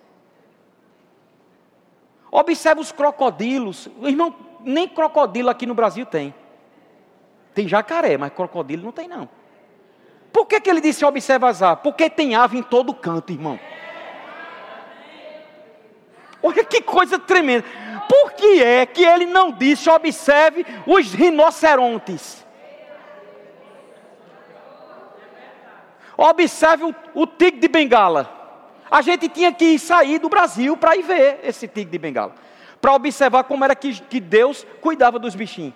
Observe 2.30 2.80
os 2.80 2.92
crocodilos. 2.92 3.88
Irmão, 4.02 4.34
nem 4.60 4.86
crocodilo 4.86 5.50
aqui 5.50 5.66
no 5.66 5.74
Brasil 5.74 6.06
tem. 6.06 6.32
Tem 7.54 7.66
jacaré, 7.66 8.16
mas 8.16 8.32
crocodilo 8.32 8.84
não 8.84 8.92
tem 8.92 9.08
não. 9.08 9.28
Por 10.32 10.46
que, 10.46 10.60
que 10.60 10.70
ele 10.70 10.80
disse 10.80 11.04
observa 11.04 11.48
as 11.48 11.62
aves? 11.62 11.82
Porque 11.82 12.08
tem 12.08 12.34
ave 12.34 12.58
em 12.58 12.62
todo 12.62 12.94
canto, 12.94 13.32
irmão. 13.32 13.58
Olha 16.43 16.64
que 16.64 16.82
coisa 16.82 17.18
tremenda. 17.18 17.64
Por 18.09 18.32
que 18.32 18.62
é 18.62 18.84
que 18.84 19.05
ele 19.05 19.26
não 19.26 19.53
disse 19.53 19.88
observe 19.88 20.66
os 20.86 21.12
rinocerontes? 21.12 22.45
Observe 26.16 26.84
o, 26.84 26.95
o 27.14 27.26
tigre 27.26 27.61
de 27.61 27.68
bengala. 27.68 28.30
A 28.90 29.01
gente 29.01 29.28
tinha 29.28 29.53
que 29.53 29.78
sair 29.78 30.18
do 30.18 30.28
Brasil 30.28 30.76
para 30.76 30.97
ir 30.97 31.03
ver 31.03 31.40
esse 31.43 31.66
tigre 31.66 31.90
de 31.93 31.99
bengala. 31.99 32.34
Para 32.80 32.95
observar 32.95 33.45
como 33.45 33.64
era 33.64 33.74
que, 33.74 33.95
que 34.03 34.20
Deus 34.20 34.66
cuidava 34.80 35.18
dos 35.18 35.34
bichinhos. 35.34 35.74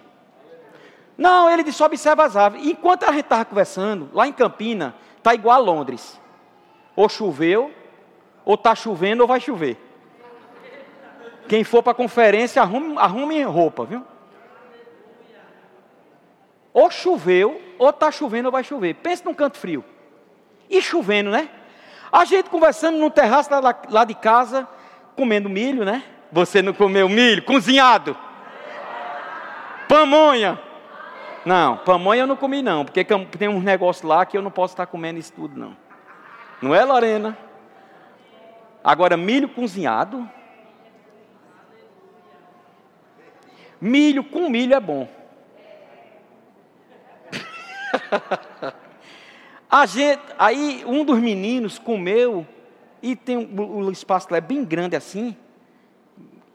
Não, 1.17 1.49
ele 1.49 1.63
disse: 1.63 1.83
observa 1.83 2.25
as 2.25 2.37
aves. 2.37 2.67
Enquanto 2.67 3.05
a 3.05 3.13
gente 3.13 3.23
estava 3.23 3.45
conversando, 3.45 4.11
lá 4.13 4.27
em 4.27 4.33
Campina, 4.33 4.95
está 5.17 5.33
igual 5.33 5.57
a 5.57 5.59
Londres. 5.59 6.21
Ou 6.95 7.09
choveu, 7.09 7.73
ou 8.45 8.55
está 8.55 8.75
chovendo, 8.75 9.23
ou 9.23 9.29
vai 9.29 9.41
chover. 9.41 9.86
Quem 11.49 11.65
for 11.65 11.83
para 11.83 11.93
a 11.93 11.95
conferência, 11.95 12.61
arrume, 12.61 12.99
arrume 12.99 13.43
roupa, 13.43 13.85
viu? 13.85 14.05
Ou 16.73 16.91
choveu, 16.91 17.61
ou 17.79 17.91
está 17.91 18.11
chovendo, 18.11 18.47
ou 18.47 18.53
vai 18.53 18.63
chover. 18.63 18.95
Pense 18.95 19.25
num 19.25 19.33
canto 19.33 19.57
frio. 19.57 19.85
E 20.69 20.83
chovendo, 20.83 21.31
né? 21.31 21.49
A 22.13 22.25
gente 22.25 22.51
conversando 22.51 22.99
no 22.99 23.11
terraço 23.11 23.51
lá, 23.51 23.75
lá 23.89 24.05
de 24.05 24.15
casa, 24.15 24.69
comendo 25.17 25.49
milho, 25.49 25.85
né? 25.85 26.03
Você 26.31 26.61
não 26.61 26.73
comeu 26.73 27.09
milho? 27.09 27.43
Cozinhado. 27.43 28.17
Pamonha. 29.89 30.61
Não, 31.45 31.77
pamonha 31.79 32.23
eu 32.23 32.27
não 32.27 32.37
comi 32.37 32.61
não, 32.61 32.85
porque 32.85 33.05
tem 33.05 33.49
uns 33.49 33.63
negócios 33.63 34.05
lá 34.05 34.27
que 34.27 34.37
eu 34.37 34.43
não 34.43 34.51
posso 34.51 34.75
estar 34.75 34.87
comendo 34.87 35.19
isso 35.19 35.33
tudo 35.33 35.59
não. 35.59 35.77
Não 36.61 36.75
é, 36.75 36.85
Lorena? 36.85 37.39
Agora, 38.83 39.17
milho 39.17 39.49
cozinhado. 39.49 40.29
Milho 43.87 44.25
com 44.25 44.51
milho 44.51 44.75
é 44.75 44.81
bom. 44.81 45.09
A 49.71 49.87
gente, 49.87 50.23
aí 50.37 50.85
um 50.85 51.05
dos 51.05 51.21
meninos 51.21 51.79
comeu 51.79 52.45
e 53.01 53.15
tem 53.15 53.37
o, 53.37 53.91
espaço 53.91 54.27
lá 54.31 54.39
é 54.39 54.41
bem 54.41 54.65
grande 54.65 54.97
assim 54.97 55.37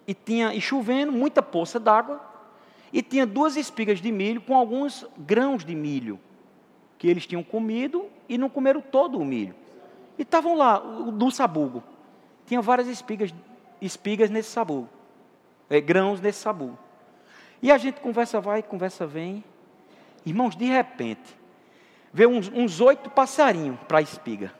e 0.05 0.13
tinha 0.13 0.53
e 0.53 0.59
chovendo 0.59 1.11
muita 1.11 1.41
poça 1.41 1.79
d'água 1.79 2.19
e 2.91 3.01
tinha 3.01 3.25
duas 3.25 3.55
espigas 3.55 4.01
de 4.01 4.11
milho 4.11 4.41
com 4.41 4.55
alguns 4.55 5.05
grãos 5.17 5.63
de 5.63 5.73
milho 5.73 6.19
que 6.97 7.07
eles 7.07 7.25
tinham 7.25 7.43
comido 7.43 8.07
e 8.27 8.37
não 8.37 8.49
comeram 8.49 8.81
todo 8.81 9.17
o 9.17 9.23
milho. 9.23 9.55
E 10.17 10.23
estavam 10.23 10.55
lá, 10.55 10.79
no 10.79 11.31
sabugo. 11.31 11.81
Tinha 12.45 12.61
várias 12.61 12.87
espigas, 12.87 13.33
espigas 13.81 14.29
nesse 14.29 14.49
sabugo, 14.49 14.89
é, 15.69 15.79
grãos 15.79 16.19
nesse 16.19 16.39
sabugo. 16.39 16.77
E 17.61 17.71
a 17.71 17.77
gente 17.77 18.01
conversa 18.01 18.41
vai, 18.41 18.63
conversa 18.63 19.05
vem. 19.05 19.43
Irmãos, 20.25 20.55
de 20.55 20.65
repente, 20.65 21.35
vê 22.11 22.25
uns, 22.25 22.49
uns 22.49 22.81
oito 22.81 23.09
passarinhos 23.09 23.77
para 23.87 23.99
a 23.99 24.01
espiga. 24.01 24.51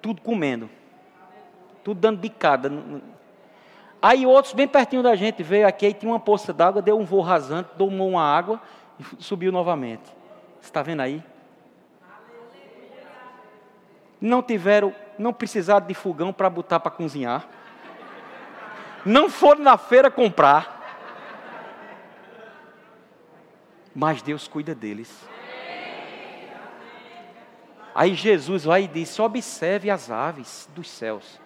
Tudo 0.00 0.22
comendo. 0.22 0.70
Tudo 1.82 2.00
dando 2.00 2.18
bicada. 2.18 2.70
Aí 4.00 4.24
outros 4.26 4.54
bem 4.54 4.68
pertinho 4.68 5.02
da 5.02 5.16
gente 5.16 5.42
veio 5.42 5.66
aqui, 5.66 5.86
e 5.86 5.92
tinha 5.92 6.10
uma 6.10 6.20
poça 6.20 6.52
d'água, 6.52 6.82
deu 6.82 6.98
um 6.98 7.04
voo 7.04 7.20
rasante, 7.20 7.70
tomou 7.76 8.10
uma 8.10 8.22
água 8.22 8.60
e 8.98 9.22
subiu 9.22 9.50
novamente. 9.50 10.04
Você 10.60 10.68
está 10.68 10.82
vendo 10.82 11.00
aí? 11.00 11.22
Não 14.20 14.42
tiveram, 14.42 14.94
não 15.18 15.32
precisaram 15.32 15.86
de 15.86 15.94
fogão 15.94 16.32
para 16.32 16.48
botar 16.48 16.80
para 16.80 16.90
cozinhar. 16.90 17.46
Não 19.04 19.28
foram 19.30 19.62
na 19.62 19.76
feira 19.76 20.10
comprar. 20.10 20.75
Mas 23.96 24.22
Deus 24.22 24.46
cuida 24.46 24.76
deles. 24.76 25.28
Aí 27.92 28.14
Jesus 28.14 28.62
vai 28.62 28.84
e 28.84 28.88
disse: 28.88 29.20
observe 29.20 29.90
as 29.90 30.08
aves 30.08 30.68
dos 30.72 30.88
céus 30.88 31.40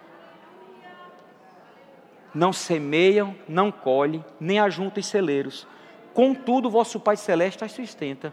não 2.35 2.53
semeiam, 2.53 3.35
não 3.49 3.71
colhem, 3.71 4.25
nem 4.39 4.61
ajuntam 4.61 5.03
celeiros. 5.03 5.67
Contudo, 6.15 6.71
vosso 6.71 7.01
Pai 7.01 7.17
Celeste 7.17 7.65
as 7.65 7.73
sustenta. 7.73 8.33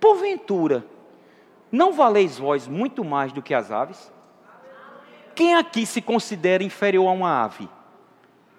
Porventura, 0.00 0.84
não 1.70 1.92
valeis 1.92 2.38
vós 2.38 2.66
muito 2.66 3.04
mais 3.04 3.32
do 3.32 3.42
que 3.42 3.54
as 3.54 3.70
aves? 3.70 4.12
Quem 5.34 5.54
aqui 5.54 5.86
se 5.86 6.00
considera 6.00 6.62
inferior 6.62 7.08
a 7.08 7.12
uma 7.12 7.44
ave? 7.44 7.68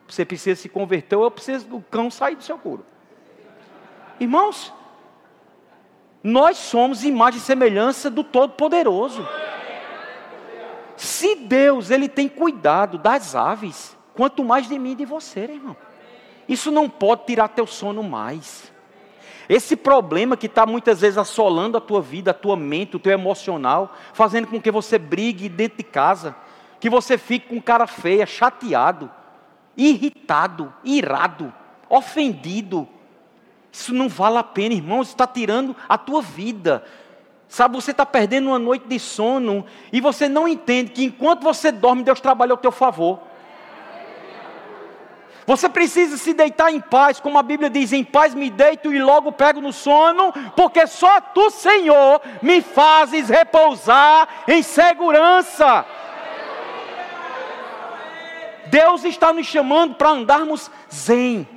Você 0.08 0.26
precisa 0.26 0.62
se 0.62 0.70
converter 0.70 1.16
ou 1.16 1.30
precisa 1.32 1.66
do 1.66 1.82
cão 1.82 2.12
sair 2.12 2.36
do 2.36 2.44
seu 2.44 2.58
couro? 2.58 2.86
Irmãos, 4.20 4.74
nós 6.24 6.58
somos 6.58 7.04
imagem 7.04 7.40
e 7.40 7.44
semelhança 7.44 8.10
do 8.10 8.24
Todo-Poderoso. 8.24 9.28
Se 10.96 11.36
Deus 11.36 11.92
ele 11.92 12.08
tem 12.08 12.28
cuidado 12.28 12.98
das 12.98 13.36
aves, 13.36 13.96
quanto 14.14 14.44
mais 14.44 14.68
de 14.68 14.80
mim 14.80 14.94
e 14.94 14.96
de 14.96 15.06
você, 15.06 15.42
irmão. 15.42 15.76
Isso 16.48 16.72
não 16.72 16.90
pode 16.90 17.26
tirar 17.26 17.50
teu 17.50 17.68
sono 17.68 18.02
mais. 18.02 18.72
Esse 19.48 19.76
problema 19.76 20.36
que 20.36 20.48
está 20.48 20.66
muitas 20.66 21.02
vezes 21.02 21.18
assolando 21.18 21.78
a 21.78 21.82
tua 21.82 22.02
vida, 22.02 22.32
a 22.32 22.34
tua 22.34 22.56
mente, 22.56 22.96
o 22.96 23.00
teu 23.00 23.12
emocional, 23.12 23.96
fazendo 24.14 24.48
com 24.48 24.60
que 24.60 24.72
você 24.72 24.98
brigue 24.98 25.48
dentro 25.48 25.78
de 25.78 25.84
casa, 25.84 26.36
que 26.80 26.90
você 26.90 27.18
fique 27.18 27.50
com 27.50 27.62
cara 27.62 27.86
feia, 27.86 28.26
chateado, 28.26 29.12
irritado, 29.78 30.74
irado, 30.84 31.54
ofendido. 31.90 32.88
Isso 33.76 33.94
não 33.94 34.08
vale 34.08 34.38
a 34.38 34.44
pena, 34.44 34.74
irmão. 34.74 35.02
Isso 35.02 35.12
está 35.12 35.28
tirando 35.28 35.76
a 35.90 35.98
tua 35.98 36.22
vida. 36.22 36.82
Sabe, 37.50 37.76
você 37.76 37.92
está 37.92 38.06
perdendo 38.06 38.48
uma 38.48 38.58
noite 38.58 38.88
de 38.88 38.98
sono 38.98 39.66
e 39.92 40.00
você 40.00 40.30
não 40.30 40.48
entende 40.48 40.92
que 40.92 41.04
enquanto 41.04 41.44
você 41.44 41.74
dorme, 41.74 42.02
Deus 42.02 42.22
trabalha 42.22 42.54
ao 42.54 42.58
teu 42.58 42.72
favor. 42.72 43.20
Você 45.46 45.68
precisa 45.68 46.18
se 46.18 46.34
deitar 46.34 46.72
em 46.72 46.80
paz, 46.80 47.20
como 47.20 47.38
a 47.38 47.44
Bíblia 47.44 47.70
diz: 47.70 47.92
em 47.92 48.04
paz 48.04 48.34
me 48.34 48.50
deito 48.50 48.94
e 48.94 49.00
logo 49.00 49.34
pego 49.34 49.60
no 49.60 49.74
sono, 49.74 50.32
porque 50.56 50.88
só 50.88 51.20
tu, 51.20 51.52
Senhor, 51.52 52.22
me 52.42 52.62
fazes 52.62 53.28
repousar 53.28 54.46
em 54.48 54.64
segurança. 54.64 55.86
Deus 58.68 59.04
está 59.04 59.34
nos 59.34 59.46
chamando 59.46 59.96
para 59.96 60.12
andarmos 60.12 60.72
zen. 60.92 61.55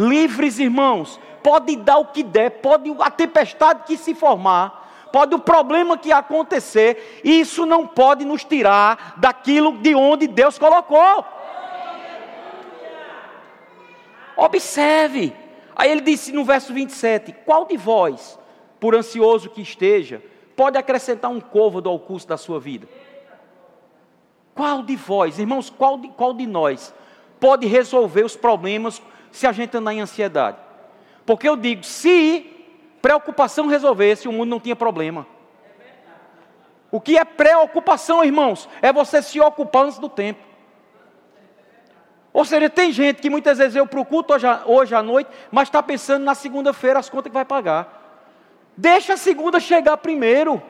Livres, 0.00 0.58
irmãos. 0.58 1.20
Pode 1.42 1.76
dar 1.76 1.98
o 1.98 2.06
que 2.06 2.22
der, 2.22 2.50
pode 2.62 2.94
a 2.98 3.10
tempestade 3.10 3.84
que 3.86 3.96
se 3.96 4.14
formar, 4.14 5.08
pode 5.12 5.34
o 5.34 5.38
problema 5.38 5.96
que 5.96 6.12
acontecer, 6.12 7.20
isso 7.24 7.64
não 7.64 7.86
pode 7.86 8.24
nos 8.24 8.44
tirar 8.44 9.14
daquilo 9.16 9.78
de 9.78 9.94
onde 9.94 10.26
Deus 10.26 10.58
colocou. 10.58 11.24
Observe. 14.36 15.34
Aí 15.76 15.90
ele 15.90 16.00
disse 16.00 16.32
no 16.32 16.44
verso 16.44 16.72
27: 16.72 17.34
Qual 17.44 17.66
de 17.66 17.76
vós, 17.76 18.38
por 18.78 18.94
ansioso 18.94 19.50
que 19.50 19.62
esteja, 19.62 20.22
pode 20.56 20.78
acrescentar 20.78 21.30
um 21.30 21.40
côvado 21.40 21.88
ao 21.88 21.98
curso 21.98 22.26
da 22.26 22.36
sua 22.36 22.60
vida? 22.60 22.86
Qual 24.54 24.82
de 24.82 24.96
vós, 24.96 25.38
irmãos, 25.38 25.70
qual 25.70 25.96
de, 25.98 26.08
qual 26.08 26.34
de 26.34 26.46
nós 26.46 26.94
pode 27.38 27.66
resolver 27.66 28.24
os 28.24 28.36
problemas 28.36 29.00
se 29.30 29.46
a 29.46 29.52
gente 29.52 29.76
andar 29.76 29.92
em 29.94 30.00
ansiedade? 30.00 30.56
Porque 31.24 31.48
eu 31.48 31.56
digo, 31.56 31.84
se 31.84 32.46
preocupação 33.00 33.66
resolvesse, 33.66 34.28
o 34.28 34.32
mundo 34.32 34.50
não 34.50 34.60
tinha 34.60 34.76
problema. 34.76 35.26
O 36.90 37.00
que 37.00 37.16
é 37.16 37.24
preocupação, 37.24 38.24
irmãos? 38.24 38.68
É 38.82 38.92
você 38.92 39.22
se 39.22 39.40
ocupar 39.40 39.84
antes 39.84 39.98
do 39.98 40.08
tempo. 40.08 40.40
Ou 42.32 42.44
seja, 42.44 42.70
tem 42.70 42.92
gente 42.92 43.20
que 43.20 43.30
muitas 43.30 43.58
vezes 43.58 43.76
eu 43.76 43.86
procuro 43.86 44.26
hoje, 44.30 44.46
hoje 44.66 44.94
à 44.94 45.02
noite, 45.02 45.30
mas 45.50 45.68
está 45.68 45.82
pensando 45.82 46.24
na 46.24 46.34
segunda-feira 46.34 46.98
as 46.98 47.08
contas 47.08 47.30
que 47.30 47.34
vai 47.34 47.44
pagar. 47.44 47.98
Deixa 48.76 49.14
a 49.14 49.16
segunda 49.16 49.58
chegar 49.58 49.96
primeiro. 49.96 50.62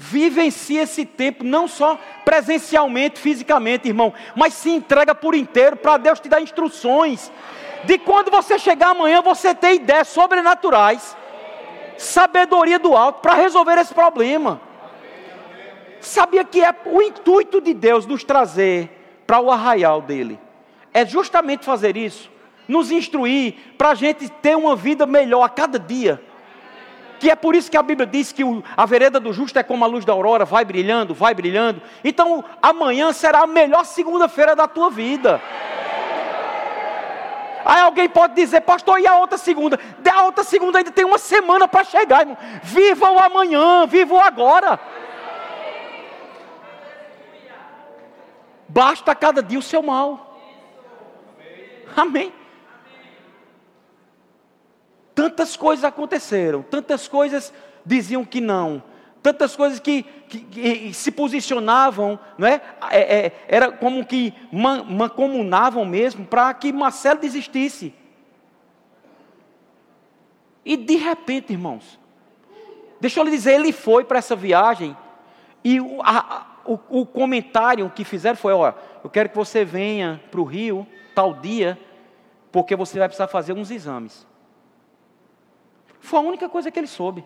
Vivencie 0.00 0.78
esse 0.78 1.04
tempo, 1.04 1.42
não 1.42 1.66
só 1.66 1.98
presencialmente, 2.24 3.18
fisicamente, 3.18 3.88
irmão, 3.88 4.14
mas 4.36 4.54
se 4.54 4.70
entrega 4.70 5.12
por 5.12 5.34
inteiro 5.34 5.74
para 5.74 5.96
Deus 5.96 6.20
te 6.20 6.28
dar 6.28 6.40
instruções. 6.40 7.32
De 7.84 7.98
quando 7.98 8.30
você 8.30 8.60
chegar 8.60 8.90
amanhã, 8.90 9.20
você 9.20 9.52
ter 9.52 9.74
ideias 9.74 10.06
sobrenaturais, 10.06 11.16
sabedoria 11.96 12.78
do 12.78 12.96
alto 12.96 13.20
para 13.20 13.34
resolver 13.34 13.76
esse 13.76 13.92
problema. 13.92 14.60
Sabia 16.00 16.44
que 16.44 16.62
é 16.62 16.72
o 16.86 17.02
intuito 17.02 17.60
de 17.60 17.74
Deus 17.74 18.06
nos 18.06 18.22
trazer 18.22 18.88
para 19.26 19.40
o 19.40 19.50
arraial 19.50 20.00
dele? 20.00 20.38
É 20.94 21.04
justamente 21.04 21.64
fazer 21.64 21.96
isso, 21.96 22.30
nos 22.68 22.92
instruir 22.92 23.56
para 23.76 23.90
a 23.90 23.94
gente 23.96 24.28
ter 24.28 24.56
uma 24.56 24.76
vida 24.76 25.06
melhor 25.06 25.42
a 25.42 25.48
cada 25.48 25.76
dia. 25.76 26.22
Que 27.18 27.30
é 27.30 27.34
por 27.34 27.54
isso 27.54 27.70
que 27.70 27.76
a 27.76 27.82
Bíblia 27.82 28.06
diz 28.06 28.32
que 28.32 28.42
a 28.76 28.86
vereda 28.86 29.18
do 29.18 29.32
justo 29.32 29.58
é 29.58 29.62
como 29.62 29.84
a 29.84 29.88
luz 29.88 30.04
da 30.04 30.12
aurora, 30.12 30.44
vai 30.44 30.64
brilhando, 30.64 31.14
vai 31.14 31.34
brilhando. 31.34 31.82
Então 32.04 32.44
amanhã 32.62 33.12
será 33.12 33.40
a 33.40 33.46
melhor 33.46 33.84
segunda-feira 33.84 34.54
da 34.54 34.68
tua 34.68 34.90
vida. 34.90 35.40
Aí 37.64 37.80
alguém 37.80 38.08
pode 38.08 38.34
dizer, 38.34 38.62
pastor, 38.62 38.98
e 38.98 39.06
a 39.06 39.16
outra 39.16 39.36
segunda? 39.36 39.78
A 40.10 40.22
outra 40.24 40.42
segunda 40.42 40.78
ainda 40.78 40.90
tem 40.90 41.04
uma 41.04 41.18
semana 41.18 41.68
para 41.68 41.84
chegar, 41.84 42.20
irmão. 42.20 42.38
Viva 42.62 43.10
o 43.10 43.18
amanhã, 43.18 43.86
viva 43.86 44.14
o 44.14 44.20
agora. 44.20 44.80
Basta 48.68 49.14
cada 49.14 49.42
dia 49.42 49.58
o 49.58 49.62
seu 49.62 49.82
mal. 49.82 50.40
Amém. 51.96 52.32
Tantas 55.18 55.56
coisas 55.56 55.84
aconteceram, 55.84 56.62
tantas 56.62 57.08
coisas 57.08 57.52
diziam 57.84 58.24
que 58.24 58.40
não, 58.40 58.80
tantas 59.20 59.56
coisas 59.56 59.80
que, 59.80 60.04
que, 60.04 60.38
que 60.42 60.94
se 60.94 61.10
posicionavam, 61.10 62.20
não 62.38 62.46
é? 62.46 62.62
é, 62.88 63.26
é 63.26 63.32
era 63.48 63.72
como 63.72 64.06
que 64.06 64.32
man, 64.52 64.84
mancomunavam 64.84 65.84
mesmo 65.84 66.24
para 66.24 66.54
que 66.54 66.72
Marcelo 66.72 67.18
desistisse. 67.18 67.92
E 70.64 70.76
de 70.76 70.94
repente, 70.94 71.52
irmãos, 71.52 71.98
deixa 73.00 73.18
eu 73.18 73.24
lhe 73.24 73.32
dizer, 73.32 73.54
ele 73.54 73.72
foi 73.72 74.04
para 74.04 74.18
essa 74.18 74.36
viagem 74.36 74.96
e 75.64 75.78
a, 76.04 76.46
o, 76.64 77.00
o 77.00 77.04
comentário 77.04 77.90
que 77.90 78.04
fizeram 78.04 78.36
foi: 78.36 78.52
ó, 78.52 78.72
eu 79.02 79.10
quero 79.10 79.30
que 79.30 79.36
você 79.36 79.64
venha 79.64 80.22
para 80.30 80.40
o 80.40 80.44
Rio 80.44 80.86
tal 81.12 81.34
dia, 81.34 81.76
porque 82.52 82.76
você 82.76 83.00
vai 83.00 83.08
precisar 83.08 83.26
fazer 83.26 83.52
uns 83.52 83.72
exames. 83.72 84.28
Foi 86.00 86.18
a 86.18 86.22
única 86.22 86.48
coisa 86.48 86.70
que 86.70 86.78
ele 86.78 86.86
soube. 86.86 87.24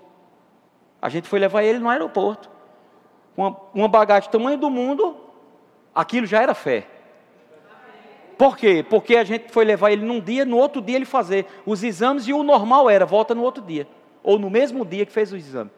A 1.00 1.08
gente 1.08 1.28
foi 1.28 1.38
levar 1.38 1.62
ele 1.62 1.78
no 1.78 1.88
aeroporto. 1.88 2.50
Uma, 3.36 3.56
uma 3.74 3.88
bagagem 3.88 4.28
do 4.28 4.32
tamanho 4.32 4.58
do 4.58 4.70
mundo, 4.70 5.16
aquilo 5.94 6.26
já 6.26 6.42
era 6.42 6.54
fé. 6.54 6.86
Por 8.36 8.56
quê? 8.56 8.84
Porque 8.88 9.16
a 9.16 9.24
gente 9.24 9.52
foi 9.52 9.64
levar 9.64 9.92
ele 9.92 10.04
num 10.04 10.20
dia, 10.20 10.44
no 10.44 10.56
outro 10.56 10.82
dia 10.82 10.96
ele 10.96 11.04
fazer 11.04 11.46
os 11.64 11.82
exames 11.82 12.26
e 12.26 12.32
o 12.32 12.42
normal 12.42 12.90
era 12.90 13.06
volta 13.06 13.34
no 13.34 13.42
outro 13.42 13.62
dia. 13.62 13.86
Ou 14.22 14.38
no 14.38 14.50
mesmo 14.50 14.84
dia 14.84 15.06
que 15.06 15.12
fez 15.12 15.32
o 15.32 15.36
exame. 15.36 15.70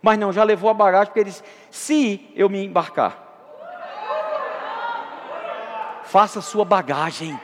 Mas 0.00 0.18
não, 0.18 0.32
já 0.32 0.44
levou 0.44 0.70
a 0.70 0.74
bagagem 0.74 1.06
porque 1.06 1.20
ele 1.20 1.30
disse: 1.30 1.42
se 1.70 2.30
eu 2.34 2.48
me 2.48 2.64
embarcar, 2.64 3.26
faça 6.04 6.40
sua 6.40 6.64
bagagem. 6.64 7.38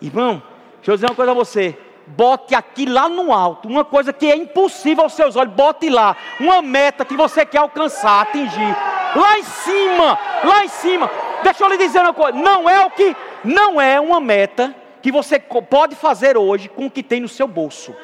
Irmão, 0.00 0.42
deixa 0.76 0.90
eu 0.90 0.94
dizer 0.94 1.06
uma 1.06 1.14
coisa 1.14 1.32
a 1.32 1.34
você. 1.34 1.78
Bote 2.06 2.54
aqui 2.54 2.86
lá 2.86 3.08
no 3.08 3.32
alto, 3.32 3.68
uma 3.68 3.84
coisa 3.84 4.12
que 4.12 4.26
é 4.26 4.34
impossível 4.34 5.04
aos 5.04 5.12
seus 5.12 5.36
olhos, 5.36 5.54
bote 5.54 5.88
lá, 5.88 6.16
uma 6.40 6.60
meta 6.60 7.04
que 7.04 7.16
você 7.16 7.46
quer 7.46 7.58
alcançar, 7.58 8.22
atingir. 8.22 8.76
Lá 9.14 9.38
em 9.38 9.42
cima, 9.44 10.18
lá 10.44 10.64
em 10.64 10.68
cima. 10.68 11.10
Deixa 11.42 11.64
eu 11.64 11.68
lhe 11.68 11.76
dizer 11.76 12.00
uma 12.00 12.12
coisa, 12.12 12.36
não 12.36 12.68
é 12.68 12.84
o 12.84 12.90
que, 12.90 13.14
não 13.44 13.80
é 13.80 14.00
uma 14.00 14.18
meta 14.20 14.74
que 15.00 15.12
você 15.12 15.38
pode 15.38 15.94
fazer 15.94 16.36
hoje 16.36 16.68
com 16.68 16.86
o 16.86 16.90
que 16.90 17.02
tem 17.02 17.20
no 17.20 17.28
seu 17.28 17.46
bolso. 17.46 17.94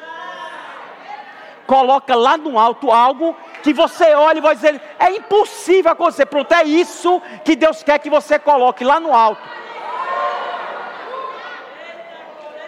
Coloca 1.65 2.15
lá 2.15 2.37
no 2.37 2.57
alto 2.57 2.89
algo 2.91 3.35
que 3.61 3.73
você 3.73 4.13
olha 4.13 4.37
e 4.37 4.41
vai 4.41 4.55
dizer: 4.55 4.81
é 4.97 5.11
impossível 5.11 5.91
acontecer. 5.91 6.25
Pronto, 6.25 6.49
é 6.53 6.63
isso 6.63 7.21
que 7.43 7.57
Deus 7.57 7.83
quer 7.83 7.99
que 7.99 8.09
você 8.09 8.39
coloque 8.39 8.85
lá 8.85 9.01
no 9.01 9.13
alto. 9.13 9.41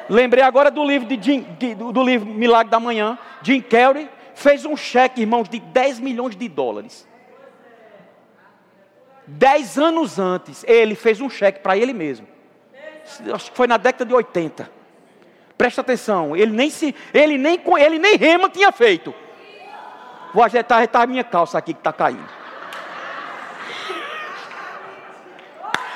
Lembrei 0.09 0.43
agora 0.43 0.71
do 0.71 0.83
livro, 0.83 1.07
de 1.07 1.21
Jim, 1.23 1.45
do 1.93 2.03
livro 2.03 2.25
Milagre 2.27 2.71
da 2.71 2.79
Manhã. 2.79 3.17
Jim 3.41 3.61
Carrey 3.61 4.09
fez 4.33 4.65
um 4.65 4.75
cheque, 4.75 5.21
irmãos, 5.21 5.47
de 5.47 5.59
10 5.59 5.99
milhões 5.99 6.35
de 6.35 6.47
dólares. 6.49 7.07
Dez 9.27 9.77
anos 9.77 10.17
antes, 10.17 10.65
ele 10.67 10.95
fez 10.95 11.21
um 11.21 11.29
cheque 11.29 11.59
para 11.59 11.77
ele 11.77 11.93
mesmo 11.93 12.27
acho 13.33 13.51
que 13.51 13.57
foi 13.57 13.67
na 13.67 13.77
década 13.77 14.05
de 14.05 14.13
80. 14.13 14.69
Presta 15.57 15.81
atenção, 15.81 16.35
ele 16.35 16.51
nem 16.51 16.69
se, 16.69 16.95
ele 17.13 17.37
nem 17.37 17.59
ele 17.79 17.99
nem 17.99 18.15
rema 18.15 18.49
tinha 18.49 18.71
feito. 18.71 19.13
Vou 20.33 20.43
ajeitar 20.43 20.87
a 20.93 21.07
minha 21.07 21.23
calça 21.23 21.57
aqui 21.57 21.73
que 21.73 21.79
está 21.79 21.91
caindo. 21.91 22.29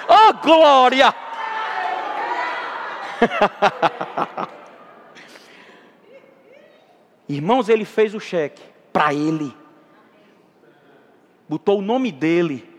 Oh 0.08 0.34
glória! 0.42 1.14
Irmãos, 7.28 7.70
ele 7.70 7.86
fez 7.86 8.14
o 8.14 8.20
cheque 8.20 8.62
para 8.92 9.14
ele. 9.14 9.56
Botou 11.48 11.80
o 11.80 11.82
nome 11.82 12.12
dele 12.12 12.74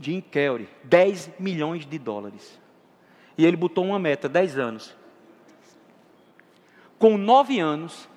Jim 0.00 0.20
Kelly, 0.20 0.68
10 0.84 1.30
milhões 1.38 1.84
de 1.86 1.98
dólares. 1.98 2.58
E 3.36 3.44
ele 3.44 3.56
botou 3.56 3.84
uma 3.84 3.98
meta, 3.98 4.28
10 4.28 4.58
anos. 4.58 4.96
Com 6.98 7.16
9 7.16 7.58
anos, 7.58 8.08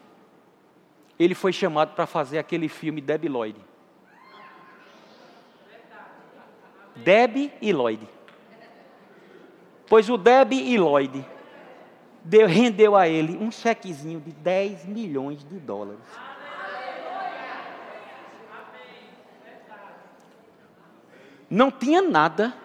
ele 1.18 1.36
foi 1.36 1.54
chamado 1.54 1.94
para 1.94 2.06
fazer 2.06 2.38
aquele 2.38 2.68
filme 2.68 3.02
Debbie 3.02 3.30
Lloyd. 3.30 3.60
Debbie 6.96 7.52
e 7.62 7.74
Lloyd. 7.74 8.08
Pois 9.94 10.10
o 10.10 10.18
Debbie 10.18 10.74
e 10.74 10.80
Lloyd 10.80 11.24
deu, 12.24 12.48
rendeu 12.48 12.96
a 12.96 13.08
ele 13.08 13.38
um 13.38 13.52
chequezinho 13.52 14.20
de 14.20 14.32
10 14.32 14.86
milhões 14.86 15.44
de 15.44 15.60
dólares. 15.60 16.02
não 21.48 21.70
tinha 21.70 22.02
nada 22.02 22.58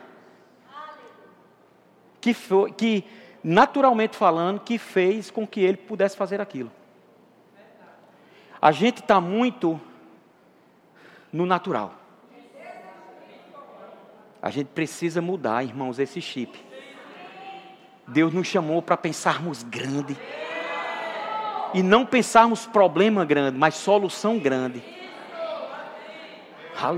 que, 2.18 2.33
foi, 2.33 2.72
que, 2.72 3.05
naturalmente 3.45 4.16
falando, 4.16 4.61
que 4.61 4.79
fez 4.79 5.31
com 5.31 5.47
que 5.47 5.61
ele 5.61 5.76
pudesse 5.76 6.16
fazer 6.16 6.41
aquilo. 6.41 6.72
A 8.59 8.72
gente 8.72 9.03
está 9.03 9.20
muito 9.20 9.79
no 11.31 11.45
natural. 11.45 11.93
A 14.41 14.49
gente 14.49 14.68
precisa 14.68 15.20
mudar, 15.20 15.62
irmãos, 15.62 15.99
esse 15.99 16.22
chip. 16.22 16.67
Deus 18.09 18.32
nos 18.32 18.46
chamou 18.46 18.80
para 18.80 18.96
pensarmos 18.96 19.62
grande. 19.62 20.16
E 21.74 21.82
não 21.82 22.06
pensarmos 22.06 22.66
problema 22.66 23.24
grande, 23.24 23.59
mas 23.59 23.74
solução 23.74 24.38
grande. 24.38 24.82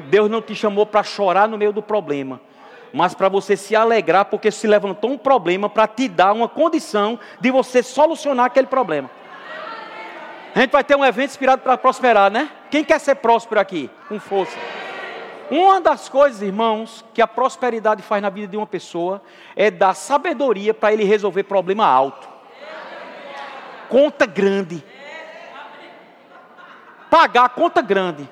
Deus 0.08 0.30
não 0.30 0.40
te 0.40 0.54
chamou 0.54 0.86
para 0.86 1.02
chorar 1.02 1.48
no 1.48 1.58
meio 1.58 1.72
do 1.72 1.82
problema, 1.82 2.40
mas 2.92 3.14
para 3.14 3.28
você 3.28 3.56
se 3.56 3.74
alegrar, 3.74 4.26
porque 4.26 4.50
se 4.50 4.66
levantou 4.66 5.10
um 5.10 5.18
problema 5.18 5.68
para 5.68 5.88
te 5.88 6.06
dar 6.06 6.32
uma 6.32 6.48
condição 6.48 7.18
de 7.40 7.50
você 7.50 7.82
solucionar 7.82 8.46
aquele 8.46 8.66
problema. 8.66 9.10
A 10.54 10.60
gente 10.60 10.70
vai 10.70 10.84
ter 10.84 10.96
um 10.96 11.04
evento 11.04 11.30
inspirado 11.30 11.62
para 11.62 11.78
prosperar, 11.78 12.30
né? 12.30 12.50
Quem 12.70 12.84
quer 12.84 13.00
ser 13.00 13.16
próspero 13.16 13.60
aqui? 13.60 13.90
Com 14.08 14.20
força. 14.20 14.56
Uma 15.50 15.80
das 15.80 16.08
coisas, 16.08 16.40
irmãos, 16.42 17.04
que 17.12 17.20
a 17.20 17.26
prosperidade 17.26 18.02
faz 18.02 18.22
na 18.22 18.30
vida 18.30 18.46
de 18.46 18.56
uma 18.56 18.66
pessoa 18.66 19.20
é 19.56 19.68
dar 19.68 19.94
sabedoria 19.94 20.72
para 20.72 20.92
ele 20.92 21.02
resolver 21.02 21.42
problema 21.42 21.84
alto. 21.84 22.28
Conta 23.88 24.26
grande. 24.26 24.84
Pagar 27.10 27.48
conta 27.48 27.82
grande. 27.82 28.28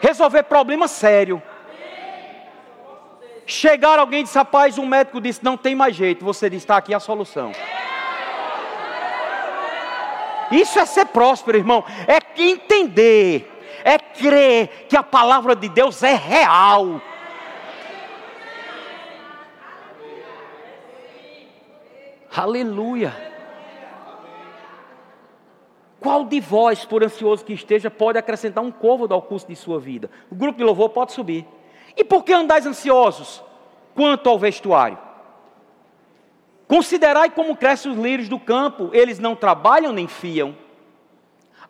Resolver 0.00 0.44
problema 0.44 0.88
sério. 0.88 1.42
Chegar 3.44 3.98
alguém 3.98 4.20
e 4.20 4.22
disse, 4.24 4.38
rapaz, 4.38 4.78
um 4.78 4.86
médico 4.86 5.20
disse, 5.20 5.44
não 5.44 5.56
tem 5.56 5.74
mais 5.74 5.94
jeito. 5.94 6.24
Você 6.24 6.48
disse, 6.48 6.64
está 6.64 6.78
aqui 6.78 6.94
a 6.94 6.98
solução. 6.98 7.52
Isso 10.50 10.78
é 10.78 10.86
ser 10.86 11.06
próspero, 11.06 11.58
irmão. 11.58 11.84
É 12.08 12.18
entender 12.40 13.55
é 13.84 13.98
crer 13.98 14.86
que 14.88 14.96
a 14.96 15.02
palavra 15.02 15.54
de 15.54 15.68
Deus 15.68 16.02
é 16.02 16.14
real. 16.14 17.00
Aleluia. 22.34 23.14
Qual 25.98 26.24
de 26.24 26.38
vós, 26.38 26.84
por 26.84 27.02
ansioso 27.02 27.44
que 27.44 27.52
esteja, 27.52 27.90
pode 27.90 28.18
acrescentar 28.18 28.62
um 28.62 28.70
côvado 28.70 29.14
ao 29.14 29.22
custo 29.22 29.48
de 29.48 29.56
sua 29.56 29.80
vida? 29.80 30.10
O 30.30 30.34
grupo 30.34 30.58
de 30.58 30.64
louvor 30.64 30.90
pode 30.90 31.12
subir. 31.12 31.46
E 31.96 32.04
por 32.04 32.22
que 32.22 32.32
andais 32.32 32.66
ansiosos 32.66 33.42
quanto 33.94 34.28
ao 34.28 34.38
vestuário? 34.38 34.98
Considerai 36.68 37.30
como 37.30 37.56
crescem 37.56 37.92
os 37.92 37.98
lírios 37.98 38.28
do 38.28 38.38
campo, 38.38 38.90
eles 38.92 39.18
não 39.18 39.36
trabalham 39.36 39.92
nem 39.92 40.08
fiam. 40.08 40.56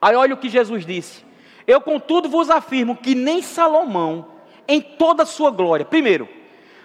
Aí 0.00 0.14
olha 0.14 0.34
o 0.34 0.38
que 0.38 0.48
Jesus 0.48 0.86
disse: 0.86 1.25
eu, 1.66 1.80
contudo, 1.80 2.28
vos 2.28 2.48
afirmo 2.48 2.96
que 2.96 3.14
nem 3.14 3.42
Salomão, 3.42 4.26
em 4.68 4.80
toda 4.80 5.24
a 5.24 5.26
sua 5.26 5.50
glória, 5.50 5.84
primeiro, 5.84 6.28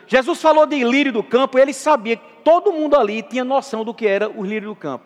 Jesus 0.07 0.41
falou 0.41 0.65
de 0.65 0.83
lírio 0.83 1.13
do 1.13 1.23
campo, 1.23 1.57
ele 1.57 1.73
sabia 1.73 2.17
que 2.17 2.23
todo 2.43 2.73
mundo 2.73 2.95
ali 2.95 3.21
tinha 3.21 3.43
noção 3.43 3.85
do 3.85 3.93
que 3.93 4.05
era 4.05 4.29
o 4.29 4.43
lírio 4.43 4.69
do 4.69 4.75
campo. 4.75 5.05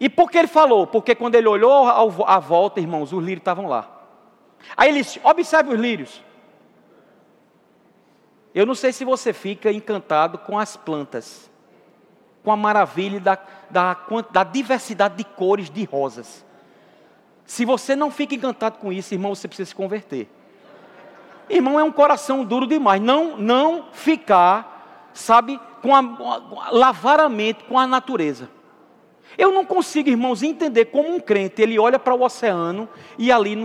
E 0.00 0.08
por 0.08 0.30
que 0.30 0.38
ele 0.38 0.48
falou? 0.48 0.86
Porque 0.86 1.14
quando 1.14 1.34
ele 1.34 1.48
olhou 1.48 1.86
à 2.24 2.38
volta, 2.38 2.80
irmãos, 2.80 3.12
os 3.12 3.22
lírios 3.22 3.40
estavam 3.40 3.66
lá. 3.66 3.98
Aí 4.76 4.90
ele 4.90 5.02
disse: 5.02 5.20
observe 5.24 5.74
os 5.74 5.80
lírios. 5.80 6.22
Eu 8.54 8.64
não 8.64 8.74
sei 8.74 8.92
se 8.92 9.04
você 9.04 9.32
fica 9.32 9.70
encantado 9.70 10.38
com 10.38 10.58
as 10.58 10.76
plantas, 10.76 11.50
com 12.42 12.50
a 12.50 12.56
maravilha 12.56 13.20
da, 13.20 13.38
da, 13.68 13.96
da 14.30 14.44
diversidade 14.44 15.16
de 15.16 15.24
cores 15.24 15.68
de 15.68 15.84
rosas. 15.84 16.44
Se 17.48 17.64
você 17.64 17.96
não 17.96 18.10
fica 18.10 18.34
encantado 18.34 18.76
com 18.76 18.92
isso, 18.92 19.14
irmão, 19.14 19.34
você 19.34 19.48
precisa 19.48 19.70
se 19.70 19.74
converter. 19.74 20.28
Irmão, 21.48 21.80
é 21.80 21.82
um 21.82 21.90
coração 21.90 22.44
duro 22.44 22.66
demais. 22.66 23.00
Não, 23.00 23.38
não 23.38 23.86
ficar, 23.90 25.10
sabe, 25.14 25.58
com 25.80 25.96
a, 25.96 26.70
lavar 26.70 27.18
a 27.18 27.26
mente 27.26 27.64
com 27.64 27.78
a 27.78 27.86
natureza. 27.86 28.50
Eu 29.36 29.50
não 29.50 29.64
consigo, 29.64 30.10
irmãos, 30.10 30.42
entender 30.42 30.84
como 30.86 31.08
um 31.08 31.18
crente 31.18 31.62
ele 31.62 31.78
olha 31.78 31.98
para 31.98 32.14
o 32.14 32.22
oceano 32.22 32.86
e 33.16 33.32
ali 33.32 33.56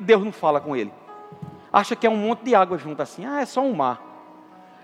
Deus 0.00 0.24
não 0.24 0.32
fala 0.32 0.60
com 0.60 0.74
ele. 0.74 0.92
Acha 1.72 1.94
que 1.94 2.08
é 2.08 2.10
um 2.10 2.16
monte 2.16 2.40
de 2.40 2.56
água 2.56 2.76
junto 2.76 3.00
assim. 3.00 3.24
Ah, 3.24 3.40
é 3.40 3.46
só 3.46 3.60
um 3.60 3.72
mar. 3.72 4.02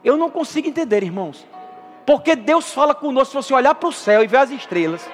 Eu 0.04 0.16
não 0.16 0.30
consigo 0.30 0.68
entender, 0.68 1.02
irmãos. 1.02 1.44
Porque 2.06 2.36
Deus 2.36 2.72
fala 2.72 2.94
conosco 2.94 3.32
se 3.32 3.48
você 3.48 3.52
olhar 3.52 3.74
para 3.74 3.88
o 3.88 3.92
céu 3.92 4.22
e 4.22 4.28
ver 4.28 4.36
as 4.36 4.50
estrelas. 4.50 5.10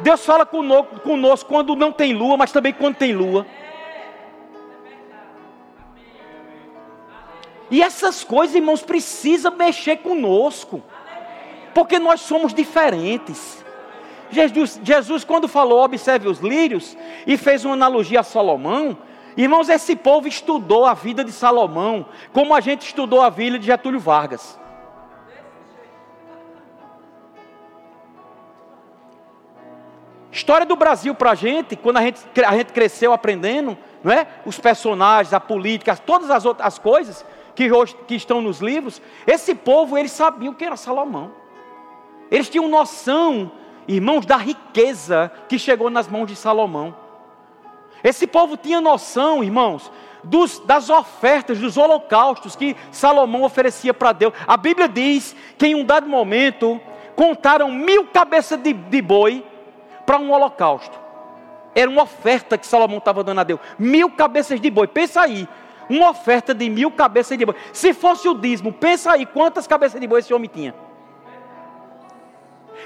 Deus 0.00 0.24
fala 0.24 0.44
conosco 0.44 1.48
quando 1.48 1.74
não 1.74 1.90
tem 1.90 2.12
lua, 2.12 2.36
mas 2.36 2.52
também 2.52 2.72
quando 2.72 2.96
tem 2.96 3.12
lua. 3.12 3.46
E 7.70 7.82
essas 7.82 8.22
coisas, 8.22 8.54
irmãos, 8.54 8.82
precisam 8.82 9.56
mexer 9.56 9.96
conosco. 9.98 10.82
Porque 11.74 11.98
nós 11.98 12.20
somos 12.20 12.54
diferentes. 12.54 13.64
Jesus, 14.30 14.80
Jesus, 14.82 15.24
quando 15.24 15.48
falou, 15.48 15.84
observe 15.84 16.28
os 16.28 16.40
lírios, 16.40 16.96
e 17.26 17.36
fez 17.36 17.64
uma 17.64 17.74
analogia 17.74 18.20
a 18.20 18.24
Salomão, 18.24 18.96
irmãos, 19.36 19.68
esse 19.68 19.94
povo 19.94 20.26
estudou 20.26 20.84
a 20.84 20.94
vida 20.94 21.24
de 21.24 21.32
Salomão, 21.32 22.06
como 22.32 22.54
a 22.54 22.60
gente 22.60 22.82
estudou 22.82 23.20
a 23.20 23.28
vida 23.28 23.58
de 23.58 23.66
Getúlio 23.66 24.00
Vargas. 24.00 24.58
História 30.36 30.66
do 30.66 30.76
Brasil 30.76 31.14
para 31.14 31.30
a 31.30 31.34
gente, 31.34 31.74
quando 31.76 31.96
a 31.96 32.02
gente, 32.02 32.20
a 32.46 32.54
gente 32.54 32.70
cresceu 32.70 33.10
aprendendo, 33.10 33.76
não 34.04 34.12
é? 34.12 34.26
Os 34.44 34.60
personagens, 34.60 35.32
a 35.32 35.40
política, 35.40 35.96
todas 35.96 36.30
as 36.30 36.44
outras 36.44 36.78
coisas 36.78 37.24
que, 37.54 37.72
hoje, 37.72 37.96
que 38.06 38.14
estão 38.14 38.42
nos 38.42 38.60
livros, 38.60 39.00
esse 39.26 39.54
povo, 39.54 39.96
eles 39.96 40.12
sabiam 40.12 40.52
que 40.52 40.62
era 40.62 40.76
Salomão. 40.76 41.32
Eles 42.30 42.50
tinham 42.50 42.68
noção, 42.68 43.50
irmãos, 43.88 44.26
da 44.26 44.36
riqueza 44.36 45.32
que 45.48 45.58
chegou 45.58 45.88
nas 45.88 46.06
mãos 46.06 46.26
de 46.26 46.36
Salomão. 46.36 46.94
Esse 48.04 48.26
povo 48.26 48.58
tinha 48.58 48.78
noção, 48.78 49.42
irmãos, 49.42 49.90
dos, 50.22 50.58
das 50.58 50.90
ofertas, 50.90 51.58
dos 51.58 51.78
holocaustos 51.78 52.54
que 52.54 52.76
Salomão 52.90 53.42
oferecia 53.42 53.94
para 53.94 54.12
Deus. 54.12 54.34
A 54.46 54.58
Bíblia 54.58 54.86
diz 54.86 55.34
que 55.56 55.68
em 55.68 55.74
um 55.74 55.82
dado 55.82 56.06
momento 56.06 56.78
contaram 57.14 57.70
mil 57.70 58.08
cabeças 58.08 58.60
de, 58.60 58.74
de 58.74 59.00
boi 59.00 59.42
para 60.06 60.18
um 60.18 60.30
holocausto. 60.30 60.98
Era 61.74 61.90
uma 61.90 62.04
oferta 62.04 62.56
que 62.56 62.66
Salomão 62.66 62.98
estava 62.98 63.22
dando 63.22 63.40
a 63.40 63.44
Deus. 63.44 63.60
Mil 63.78 64.10
cabeças 64.10 64.58
de 64.60 64.70
boi. 64.70 64.86
Pensa 64.86 65.20
aí. 65.20 65.46
Uma 65.90 66.10
oferta 66.10 66.54
de 66.54 66.70
mil 66.70 66.90
cabeças 66.90 67.36
de 67.36 67.44
boi. 67.44 67.54
Se 67.72 67.92
fosse 67.92 68.26
o 68.28 68.34
dízimo, 68.34 68.72
pensa 68.72 69.12
aí 69.12 69.26
quantas 69.26 69.66
cabeças 69.66 70.00
de 70.00 70.06
boi 70.06 70.20
esse 70.20 70.32
homem 70.32 70.48
tinha. 70.48 70.74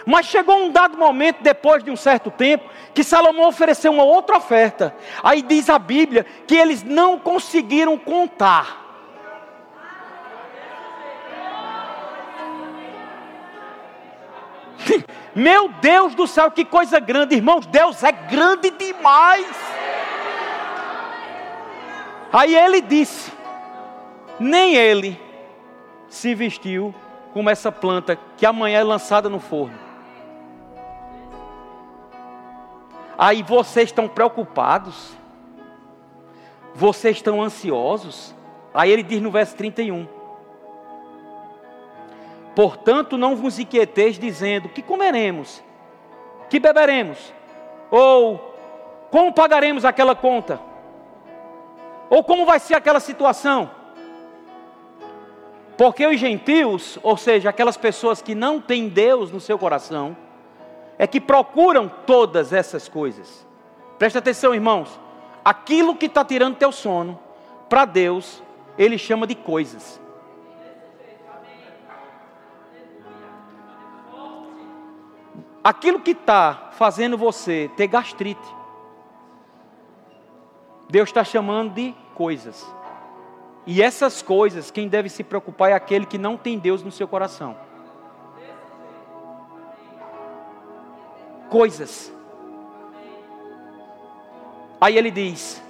Mas 0.04 0.26
chegou 0.26 0.56
um 0.56 0.70
dado 0.70 0.96
momento, 0.96 1.42
depois 1.42 1.84
de 1.84 1.90
um 1.90 1.96
certo 1.96 2.30
tempo, 2.30 2.68
que 2.94 3.04
Salomão 3.04 3.46
ofereceu 3.46 3.92
uma 3.92 4.02
outra 4.02 4.38
oferta. 4.38 4.94
Aí 5.22 5.42
diz 5.42 5.68
a 5.68 5.78
Bíblia 5.78 6.24
que 6.46 6.56
eles 6.56 6.82
não 6.82 7.18
conseguiram 7.18 7.96
contar. 7.98 8.79
Meu 15.34 15.68
Deus 15.68 16.14
do 16.14 16.26
céu, 16.26 16.50
que 16.50 16.64
coisa 16.64 16.98
grande, 16.98 17.34
irmãos. 17.34 17.66
Deus 17.66 18.02
é 18.02 18.12
grande 18.12 18.70
demais. 18.70 19.46
Aí 22.32 22.54
ele 22.54 22.80
disse: 22.80 23.32
Nem 24.38 24.74
ele 24.74 25.20
se 26.08 26.34
vestiu 26.34 26.94
como 27.32 27.50
essa 27.50 27.70
planta 27.70 28.18
que 28.36 28.44
amanhã 28.44 28.80
é 28.80 28.84
lançada 28.84 29.28
no 29.28 29.38
forno. 29.38 29.78
Aí 33.16 33.42
vocês 33.42 33.90
estão 33.90 34.08
preocupados, 34.08 35.12
vocês 36.74 37.16
estão 37.16 37.42
ansiosos. 37.42 38.34
Aí 38.72 38.90
ele 38.90 39.02
diz 39.02 39.20
no 39.20 39.30
verso 39.30 39.54
31. 39.56 40.19
Portanto, 42.60 43.16
não 43.16 43.34
vos 43.34 43.58
inquieteis 43.58 44.18
dizendo: 44.18 44.68
que 44.68 44.82
comeremos? 44.82 45.62
Que 46.50 46.60
beberemos? 46.60 47.32
Ou 47.90 48.54
como 49.10 49.32
pagaremos 49.32 49.82
aquela 49.82 50.14
conta? 50.14 50.60
Ou 52.10 52.22
como 52.22 52.44
vai 52.44 52.60
ser 52.60 52.74
aquela 52.74 53.00
situação? 53.00 53.70
Porque 55.78 56.06
os 56.06 56.20
gentios, 56.20 56.98
ou 57.02 57.16
seja, 57.16 57.48
aquelas 57.48 57.78
pessoas 57.78 58.20
que 58.20 58.34
não 58.34 58.60
têm 58.60 58.90
Deus 58.90 59.32
no 59.32 59.40
seu 59.40 59.58
coração, 59.58 60.14
é 60.98 61.06
que 61.06 61.18
procuram 61.18 61.90
todas 62.04 62.52
essas 62.52 62.86
coisas. 62.90 63.46
Presta 63.98 64.18
atenção, 64.18 64.54
irmãos. 64.54 65.00
Aquilo 65.42 65.96
que 65.96 66.04
está 66.04 66.22
tirando 66.22 66.58
teu 66.58 66.72
sono, 66.72 67.18
para 67.70 67.86
Deus, 67.86 68.42
Ele 68.76 68.98
chama 68.98 69.26
de 69.26 69.34
coisas. 69.34 69.98
Aquilo 75.62 76.00
que 76.00 76.12
está 76.12 76.70
fazendo 76.72 77.16
você 77.16 77.70
ter 77.76 77.86
gastrite, 77.86 78.56
Deus 80.88 81.08
está 81.08 81.22
chamando 81.22 81.74
de 81.74 81.94
coisas. 82.14 82.66
E 83.66 83.82
essas 83.82 84.22
coisas, 84.22 84.70
quem 84.70 84.88
deve 84.88 85.08
se 85.08 85.22
preocupar 85.22 85.70
é 85.70 85.74
aquele 85.74 86.06
que 86.06 86.18
não 86.18 86.36
tem 86.36 86.58
Deus 86.58 86.82
no 86.82 86.90
seu 86.90 87.06
coração. 87.06 87.56
Coisas. 91.48 92.12
Aí 94.80 94.96
ele 94.96 95.10
diz: 95.10 95.62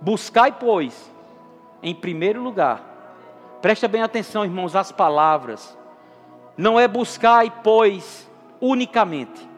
Buscai, 0.00 0.52
pois, 0.52 1.10
em 1.82 1.94
primeiro 1.94 2.42
lugar, 2.42 2.82
presta 3.62 3.88
bem 3.88 4.02
atenção, 4.02 4.44
irmãos, 4.44 4.76
às 4.76 4.92
palavras. 4.92 5.76
Não 6.56 6.78
é 6.78 6.86
buscai, 6.86 7.52
pois, 7.62 8.27
unicamente. 8.60 9.48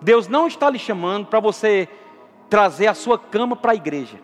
Deus 0.00 0.28
não 0.28 0.46
está 0.46 0.68
lhe 0.68 0.78
chamando 0.78 1.26
para 1.26 1.40
você 1.40 1.88
trazer 2.50 2.86
a 2.86 2.94
sua 2.94 3.18
cama 3.18 3.56
para 3.56 3.72
a 3.72 3.74
igreja. 3.74 4.18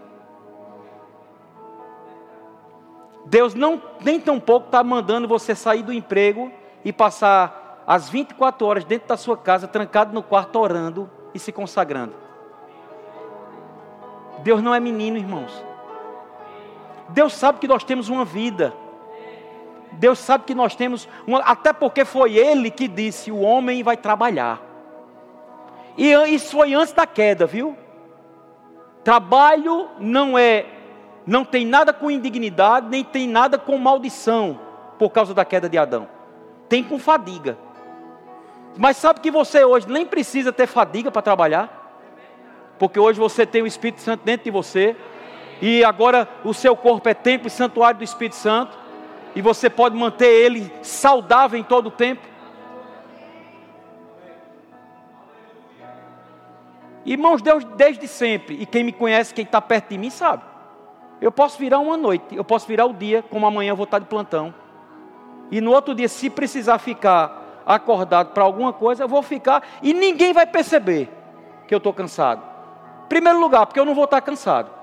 Deus 3.25 3.55
não 3.55 3.81
nem 4.01 4.19
tão 4.19 4.41
pouco 4.41 4.67
está 4.67 4.83
mandando 4.83 5.29
você 5.29 5.55
sair 5.55 5.83
do 5.83 5.93
emprego 5.93 6.51
e 6.85 6.93
passar 6.93 7.83
as 7.87 8.09
24 8.09 8.67
horas 8.67 8.85
dentro 8.85 9.09
da 9.09 9.17
sua 9.17 9.37
casa, 9.37 9.69
trancado 9.69 10.13
no 10.13 10.23
quarto, 10.23 10.59
orando 10.59 11.11
e 11.35 11.39
se 11.39 11.53
consagrando. 11.53 12.15
Deus 14.43 14.63
não 14.63 14.75
é 14.75 14.81
menino, 14.81 15.17
irmãos. 15.17 15.65
Deus 17.09 17.33
sabe 17.33 17.59
que 17.59 17.69
nós 17.69 17.85
temos 17.85 18.09
uma 18.09 18.25
vida. 18.25 18.75
Deus 19.93 20.19
sabe 20.19 20.45
que 20.45 20.55
nós 20.55 20.75
temos 20.75 21.09
uma, 21.27 21.41
até 21.41 21.73
porque 21.73 22.05
foi 22.05 22.37
Ele 22.37 22.71
que 22.71 22.89
disse: 22.89 23.31
o 23.31 23.41
homem 23.41 23.83
vai 23.83 23.97
trabalhar. 23.97 24.61
E 25.97 26.13
isso 26.33 26.53
foi 26.53 26.75
antes 26.75 26.93
da 26.93 27.07
queda, 27.07 27.47
viu? 27.47 27.77
Trabalho 29.03 29.89
não 29.99 30.39
é 30.39 30.67
não 31.27 31.45
tem 31.45 31.67
nada 31.67 31.93
com 31.93 32.11
indignidade, 32.11 32.89
nem 32.89 33.05
tem 33.05 33.29
nada 33.29 33.59
com 33.59 33.77
maldição 33.77 34.59
por 34.99 35.11
causa 35.11 35.35
da 35.35 35.45
queda 35.45 35.69
de 35.69 35.77
Adão. 35.77 36.09
Tem 36.71 36.83
com 36.83 36.99
fadiga. 36.99 37.59
Mas 38.79 38.97
sabe 38.97 39.21
que 39.21 39.31
você 39.31 39.63
hoje 39.63 39.87
nem 39.91 40.07
precisa 40.07 40.53
ter 40.53 40.67
fadiga 40.67 41.11
para 41.11 41.21
trabalhar? 41.21 41.79
Porque 42.79 42.99
hoje 42.99 43.19
você 43.19 43.45
tem 43.45 43.61
o 43.61 43.67
Espírito 43.67 44.01
Santo 44.01 44.25
dentro 44.25 44.45
de 44.45 44.51
você. 44.51 44.97
E 45.61 45.85
agora 45.85 46.27
o 46.45 46.55
seu 46.55 46.75
corpo 46.77 47.09
é 47.09 47.15
templo 47.15 47.49
e 47.49 47.51
santuário 47.51 47.99
do 47.99 48.05
Espírito 48.05 48.37
Santo. 48.37 48.78
E 49.35 49.43
você 49.43 49.71
pode 49.71 49.97
manter 49.97 50.27
ele 50.27 50.73
saudável 50.83 51.59
em 51.59 51.63
todo 51.63 51.89
o 51.89 51.91
tempo. 51.91 52.27
Irmãos, 57.05 57.41
Deus 57.41 57.65
desde 57.65 58.07
sempre, 58.07 58.57
e 58.61 58.67
quem 58.67 58.85
me 58.85 58.93
conhece, 58.93 59.33
quem 59.33 59.45
está 59.45 59.61
perto 59.61 59.89
de 59.91 59.99
mim, 59.99 60.11
sabe. 60.11 60.43
Eu 61.21 61.33
posso 61.33 61.59
virar 61.59 61.79
uma 61.79 61.97
noite, 61.97 62.37
eu 62.37 62.45
posso 62.45 62.67
virar 62.67 62.85
o 62.85 62.93
dia, 62.93 63.23
como 63.23 63.47
amanhã 63.47 63.71
eu 63.71 63.77
vou 63.77 63.85
estar 63.85 63.99
de 63.99 64.05
plantão. 64.05 64.55
E 65.51 65.61
no 65.61 65.73
outro 65.73 65.95
dia, 65.95 66.09
se 66.09 66.29
precisar 66.29 66.79
ficar 66.79 67.63
acordado 67.65 68.33
para 68.33 68.45
alguma 68.45 68.73
coisa, 68.73 69.05
eu 69.05 69.09
vou 69.09 69.23
ficar 69.23 69.63
e 69.83 69.93
ninguém 69.93 70.33
vai 70.33 70.47
perceber 70.47 71.11
que 71.67 71.75
eu 71.75 71.79
estou 71.79 71.93
cansado. 71.93 72.43
Primeiro 73.09 73.41
lugar, 73.41 73.67
porque 73.67 73.81
eu 73.81 73.85
não 73.85 73.95
vou 73.95 74.05
estar 74.05 74.21
cansado. 74.21 74.78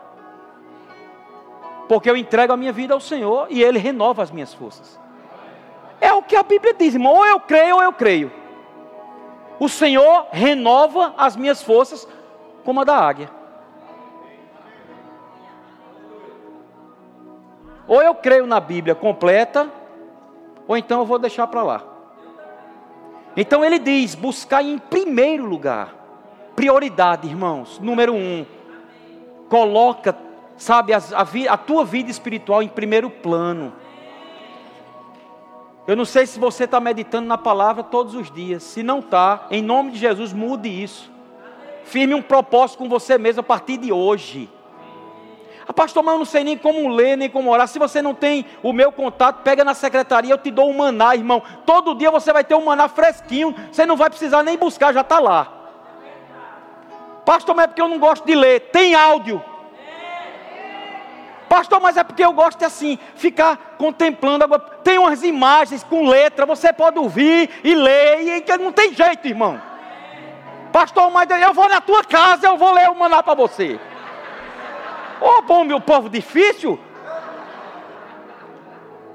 Porque 1.88 2.10
eu 2.10 2.18
entrego 2.18 2.54
a 2.54 2.58
minha 2.58 2.72
vida 2.72 2.94
ao 2.94 3.00
Senhor 3.00 3.48
e 3.50 3.62
Ele 3.62 3.78
renova 3.78 4.24
as 4.24 4.32
minhas 4.32 4.54
forças. 4.54 5.00
É 6.02 6.12
o 6.14 6.22
que 6.22 6.36
a 6.36 6.44
Bíblia 6.44 6.74
diz, 6.74 6.94
irmão. 6.94 7.14
Ou 7.14 7.26
eu 7.26 7.40
creio 7.40 7.76
ou 7.76 7.84
eu 7.84 7.94
creio. 7.94 8.32
O 9.60 9.70
Senhor 9.70 10.28
renova 10.32 11.14
as 11.18 11.36
minhas 11.36 11.62
forças 11.62 12.08
como 12.64 12.82
a 12.82 12.84
da 12.84 12.96
águia. 12.96 13.30
Ou 17.88 18.02
eu 18.02 18.16
creio 18.16 18.48
na 18.48 18.60
Bíblia 18.60 18.96
completa, 18.96 19.70
ou 20.68 20.76
então 20.76 21.00
eu 21.00 21.06
vou 21.06 21.20
deixar 21.20 21.48
para 21.48 21.64
lá. 21.64 21.84
Então 23.38 23.64
ele 23.64 23.78
diz: 23.78 24.16
buscar 24.16 24.64
em 24.64 24.78
primeiro 24.78 25.46
lugar, 25.46 25.94
prioridade, 26.56 27.28
irmãos. 27.28 27.80
Número 27.80 28.14
um, 28.14 28.46
coloca, 29.50 30.14
sabe, 30.58 30.94
a, 30.94 30.98
a, 30.98 31.54
a 31.54 31.58
tua 31.58 31.86
vida 31.86 32.10
espiritual 32.10 32.62
em 32.64 32.68
primeiro 32.68 33.10
plano. 33.10 33.74
Eu 35.88 35.96
não 35.96 36.06
sei 36.06 36.26
se 36.26 36.40
você 36.40 36.64
está 36.64 36.80
meditando 36.80 37.28
na 37.28 37.38
palavra 37.38 37.84
todos 37.84 38.16
os 38.16 38.32
dias. 38.32 38.64
Se 38.64 38.82
não 38.82 39.00
está, 39.00 39.46
em 39.52 39.62
nome 39.62 39.92
de 39.92 40.00
Jesus, 40.00 40.34
mude 40.34 40.68
isso. 40.68 41.12
Firme 41.84 42.16
um 42.16 42.22
propósito 42.22 42.80
com 42.80 42.90
você 42.90 43.18
mesmo 43.18 43.42
a 43.42 43.44
partir 43.44 43.78
de 43.78 43.92
hoje. 43.92 44.50
Ah, 45.68 45.74
pastor, 45.74 46.04
mas 46.04 46.14
eu 46.14 46.20
não 46.20 46.26
sei 46.26 46.44
nem 46.44 46.58
como 46.58 46.90
ler, 46.90 47.16
nem 47.16 47.30
como 47.30 47.52
orar. 47.52 47.68
Se 47.68 47.78
você 47.78 48.02
não 48.02 48.16
tem 48.16 48.46
o 48.64 48.74
meu 48.74 48.92
contato, 48.92 49.44
pega 49.44 49.64
na 49.64 49.76
secretaria, 49.76 50.34
eu 50.34 50.38
te 50.38 50.50
dou 50.50 50.70
um 50.70 50.78
maná, 50.78 51.16
irmão. 51.16 51.42
Todo 51.66 51.94
dia 51.94 52.10
você 52.10 52.34
vai 52.34 52.44
ter 52.44 52.56
um 52.56 52.66
maná 52.66 52.88
fresquinho. 52.88 53.54
Você 53.72 53.86
não 53.86 53.96
vai 53.96 54.10
precisar 54.10 54.42
nem 54.42 54.58
buscar, 54.58 54.92
já 54.92 55.02
está 55.02 55.20
lá. 55.20 55.52
Pastor, 57.26 57.56
mas 57.56 57.66
é 57.66 57.68
porque 57.68 57.82
eu 57.82 57.88
não 57.88 58.00
gosto 58.00 58.26
de 58.26 58.34
ler. 58.34 58.72
Tem 58.72 58.96
áudio. 58.96 59.44
Pastor, 61.56 61.80
mas 61.80 61.96
é 61.96 62.04
porque 62.04 62.26
eu 62.26 62.34
gosto 62.34 62.60
de 62.60 62.66
assim, 62.66 63.00
ficar 63.16 63.76
contemplando. 63.78 64.46
Tem 64.84 64.98
umas 64.98 65.24
imagens 65.24 65.86
com 65.86 66.06
letra, 66.06 66.46
você 66.46 66.74
pode 66.74 67.00
ouvir 67.00 67.50
e 67.64 67.74
ler, 67.74 68.44
e 68.46 68.58
não 68.58 68.74
tem 68.74 68.94
jeito, 68.94 69.26
irmão. 69.26 69.62
Pastor, 70.74 71.10
mas 71.10 71.30
eu 71.30 71.54
vou 71.54 71.70
na 71.70 71.80
tua 71.80 72.04
casa, 72.04 72.46
eu 72.46 72.58
vou 72.58 72.74
ler 72.74 72.90
o 72.90 72.96
maná 72.96 73.24
para 73.24 73.36
você. 73.36 73.80
Ô 75.22 75.36
oh, 75.38 75.42
bom, 75.44 75.64
meu 75.64 75.80
povo 75.80 76.10
difícil. 76.10 76.78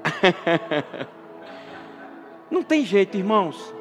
Não 2.49 2.63
tem 2.63 2.83
jeito, 2.83 3.15
irmãos. 3.15 3.71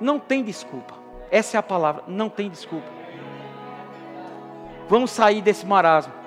Não 0.00 0.20
tem 0.20 0.44
desculpa. 0.44 0.94
Essa 1.32 1.56
é 1.56 1.58
a 1.58 1.64
palavra. 1.64 2.04
Não 2.06 2.28
tem 2.28 2.48
desculpa. 2.48 2.86
Vamos 4.88 5.10
sair 5.10 5.42
desse 5.42 5.66
marasmo. 5.66 6.23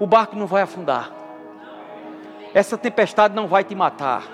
O 0.00 0.06
barco 0.06 0.34
não 0.34 0.46
vai 0.48 0.62
afundar. 0.62 1.12
Essa 2.52 2.76
tempestade 2.76 3.34
não 3.34 3.46
vai 3.46 3.62
te 3.62 3.76
matar. 3.76 4.24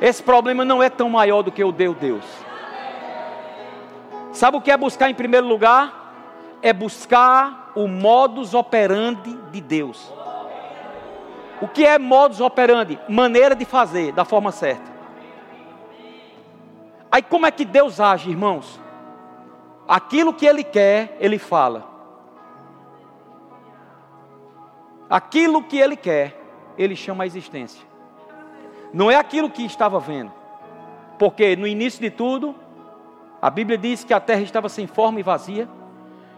Esse 0.00 0.22
problema 0.22 0.64
não 0.64 0.82
é 0.82 0.90
tão 0.90 1.08
maior 1.08 1.40
do 1.42 1.50
que 1.50 1.64
o 1.64 1.72
Deus 1.72 1.96
Deus. 1.96 2.24
Sabe 4.32 4.58
o 4.58 4.60
que 4.60 4.70
é 4.70 4.76
buscar 4.76 5.08
em 5.08 5.14
primeiro 5.14 5.46
lugar? 5.46 6.02
é 6.62 6.72
buscar 6.72 7.72
o 7.74 7.88
modus 7.88 8.54
operandi 8.54 9.36
de 9.50 9.60
Deus. 9.60 10.10
O 11.60 11.66
que 11.66 11.84
é 11.84 11.98
modus 11.98 12.40
operandi? 12.40 12.98
Maneira 13.08 13.54
de 13.54 13.64
fazer 13.64 14.12
da 14.12 14.24
forma 14.24 14.52
certa. 14.52 14.90
Aí 17.10 17.22
como 17.22 17.46
é 17.46 17.50
que 17.50 17.64
Deus 17.64 18.00
age, 18.00 18.30
irmãos? 18.30 18.80
Aquilo 19.86 20.32
que 20.32 20.46
Ele 20.46 20.64
quer, 20.64 21.16
Ele 21.20 21.38
fala. 21.38 21.91
Aquilo 25.12 25.62
que 25.62 25.76
Ele 25.76 25.94
quer, 25.94 26.40
Ele 26.78 26.96
chama 26.96 27.24
a 27.24 27.26
existência. 27.26 27.86
Não 28.94 29.10
é 29.10 29.16
aquilo 29.16 29.50
que 29.50 29.62
estava 29.62 30.00
vendo. 30.00 30.32
Porque 31.18 31.54
no 31.54 31.66
início 31.66 32.00
de 32.00 32.10
tudo, 32.10 32.54
a 33.42 33.50
Bíblia 33.50 33.76
diz 33.76 34.04
que 34.04 34.14
a 34.14 34.20
terra 34.20 34.40
estava 34.40 34.70
sem 34.70 34.86
forma 34.86 35.20
e 35.20 35.22
vazia 35.22 35.68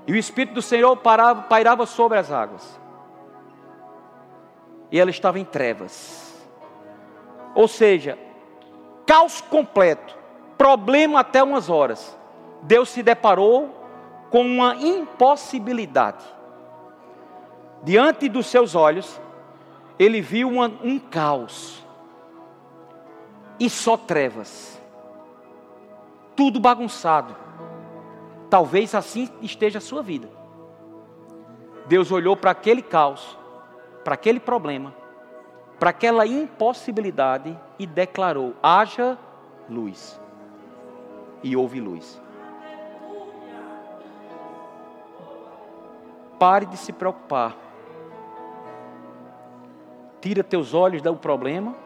e 0.09 0.13
o 0.13 0.17
Espírito 0.17 0.55
do 0.55 0.63
Senhor 0.63 0.97
parava, 0.97 1.43
pairava 1.43 1.87
sobre 1.87 2.19
as 2.19 2.33
águas. 2.33 2.81
E 4.91 4.99
ela 4.99 5.11
estava 5.11 5.39
em 5.39 5.45
trevas. 5.45 6.45
Ou 7.55 7.69
seja, 7.69 8.19
caos 9.07 9.41
completo, 9.41 10.19
problema 10.59 11.21
até 11.21 11.45
umas 11.45 11.71
horas. 11.71 12.19
Deus 12.61 12.89
se 12.89 13.05
deparou 13.05 13.73
com 14.31 14.45
uma 14.45 14.75
impossibilidade. 14.75 16.25
Diante 17.85 18.31
dos 18.31 18.47
seus 18.47 18.75
olhos, 18.75 19.21
ele 19.99 20.23
viu 20.23 20.49
uma, 20.49 20.67
um 20.83 20.99
caos 20.99 21.85
e 23.61 23.69
só 23.69 23.97
trevas, 23.97 24.81
tudo 26.35 26.59
bagunçado. 26.59 27.37
Talvez 28.49 28.95
assim 28.95 29.29
esteja 29.43 29.79
a 29.79 29.83
sua 29.83 30.03
vida. 30.03 30.31
Deus 31.87 32.11
olhou 32.11 32.37
para 32.37 32.53
aquele 32.53 32.81
caos, 32.81 33.37
para 34.03 34.15
aquele 34.15 34.41
problema, 34.41 34.95
para 35.79 35.91
aquela 35.91 36.27
impossibilidade 36.27 37.59
e 37.79 37.87
declarou: 37.87 38.55
haja 38.63 39.19
luz. 39.69 40.19
E 41.43 41.55
houve 41.55 41.81
luz. 41.81 42.21
Pare 46.39 46.65
de 46.65 46.79
se 46.79 46.91
preocupar. 46.91 47.65
Tira 50.25 50.43
teus 50.43 50.73
olhos 50.73 51.03
do 51.03 51.15
problema, 51.15 51.77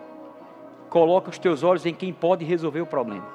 coloca 0.88 1.28
os 1.28 1.40
teus 1.40 1.64
olhos 1.64 1.84
em 1.84 1.92
quem 1.92 2.12
pode 2.12 2.44
resolver 2.44 2.80
o 2.80 2.86
problema. 2.86 3.26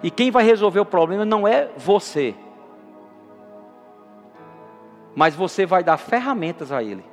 E 0.00 0.12
quem 0.12 0.30
vai 0.30 0.44
resolver 0.44 0.78
o 0.78 0.84
problema 0.84 1.24
não 1.24 1.48
é 1.48 1.68
você, 1.76 2.36
mas 5.12 5.34
você 5.34 5.66
vai 5.66 5.82
dar 5.82 5.96
ferramentas 5.96 6.70
a 6.70 6.84
ele. 6.84 7.04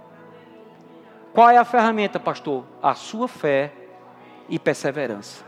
Qual 1.33 1.49
é 1.49 1.57
a 1.57 1.65
ferramenta, 1.65 2.19
pastor? 2.19 2.63
A 2.79 2.93
sua 2.93 3.27
fé 3.27 3.73
e 4.47 4.59
perseverança. 4.59 5.43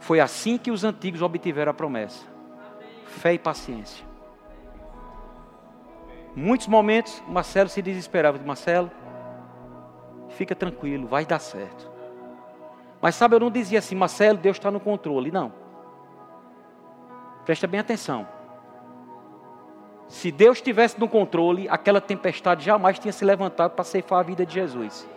Foi 0.00 0.20
assim 0.20 0.58
que 0.58 0.70
os 0.70 0.84
antigos 0.84 1.22
obtiveram 1.22 1.70
a 1.70 1.74
promessa: 1.74 2.26
fé 3.06 3.32
e 3.32 3.38
paciência. 3.38 4.11
Muitos 6.34 6.66
momentos, 6.66 7.22
Marcelo 7.28 7.68
se 7.68 7.82
desesperava. 7.82 8.38
Marcelo, 8.44 8.90
fica 10.30 10.54
tranquilo, 10.54 11.06
vai 11.06 11.26
dar 11.26 11.38
certo. 11.38 11.90
Mas 13.00 13.14
sabe, 13.14 13.34
eu 13.34 13.40
não 13.40 13.50
dizia 13.50 13.78
assim, 13.78 13.94
Marcelo, 13.94 14.38
Deus 14.38 14.56
está 14.56 14.70
no 14.70 14.80
controle. 14.80 15.30
Não. 15.30 15.52
Presta 17.44 17.66
bem 17.66 17.80
atenção. 17.80 18.26
Se 20.08 20.30
Deus 20.30 20.58
estivesse 20.58 21.00
no 21.00 21.08
controle, 21.08 21.68
aquela 21.68 22.00
tempestade 22.00 22.64
jamais 22.64 22.98
tinha 22.98 23.12
se 23.12 23.24
levantado 23.24 23.72
para 23.72 23.84
ceifar 23.84 24.20
a 24.20 24.22
vida 24.22 24.44
de 24.46 24.54
Jesus. 24.54 25.08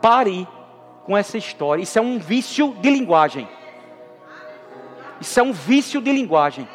Pare 0.00 0.48
com 1.04 1.16
essa 1.16 1.38
história. 1.38 1.82
Isso 1.82 1.98
é 1.98 2.02
um 2.02 2.18
vício 2.18 2.74
de 2.80 2.90
linguagem. 2.90 3.48
Isso 5.20 5.38
é 5.38 5.42
um 5.42 5.52
vício 5.52 6.00
de 6.00 6.12
linguagem. 6.12 6.68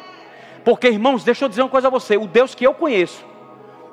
Porque, 0.64 0.88
irmãos, 0.88 1.22
deixa 1.22 1.44
eu 1.44 1.48
dizer 1.48 1.62
uma 1.62 1.68
coisa 1.68 1.88
a 1.88 1.90
você: 1.90 2.16
o 2.16 2.26
Deus 2.26 2.54
que 2.54 2.66
eu 2.66 2.74
conheço, 2.74 3.24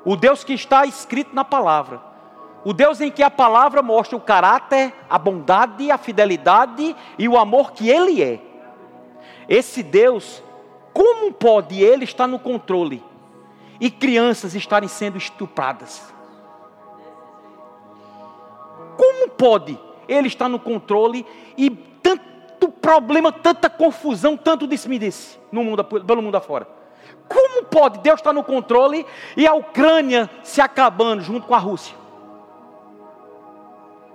o 0.04 0.16
Deus 0.16 0.42
que 0.42 0.54
está 0.54 0.86
escrito 0.86 1.34
na 1.34 1.44
palavra, 1.44 2.00
o 2.64 2.72
Deus 2.72 3.00
em 3.00 3.10
que 3.10 3.22
a 3.22 3.30
palavra 3.30 3.82
mostra 3.82 4.16
o 4.16 4.20
caráter, 4.20 4.94
a 5.08 5.18
bondade, 5.18 5.90
a 5.90 5.98
fidelidade 5.98 6.96
e 7.18 7.28
o 7.28 7.36
amor 7.36 7.72
que 7.72 7.88
Ele 7.88 8.22
é. 8.22 8.40
Esse 9.48 9.82
Deus 9.82 10.42
como 10.92 11.32
pode 11.32 11.82
ele 11.82 12.04
estar 12.04 12.26
no 12.26 12.38
controle 12.38 13.02
e 13.80 13.90
crianças 13.90 14.54
estarem 14.54 14.88
sendo 14.88 15.16
estupradas? 15.16 16.12
Como 18.96 19.30
pode 19.30 19.78
ele 20.06 20.28
estar 20.28 20.48
no 20.48 20.58
controle 20.58 21.26
e 21.56 21.70
tanto 22.62 22.68
problema, 22.68 23.32
tanta 23.32 23.68
confusão, 23.68 24.36
tanto 24.36 24.66
disse-me-disse 24.66 25.38
no 25.50 25.64
mundo, 25.64 25.84
pelo 25.84 26.22
mundo 26.22 26.36
afora? 26.36 26.68
Como 27.28 27.64
pode 27.64 27.98
Deus 28.00 28.20
estar 28.20 28.32
no 28.32 28.44
controle 28.44 29.04
e 29.36 29.46
a 29.46 29.54
Ucrânia 29.54 30.30
se 30.44 30.60
acabando 30.60 31.22
junto 31.22 31.46
com 31.46 31.54
a 31.54 31.58
Rússia? 31.58 31.96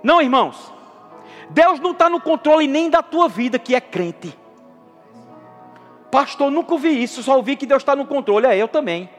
Não, 0.02 0.22
irmãos. 0.22 0.72
Deus 1.50 1.80
não 1.80 1.90
está 1.90 2.08
no 2.08 2.20
controle 2.20 2.66
nem 2.66 2.88
da 2.88 3.02
tua 3.02 3.28
vida, 3.28 3.58
que 3.58 3.74
é 3.74 3.80
crente. 3.80 4.38
Pastor, 6.10 6.50
nunca 6.50 6.72
ouvi 6.72 7.02
isso, 7.02 7.22
só 7.22 7.36
ouvi 7.36 7.56
que 7.56 7.66
Deus 7.66 7.82
está 7.82 7.96
no 7.96 8.06
controle. 8.06 8.46
É, 8.46 8.56
eu 8.56 8.68
também. 8.68 9.10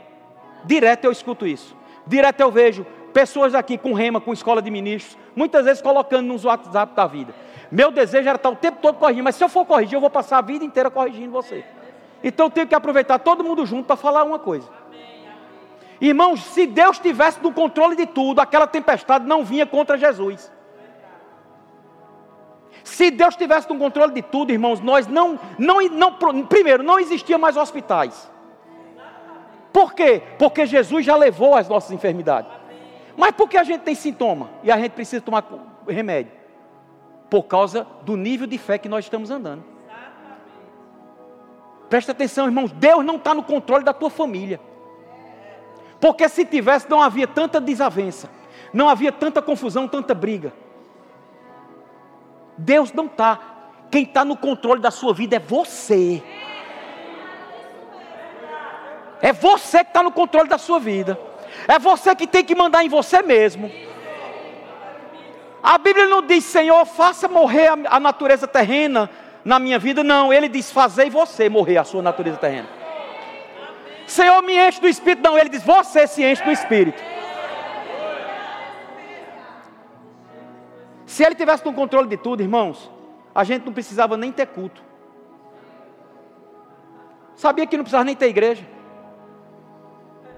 Direto 0.64 1.06
eu 1.06 1.12
escuto 1.12 1.46
isso. 1.46 1.76
Direto 2.08 2.40
eu 2.40 2.52
vejo 2.52 2.86
pessoas 3.14 3.54
aqui 3.54 3.78
com 3.78 3.94
rema, 3.94 4.22
com 4.22 4.32
escola 4.32 4.62
de 4.62 4.72
ministros, 4.72 5.18
muitas 5.36 5.66
vezes 5.66 5.82
colocando 5.82 6.28
nos 6.28 6.46
WhatsApp 6.46 6.96
da 6.96 7.06
vida. 7.06 7.34
Meu 7.72 7.92
desejo 7.92 8.28
era 8.28 8.36
estar 8.36 8.50
o 8.50 8.56
tempo 8.56 8.80
todo 8.82 8.98
corrigindo, 8.98 9.24
mas 9.24 9.36
se 9.36 9.44
eu 9.44 9.50
for 9.50 9.66
corrigir, 9.66 9.96
eu 9.96 10.02
vou 10.02 10.10
passar 10.10 10.40
a 10.40 10.42
vida 10.42 10.66
inteira 10.66 10.90
corrigindo 10.90 11.32
você. 11.32 11.64
Então 12.24 12.48
eu 12.48 12.50
tenho 12.50 12.68
que 12.68 12.76
aproveitar 12.76 13.20
todo 13.20 13.44
mundo 13.44 13.66
junto 13.66 13.86
para 13.86 13.96
falar 13.96 14.24
uma 14.24 14.40
coisa. 14.40 14.68
Irmãos, 16.02 16.44
se 16.44 16.66
Deus 16.66 16.98
tivesse 16.98 17.42
no 17.44 17.52
controle 17.52 17.96
de 17.96 18.06
tudo, 18.06 18.40
aquela 18.40 18.66
tempestade 18.66 19.26
não 19.26 19.44
vinha 19.44 19.66
contra 19.66 19.98
Jesus. 19.98 20.52
Se 22.84 23.12
Deus 23.12 23.36
tivesse 23.36 23.70
no 23.70 23.78
controle 23.78 24.14
de 24.14 24.22
tudo, 24.22 24.52
irmãos, 24.52 24.80
nós 24.80 25.06
não, 25.06 25.38
não, 25.58 25.82
não, 25.90 26.14
primeiro, 26.46 26.82
não 26.82 27.00
existia 27.00 27.38
mais 27.38 27.58
hospitais. 27.58 28.30
Por 29.72 29.94
quê? 29.94 30.24
Porque 30.40 30.66
Jesus 30.66 31.06
já 31.06 31.16
levou 31.16 31.56
as 31.56 31.70
nossas 31.70 31.92
enfermidades. 31.92 32.52
Mas 33.16 33.32
por 33.32 33.50
que 33.50 33.58
a 33.58 33.64
gente 33.64 33.82
tem 33.82 33.94
sintoma 33.94 34.50
e 34.64 34.72
a 34.72 34.78
gente 34.78 34.94
precisa 34.94 35.22
tomar 35.22 35.44
remédio? 35.88 36.39
Por 37.30 37.44
causa 37.44 37.86
do 38.04 38.18
nível 38.18 38.48
de 38.48 38.58
fé 38.58 38.78
que 38.78 38.90
nós 38.90 39.06
estamos 39.06 39.30
andando. 39.30 39.64
Presta 41.90 42.12
atenção, 42.12 42.46
irmãos, 42.46 42.72
Deus 42.72 43.04
não 43.04 43.16
está 43.16 43.34
no 43.34 43.44
controle 43.44 43.84
da 43.84 43.94
tua 43.94 44.10
família. 44.10 44.60
Porque 46.00 46.30
se 46.30 46.46
tivesse, 46.46 46.90
não 46.90 47.02
havia 47.02 47.28
tanta 47.28 47.60
desavença, 47.60 48.30
não 48.72 48.88
havia 48.88 49.12
tanta 49.12 49.42
confusão, 49.42 49.88
tanta 49.88 50.14
briga. 50.14 50.54
Deus 52.58 52.94
não 52.94 53.06
está. 53.06 53.40
Quem 53.90 54.04
está 54.04 54.24
no 54.24 54.38
controle 54.38 54.80
da 54.80 54.92
sua 54.92 55.14
vida 55.14 55.38
é 55.38 55.40
você. 55.40 56.24
É 59.22 59.34
você 59.34 59.84
que 59.84 59.90
está 59.90 60.04
no 60.04 60.12
controle 60.12 60.48
da 60.48 60.58
sua 60.58 60.80
vida. 60.80 61.20
É 61.68 61.80
você 61.80 62.16
que 62.16 62.28
tem 62.28 62.44
que 62.44 62.56
mandar 62.56 62.84
em 62.84 62.90
você 62.90 63.22
mesmo. 63.22 63.70
A 65.62 65.78
Bíblia 65.78 66.07
não 66.07 66.22
diz, 66.22 66.45
Senhor, 66.45 66.86
faça 66.86 67.28
morrer 67.28 67.70
a, 67.86 67.99
natureza 67.99 68.47
terrena 68.47 69.10
na 69.43 69.60
minha 69.60 69.78
vida. 69.78 70.03
Não, 70.03 70.32
ele 70.32 70.47
diz, 70.47 70.72
fazei 70.72 71.10
você 71.10 71.49
morrer 71.49 71.78
a 71.78 71.84
sua 71.84 72.01
natureza 72.01 72.38
terrena. 72.38 72.68
Senhor, 74.07 74.41
me 74.41 74.57
enche 74.57 74.80
do 74.80 74.88
Espírito. 74.88 75.22
Não, 75.22 75.38
ele 75.38 75.49
diz, 75.49 75.64
você 75.64 76.07
se 76.07 76.24
enche 76.24 76.43
do 76.43 76.51
Espírito. 76.51 77.01
Se 81.05 81.24
ele 81.24 81.36
tivesse 81.36 81.66
no 81.66 81.74
controle 81.74 82.07
de 82.07 82.18
tudo, 82.18 82.41
irmãos, 82.41 82.89
a 83.36 83.43
gente 83.43 83.66
não 83.66 83.74
precisava 83.74 84.16
nem 84.16 84.32
ter 84.32 84.47
culto. 84.47 84.82
Sabia 87.36 87.66
que 87.68 87.76
não 87.76 87.84
precisava 87.84 88.05
nem 88.05 88.16
ter 88.16 88.28
igreja. 88.28 88.66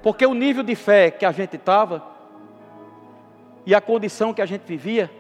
Porque 0.02 0.26
o 0.26 0.34
nível 0.34 0.64
de 0.64 0.76
fé 0.76 1.12
que 1.12 1.26
a 1.26 1.32
gente 1.32 1.56
estava 1.56 2.11
e 3.66 3.76
a 3.76 3.82
condição 3.82 4.34
que 4.34 4.42
a 4.42 4.46
gente 4.46 4.64
vivia, 4.64 5.12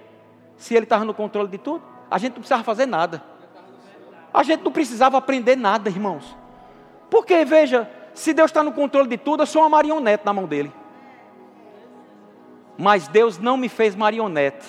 se 0.58 0.76
ele 0.76 0.86
estava 0.86 1.06
no 1.06 1.14
controle 1.14 1.48
de 1.48 1.58
tudo, 1.58 1.84
a 2.10 2.18
gente 2.18 2.34
não 2.34 2.40
precisava 2.40 2.64
fazer 2.64 2.86
nada. 2.86 3.24
A 4.34 4.44
gente 4.44 4.64
não 4.64 4.72
precisava 4.72 5.18
aprender 5.18 5.56
nada, 5.56 5.90
irmãos. 5.90 6.36
Porque, 7.10 7.44
veja, 7.46 7.90
se 8.14 8.34
Deus 8.34 8.50
está 8.50 8.64
no 8.64 8.72
controle 8.72 9.08
de 9.08 9.18
tudo, 9.18 9.44
eu 9.44 9.48
sou 9.48 9.62
uma 9.62 9.70
marionete 9.70 10.26
na 10.26 10.34
mão 10.34 10.46
dele. 10.46 10.72
Mas 12.78 13.08
Deus 13.08 13.38
não 13.38 13.58
me 13.58 13.70
fez 13.70 13.96
marionete. 13.96 14.66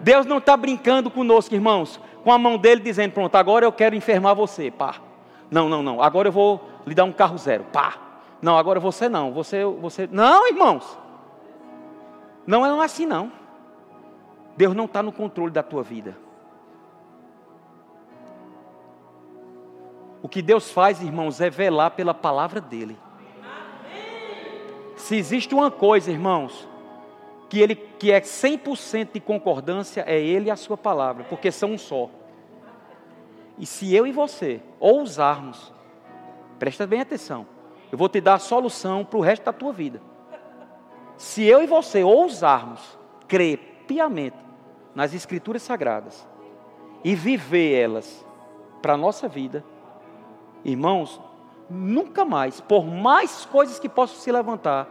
Deus 0.00 0.26
não 0.26 0.38
está 0.38 0.56
brincando 0.56 1.10
conosco, 1.10 1.54
irmãos, 1.54 2.00
com 2.24 2.32
a 2.32 2.38
mão 2.38 2.58
dele 2.58 2.80
dizendo: 2.80 3.12
Pronto, 3.12 3.34
agora 3.36 3.64
eu 3.64 3.72
quero 3.72 3.94
enfermar 3.94 4.34
você, 4.34 4.70
pá. 4.70 4.96
Não, 5.50 5.68
não, 5.68 5.82
não, 5.82 6.02
agora 6.02 6.28
eu 6.28 6.32
vou 6.32 6.68
lhe 6.86 6.94
dar 6.94 7.04
um 7.04 7.12
carro 7.12 7.38
zero, 7.38 7.64
pá. 7.72 7.94
Não, 8.42 8.58
agora 8.58 8.80
você 8.80 9.08
não, 9.08 9.32
você, 9.32 9.64
você. 9.64 10.08
Não, 10.10 10.48
irmãos. 10.48 11.05
Não 12.46 12.64
é 12.64 12.84
assim, 12.84 13.06
não. 13.06 13.32
Deus 14.56 14.74
não 14.74 14.84
está 14.84 15.02
no 15.02 15.12
controle 15.12 15.50
da 15.50 15.62
tua 15.62 15.82
vida. 15.82 16.16
O 20.22 20.28
que 20.28 20.40
Deus 20.40 20.70
faz, 20.70 21.02
irmãos, 21.02 21.40
é 21.40 21.50
velar 21.50 21.90
pela 21.92 22.14
palavra 22.14 22.60
dEle. 22.60 22.96
Se 24.96 25.16
existe 25.16 25.54
uma 25.54 25.70
coisa, 25.70 26.10
irmãos, 26.10 26.66
que 27.48 27.60
ele 27.60 27.74
que 27.74 28.10
é 28.10 28.20
100% 28.20 29.12
de 29.12 29.20
concordância 29.20 30.04
é 30.06 30.20
ele 30.20 30.46
e 30.46 30.50
a 30.50 30.56
sua 30.56 30.76
palavra, 30.76 31.24
porque 31.24 31.52
são 31.52 31.72
um 31.72 31.78
só. 31.78 32.10
E 33.58 33.64
se 33.64 33.94
eu 33.94 34.06
e 34.06 34.12
você 34.12 34.60
ousarmos, 34.78 35.72
presta 36.58 36.86
bem 36.86 37.00
atenção, 37.00 37.46
eu 37.90 37.96
vou 37.96 38.08
te 38.08 38.20
dar 38.20 38.34
a 38.34 38.38
solução 38.38 39.04
para 39.04 39.18
o 39.18 39.22
resto 39.22 39.44
da 39.44 39.52
tua 39.52 39.72
vida. 39.72 40.00
Se 41.16 41.44
eu 41.44 41.62
e 41.62 41.66
você 41.66 42.02
ousarmos 42.02 42.98
crer 43.26 43.84
piamente 43.86 44.36
nas 44.94 45.14
Escrituras 45.14 45.62
Sagradas 45.62 46.26
e 47.02 47.14
viver 47.14 47.80
elas 47.80 48.24
para 48.82 48.94
a 48.94 48.96
nossa 48.96 49.28
vida, 49.28 49.64
irmãos, 50.64 51.20
nunca 51.68 52.24
mais, 52.24 52.60
por 52.60 52.84
mais 52.84 53.44
coisas 53.46 53.78
que 53.78 53.88
possam 53.88 54.16
se 54.16 54.30
levantar, 54.30 54.88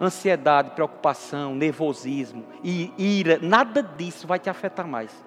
ansiedade, 0.00 0.70
preocupação, 0.70 1.54
nervosismo 1.54 2.44
e 2.62 2.92
ira, 2.98 3.38
nada 3.40 3.82
disso 3.82 4.26
vai 4.26 4.38
te 4.38 4.50
afetar 4.50 4.86
mais. 4.86 5.24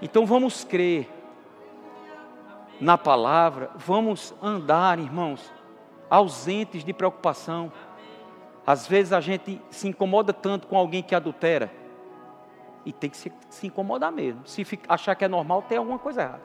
Então 0.00 0.24
vamos 0.24 0.64
crer 0.64 1.10
na 2.80 2.96
palavra, 2.96 3.70
vamos 3.74 4.32
andar, 4.40 4.98
irmãos, 4.98 5.52
ausentes 6.10 6.84
de 6.84 6.92
preocupação. 6.92 7.72
Às 8.66 8.86
vezes 8.86 9.12
a 9.12 9.20
gente 9.20 9.60
se 9.70 9.88
incomoda 9.88 10.32
tanto 10.32 10.66
com 10.66 10.76
alguém 10.76 11.02
que 11.02 11.14
adultera. 11.14 11.70
E 12.84 12.92
tem 12.92 13.10
que 13.10 13.16
se, 13.16 13.32
se 13.48 13.66
incomodar 13.66 14.12
mesmo. 14.12 14.46
Se 14.46 14.64
achar 14.88 15.14
que 15.14 15.24
é 15.24 15.28
normal, 15.28 15.62
tem 15.62 15.78
alguma 15.78 15.98
coisa 15.98 16.22
errada. 16.22 16.42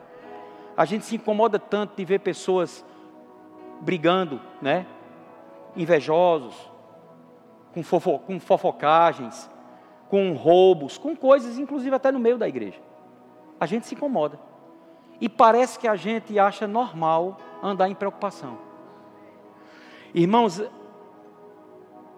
A 0.76 0.84
gente 0.84 1.04
se 1.04 1.16
incomoda 1.16 1.58
tanto 1.58 1.96
de 1.96 2.04
ver 2.04 2.20
pessoas 2.20 2.84
brigando, 3.80 4.40
né? 4.60 4.86
Invejosos, 5.76 6.54
com, 7.72 7.82
fofo, 7.82 8.18
com 8.20 8.40
fofocagens, 8.40 9.50
com 10.08 10.32
roubos, 10.32 10.98
com 10.98 11.16
coisas, 11.16 11.58
inclusive 11.58 11.94
até 11.94 12.10
no 12.10 12.18
meio 12.18 12.38
da 12.38 12.48
igreja. 12.48 12.80
A 13.58 13.66
gente 13.66 13.86
se 13.86 13.94
incomoda. 13.94 14.38
E 15.20 15.28
parece 15.28 15.78
que 15.78 15.86
a 15.86 15.96
gente 15.96 16.38
acha 16.38 16.66
normal 16.66 17.36
andar 17.62 17.88
em 17.88 17.94
preocupação. 17.94 18.58
Irmãos, 20.14 20.62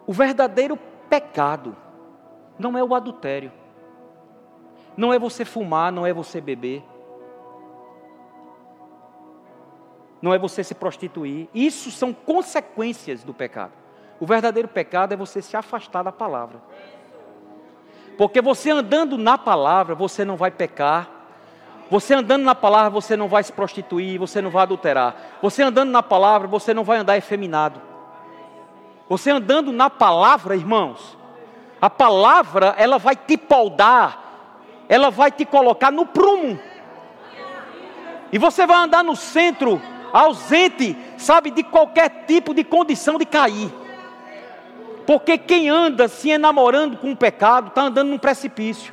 o 0.06 0.12
verdadeiro 0.12 0.78
pecado 1.08 1.74
não 2.58 2.76
é 2.76 2.84
o 2.84 2.94
adultério. 2.94 3.50
Não 4.96 5.12
é 5.12 5.18
você 5.18 5.44
fumar, 5.44 5.90
não 5.90 6.06
é 6.06 6.12
você 6.12 6.40
beber. 6.40 6.84
não 10.20 10.34
é 10.34 10.38
você 10.38 10.64
se 10.64 10.74
prostituir. 10.74 11.48
Isso 11.54 11.90
são 11.90 12.12
consequências 12.12 13.22
do 13.22 13.34
pecado. 13.34 13.72
O 14.18 14.26
verdadeiro 14.26 14.68
pecado 14.68 15.12
é 15.12 15.16
você 15.16 15.42
se 15.42 15.56
afastar 15.56 16.02
da 16.02 16.10
palavra. 16.10 16.60
Porque 18.16 18.40
você 18.40 18.70
andando 18.70 19.18
na 19.18 19.36
palavra, 19.36 19.94
você 19.94 20.24
não 20.24 20.36
vai 20.36 20.50
pecar, 20.50 21.08
Você 21.90 22.14
andando 22.14 22.42
na 22.42 22.54
palavra, 22.54 22.90
você 22.90 23.16
não 23.16 23.28
vai 23.28 23.42
se 23.42 23.52
prostituir, 23.52 24.18
você 24.18 24.42
não 24.42 24.50
vai 24.50 24.62
adulterar. 24.62 25.14
Você 25.40 25.62
andando 25.62 25.90
na 25.90 26.02
palavra, 26.02 26.48
você 26.48 26.74
não 26.74 26.82
vai 26.82 26.98
andar 26.98 27.16
efeminado. 27.16 27.80
Você 29.08 29.30
andando 29.30 29.72
na 29.72 29.88
palavra, 29.88 30.56
irmãos, 30.56 31.16
a 31.80 31.88
palavra, 31.88 32.74
ela 32.76 32.98
vai 32.98 33.14
te 33.14 33.36
poldar, 33.36 34.84
ela 34.88 35.10
vai 35.10 35.30
te 35.30 35.44
colocar 35.44 35.92
no 35.92 36.06
prumo. 36.06 36.58
E 38.32 38.38
você 38.38 38.66
vai 38.66 38.78
andar 38.78 39.04
no 39.04 39.14
centro, 39.14 39.80
ausente, 40.12 40.96
sabe, 41.16 41.52
de 41.52 41.62
qualquer 41.62 42.24
tipo 42.26 42.52
de 42.52 42.64
condição 42.64 43.16
de 43.16 43.24
cair. 43.24 43.72
Porque 45.06 45.38
quem 45.38 45.68
anda 45.68 46.08
se 46.08 46.30
enamorando 46.30 46.96
com 46.96 47.12
o 47.12 47.16
pecado, 47.16 47.68
está 47.68 47.82
andando 47.82 48.08
num 48.08 48.18
precipício. 48.18 48.92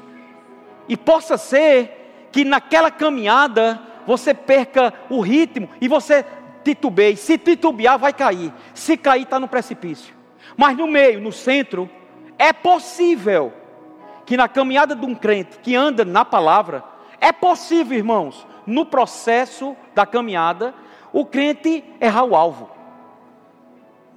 E 0.88 0.96
possa 0.96 1.38
ser 1.38 2.03
que 2.34 2.44
naquela 2.44 2.90
caminhada 2.90 3.80
você 4.06 4.34
perca 4.34 4.92
o 5.08 5.22
ritmo 5.22 5.70
e 5.80 5.88
você 5.88 6.26
titubeie. 6.64 7.16
Se 7.16 7.38
titubear, 7.38 7.98
vai 8.00 8.12
cair. 8.12 8.52
Se 8.74 8.98
cair, 8.98 9.22
está 9.22 9.40
no 9.40 9.48
precipício. 9.48 10.14
Mas 10.58 10.76
no 10.76 10.88
meio, 10.88 11.22
no 11.22 11.32
centro, 11.32 11.90
é 12.38 12.52
possível 12.52 13.54
que 14.26 14.36
na 14.36 14.48
caminhada 14.48 14.96
de 14.96 15.06
um 15.06 15.14
crente 15.14 15.60
que 15.60 15.76
anda 15.76 16.04
na 16.04 16.26
palavra, 16.26 16.84
é 17.22 17.32
possível, 17.32 17.98
irmãos, 17.98 18.48
no 18.66 18.86
processo 18.86 19.78
da 19.94 20.06
caminhada, 20.06 20.74
o 21.14 21.26
crente 21.26 21.84
errar 22.02 22.24
o 22.24 22.36
alvo. 22.36 22.72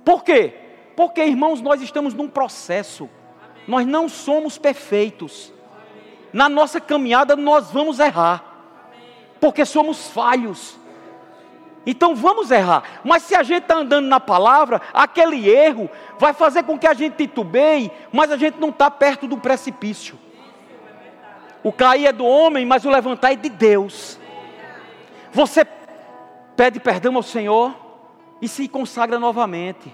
Por 0.03 0.25
quê? 0.25 0.55
Porque, 0.97 1.23
irmãos, 1.23 1.61
nós 1.61 1.83
estamos 1.83 2.15
num 2.15 2.29
processo. 2.29 3.11
Nós 3.69 3.87
não 3.87 4.09
somos 4.09 4.57
perfeitos. 4.57 5.53
Na 6.37 6.49
nossa 6.49 6.79
caminhada 6.79 7.35
nós 7.35 7.71
vamos 7.71 7.99
errar. 7.99 8.45
Porque 9.41 9.65
somos 9.65 10.09
falhos. 10.09 10.79
Então 11.87 12.15
vamos 12.15 12.51
errar. 12.51 12.83
Mas 13.03 13.23
se 13.23 13.35
a 13.35 13.43
gente 13.43 13.63
está 13.63 13.77
andando 13.77 14.07
na 14.07 14.21
palavra, 14.21 14.83
aquele 14.93 15.49
erro 15.49 15.89
vai 16.19 16.35
fazer 16.35 16.65
com 16.65 16.79
que 16.79 16.87
a 16.87 16.93
gente 16.93 17.17
titubeie, 17.17 17.91
mas 18.13 18.31
a 18.31 18.37
gente 18.37 18.61
não 18.61 18.69
está 18.69 18.91
perto 18.91 19.27
do 19.27 19.39
precipício. 19.39 20.19
O 21.63 21.73
cair 21.73 22.07
é 22.07 22.13
do 22.13 22.27
homem, 22.27 22.67
mas 22.67 22.85
o 22.85 22.91
levantar 22.91 23.33
é 23.33 23.37
de 23.37 23.49
Deus. 23.49 24.19
Você 25.33 25.67
pede 26.55 26.79
perdão 26.79 27.17
ao 27.17 27.23
Senhor 27.23 27.75
e 28.43 28.49
se 28.49 28.69
consagra 28.69 29.19
novamente 29.19 29.91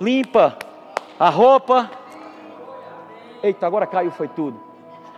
limpa 0.00 0.56
a 1.18 1.28
roupa. 1.28 1.90
Eita, 3.42 3.66
agora 3.66 3.86
caiu, 3.86 4.10
foi 4.10 4.28
tudo. 4.28 4.67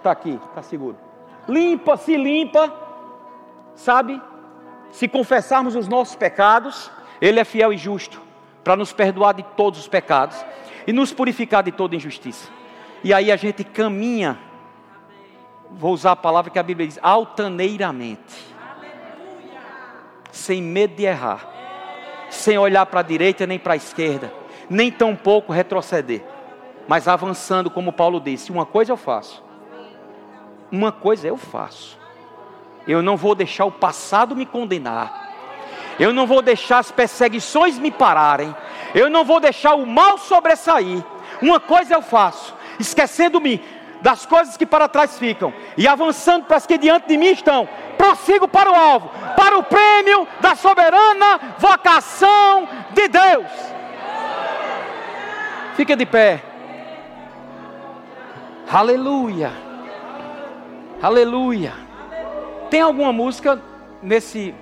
Está 0.00 0.12
aqui, 0.12 0.40
está 0.48 0.62
seguro. 0.62 0.96
Limpa, 1.46 1.94
se 1.98 2.16
limpa, 2.16 2.72
sabe? 3.74 4.20
Se 4.90 5.06
confessarmos 5.06 5.76
os 5.76 5.86
nossos 5.86 6.16
pecados, 6.16 6.90
Ele 7.20 7.38
é 7.38 7.44
fiel 7.44 7.70
e 7.70 7.76
justo 7.76 8.18
para 8.64 8.76
nos 8.76 8.94
perdoar 8.94 9.34
de 9.34 9.42
todos 9.42 9.78
os 9.78 9.86
pecados 9.86 10.42
e 10.86 10.92
nos 10.92 11.12
purificar 11.12 11.62
de 11.62 11.70
toda 11.70 11.94
injustiça. 11.94 12.48
E 13.04 13.12
aí 13.12 13.30
a 13.30 13.36
gente 13.36 13.62
caminha, 13.62 14.38
vou 15.70 15.92
usar 15.92 16.12
a 16.12 16.16
palavra 16.16 16.50
que 16.50 16.58
a 16.58 16.62
Bíblia 16.62 16.88
diz, 16.88 16.98
altaneiramente, 17.02 18.54
sem 20.32 20.62
medo 20.62 20.94
de 20.94 21.04
errar, 21.04 21.46
sem 22.30 22.56
olhar 22.56 22.86
para 22.86 23.00
a 23.00 23.02
direita 23.02 23.46
nem 23.46 23.58
para 23.58 23.74
a 23.74 23.76
esquerda, 23.76 24.32
nem 24.70 24.90
tampouco 24.90 25.52
retroceder, 25.52 26.24
mas 26.88 27.06
avançando, 27.06 27.70
como 27.70 27.92
Paulo 27.92 28.18
disse: 28.18 28.50
uma 28.50 28.64
coisa 28.64 28.92
eu 28.92 28.96
faço, 28.96 29.49
uma 30.70 30.92
coisa 30.92 31.26
eu 31.26 31.36
faço, 31.36 31.98
eu 32.86 33.02
não 33.02 33.16
vou 33.16 33.34
deixar 33.34 33.64
o 33.64 33.72
passado 33.72 34.36
me 34.36 34.46
condenar, 34.46 35.28
eu 35.98 36.12
não 36.12 36.26
vou 36.26 36.40
deixar 36.42 36.78
as 36.78 36.90
perseguições 36.90 37.78
me 37.78 37.90
pararem, 37.90 38.54
eu 38.94 39.10
não 39.10 39.24
vou 39.24 39.40
deixar 39.40 39.74
o 39.74 39.86
mal 39.86 40.18
sobressair, 40.18 41.04
uma 41.42 41.60
coisa 41.60 41.94
eu 41.94 42.02
faço, 42.02 42.54
esquecendo-me 42.78 43.62
das 44.00 44.24
coisas 44.24 44.56
que 44.56 44.64
para 44.64 44.88
trás 44.88 45.18
ficam 45.18 45.52
e 45.76 45.86
avançando 45.86 46.46
para 46.46 46.56
as 46.56 46.66
que 46.66 46.78
diante 46.78 47.06
de 47.06 47.16
mim 47.16 47.32
estão, 47.32 47.68
prossigo 47.96 48.48
para 48.48 48.70
o 48.70 48.74
alvo, 48.74 49.10
para 49.36 49.58
o 49.58 49.62
prêmio 49.62 50.26
da 50.40 50.54
soberana 50.54 51.56
vocação 51.58 52.68
de 52.92 53.08
Deus. 53.08 53.46
Fica 55.76 55.96
de 55.96 56.06
pé. 56.06 56.42
Aleluia. 58.72 59.69
Aleluia. 61.02 61.72
Tem 62.68 62.82
alguma 62.82 63.12
música 63.12 63.60
nesse. 64.02 64.54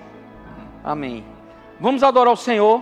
Amém. 0.83 1.25
Vamos 1.79 2.01
adorar 2.01 2.33
o 2.33 2.37
Senhor. 2.37 2.81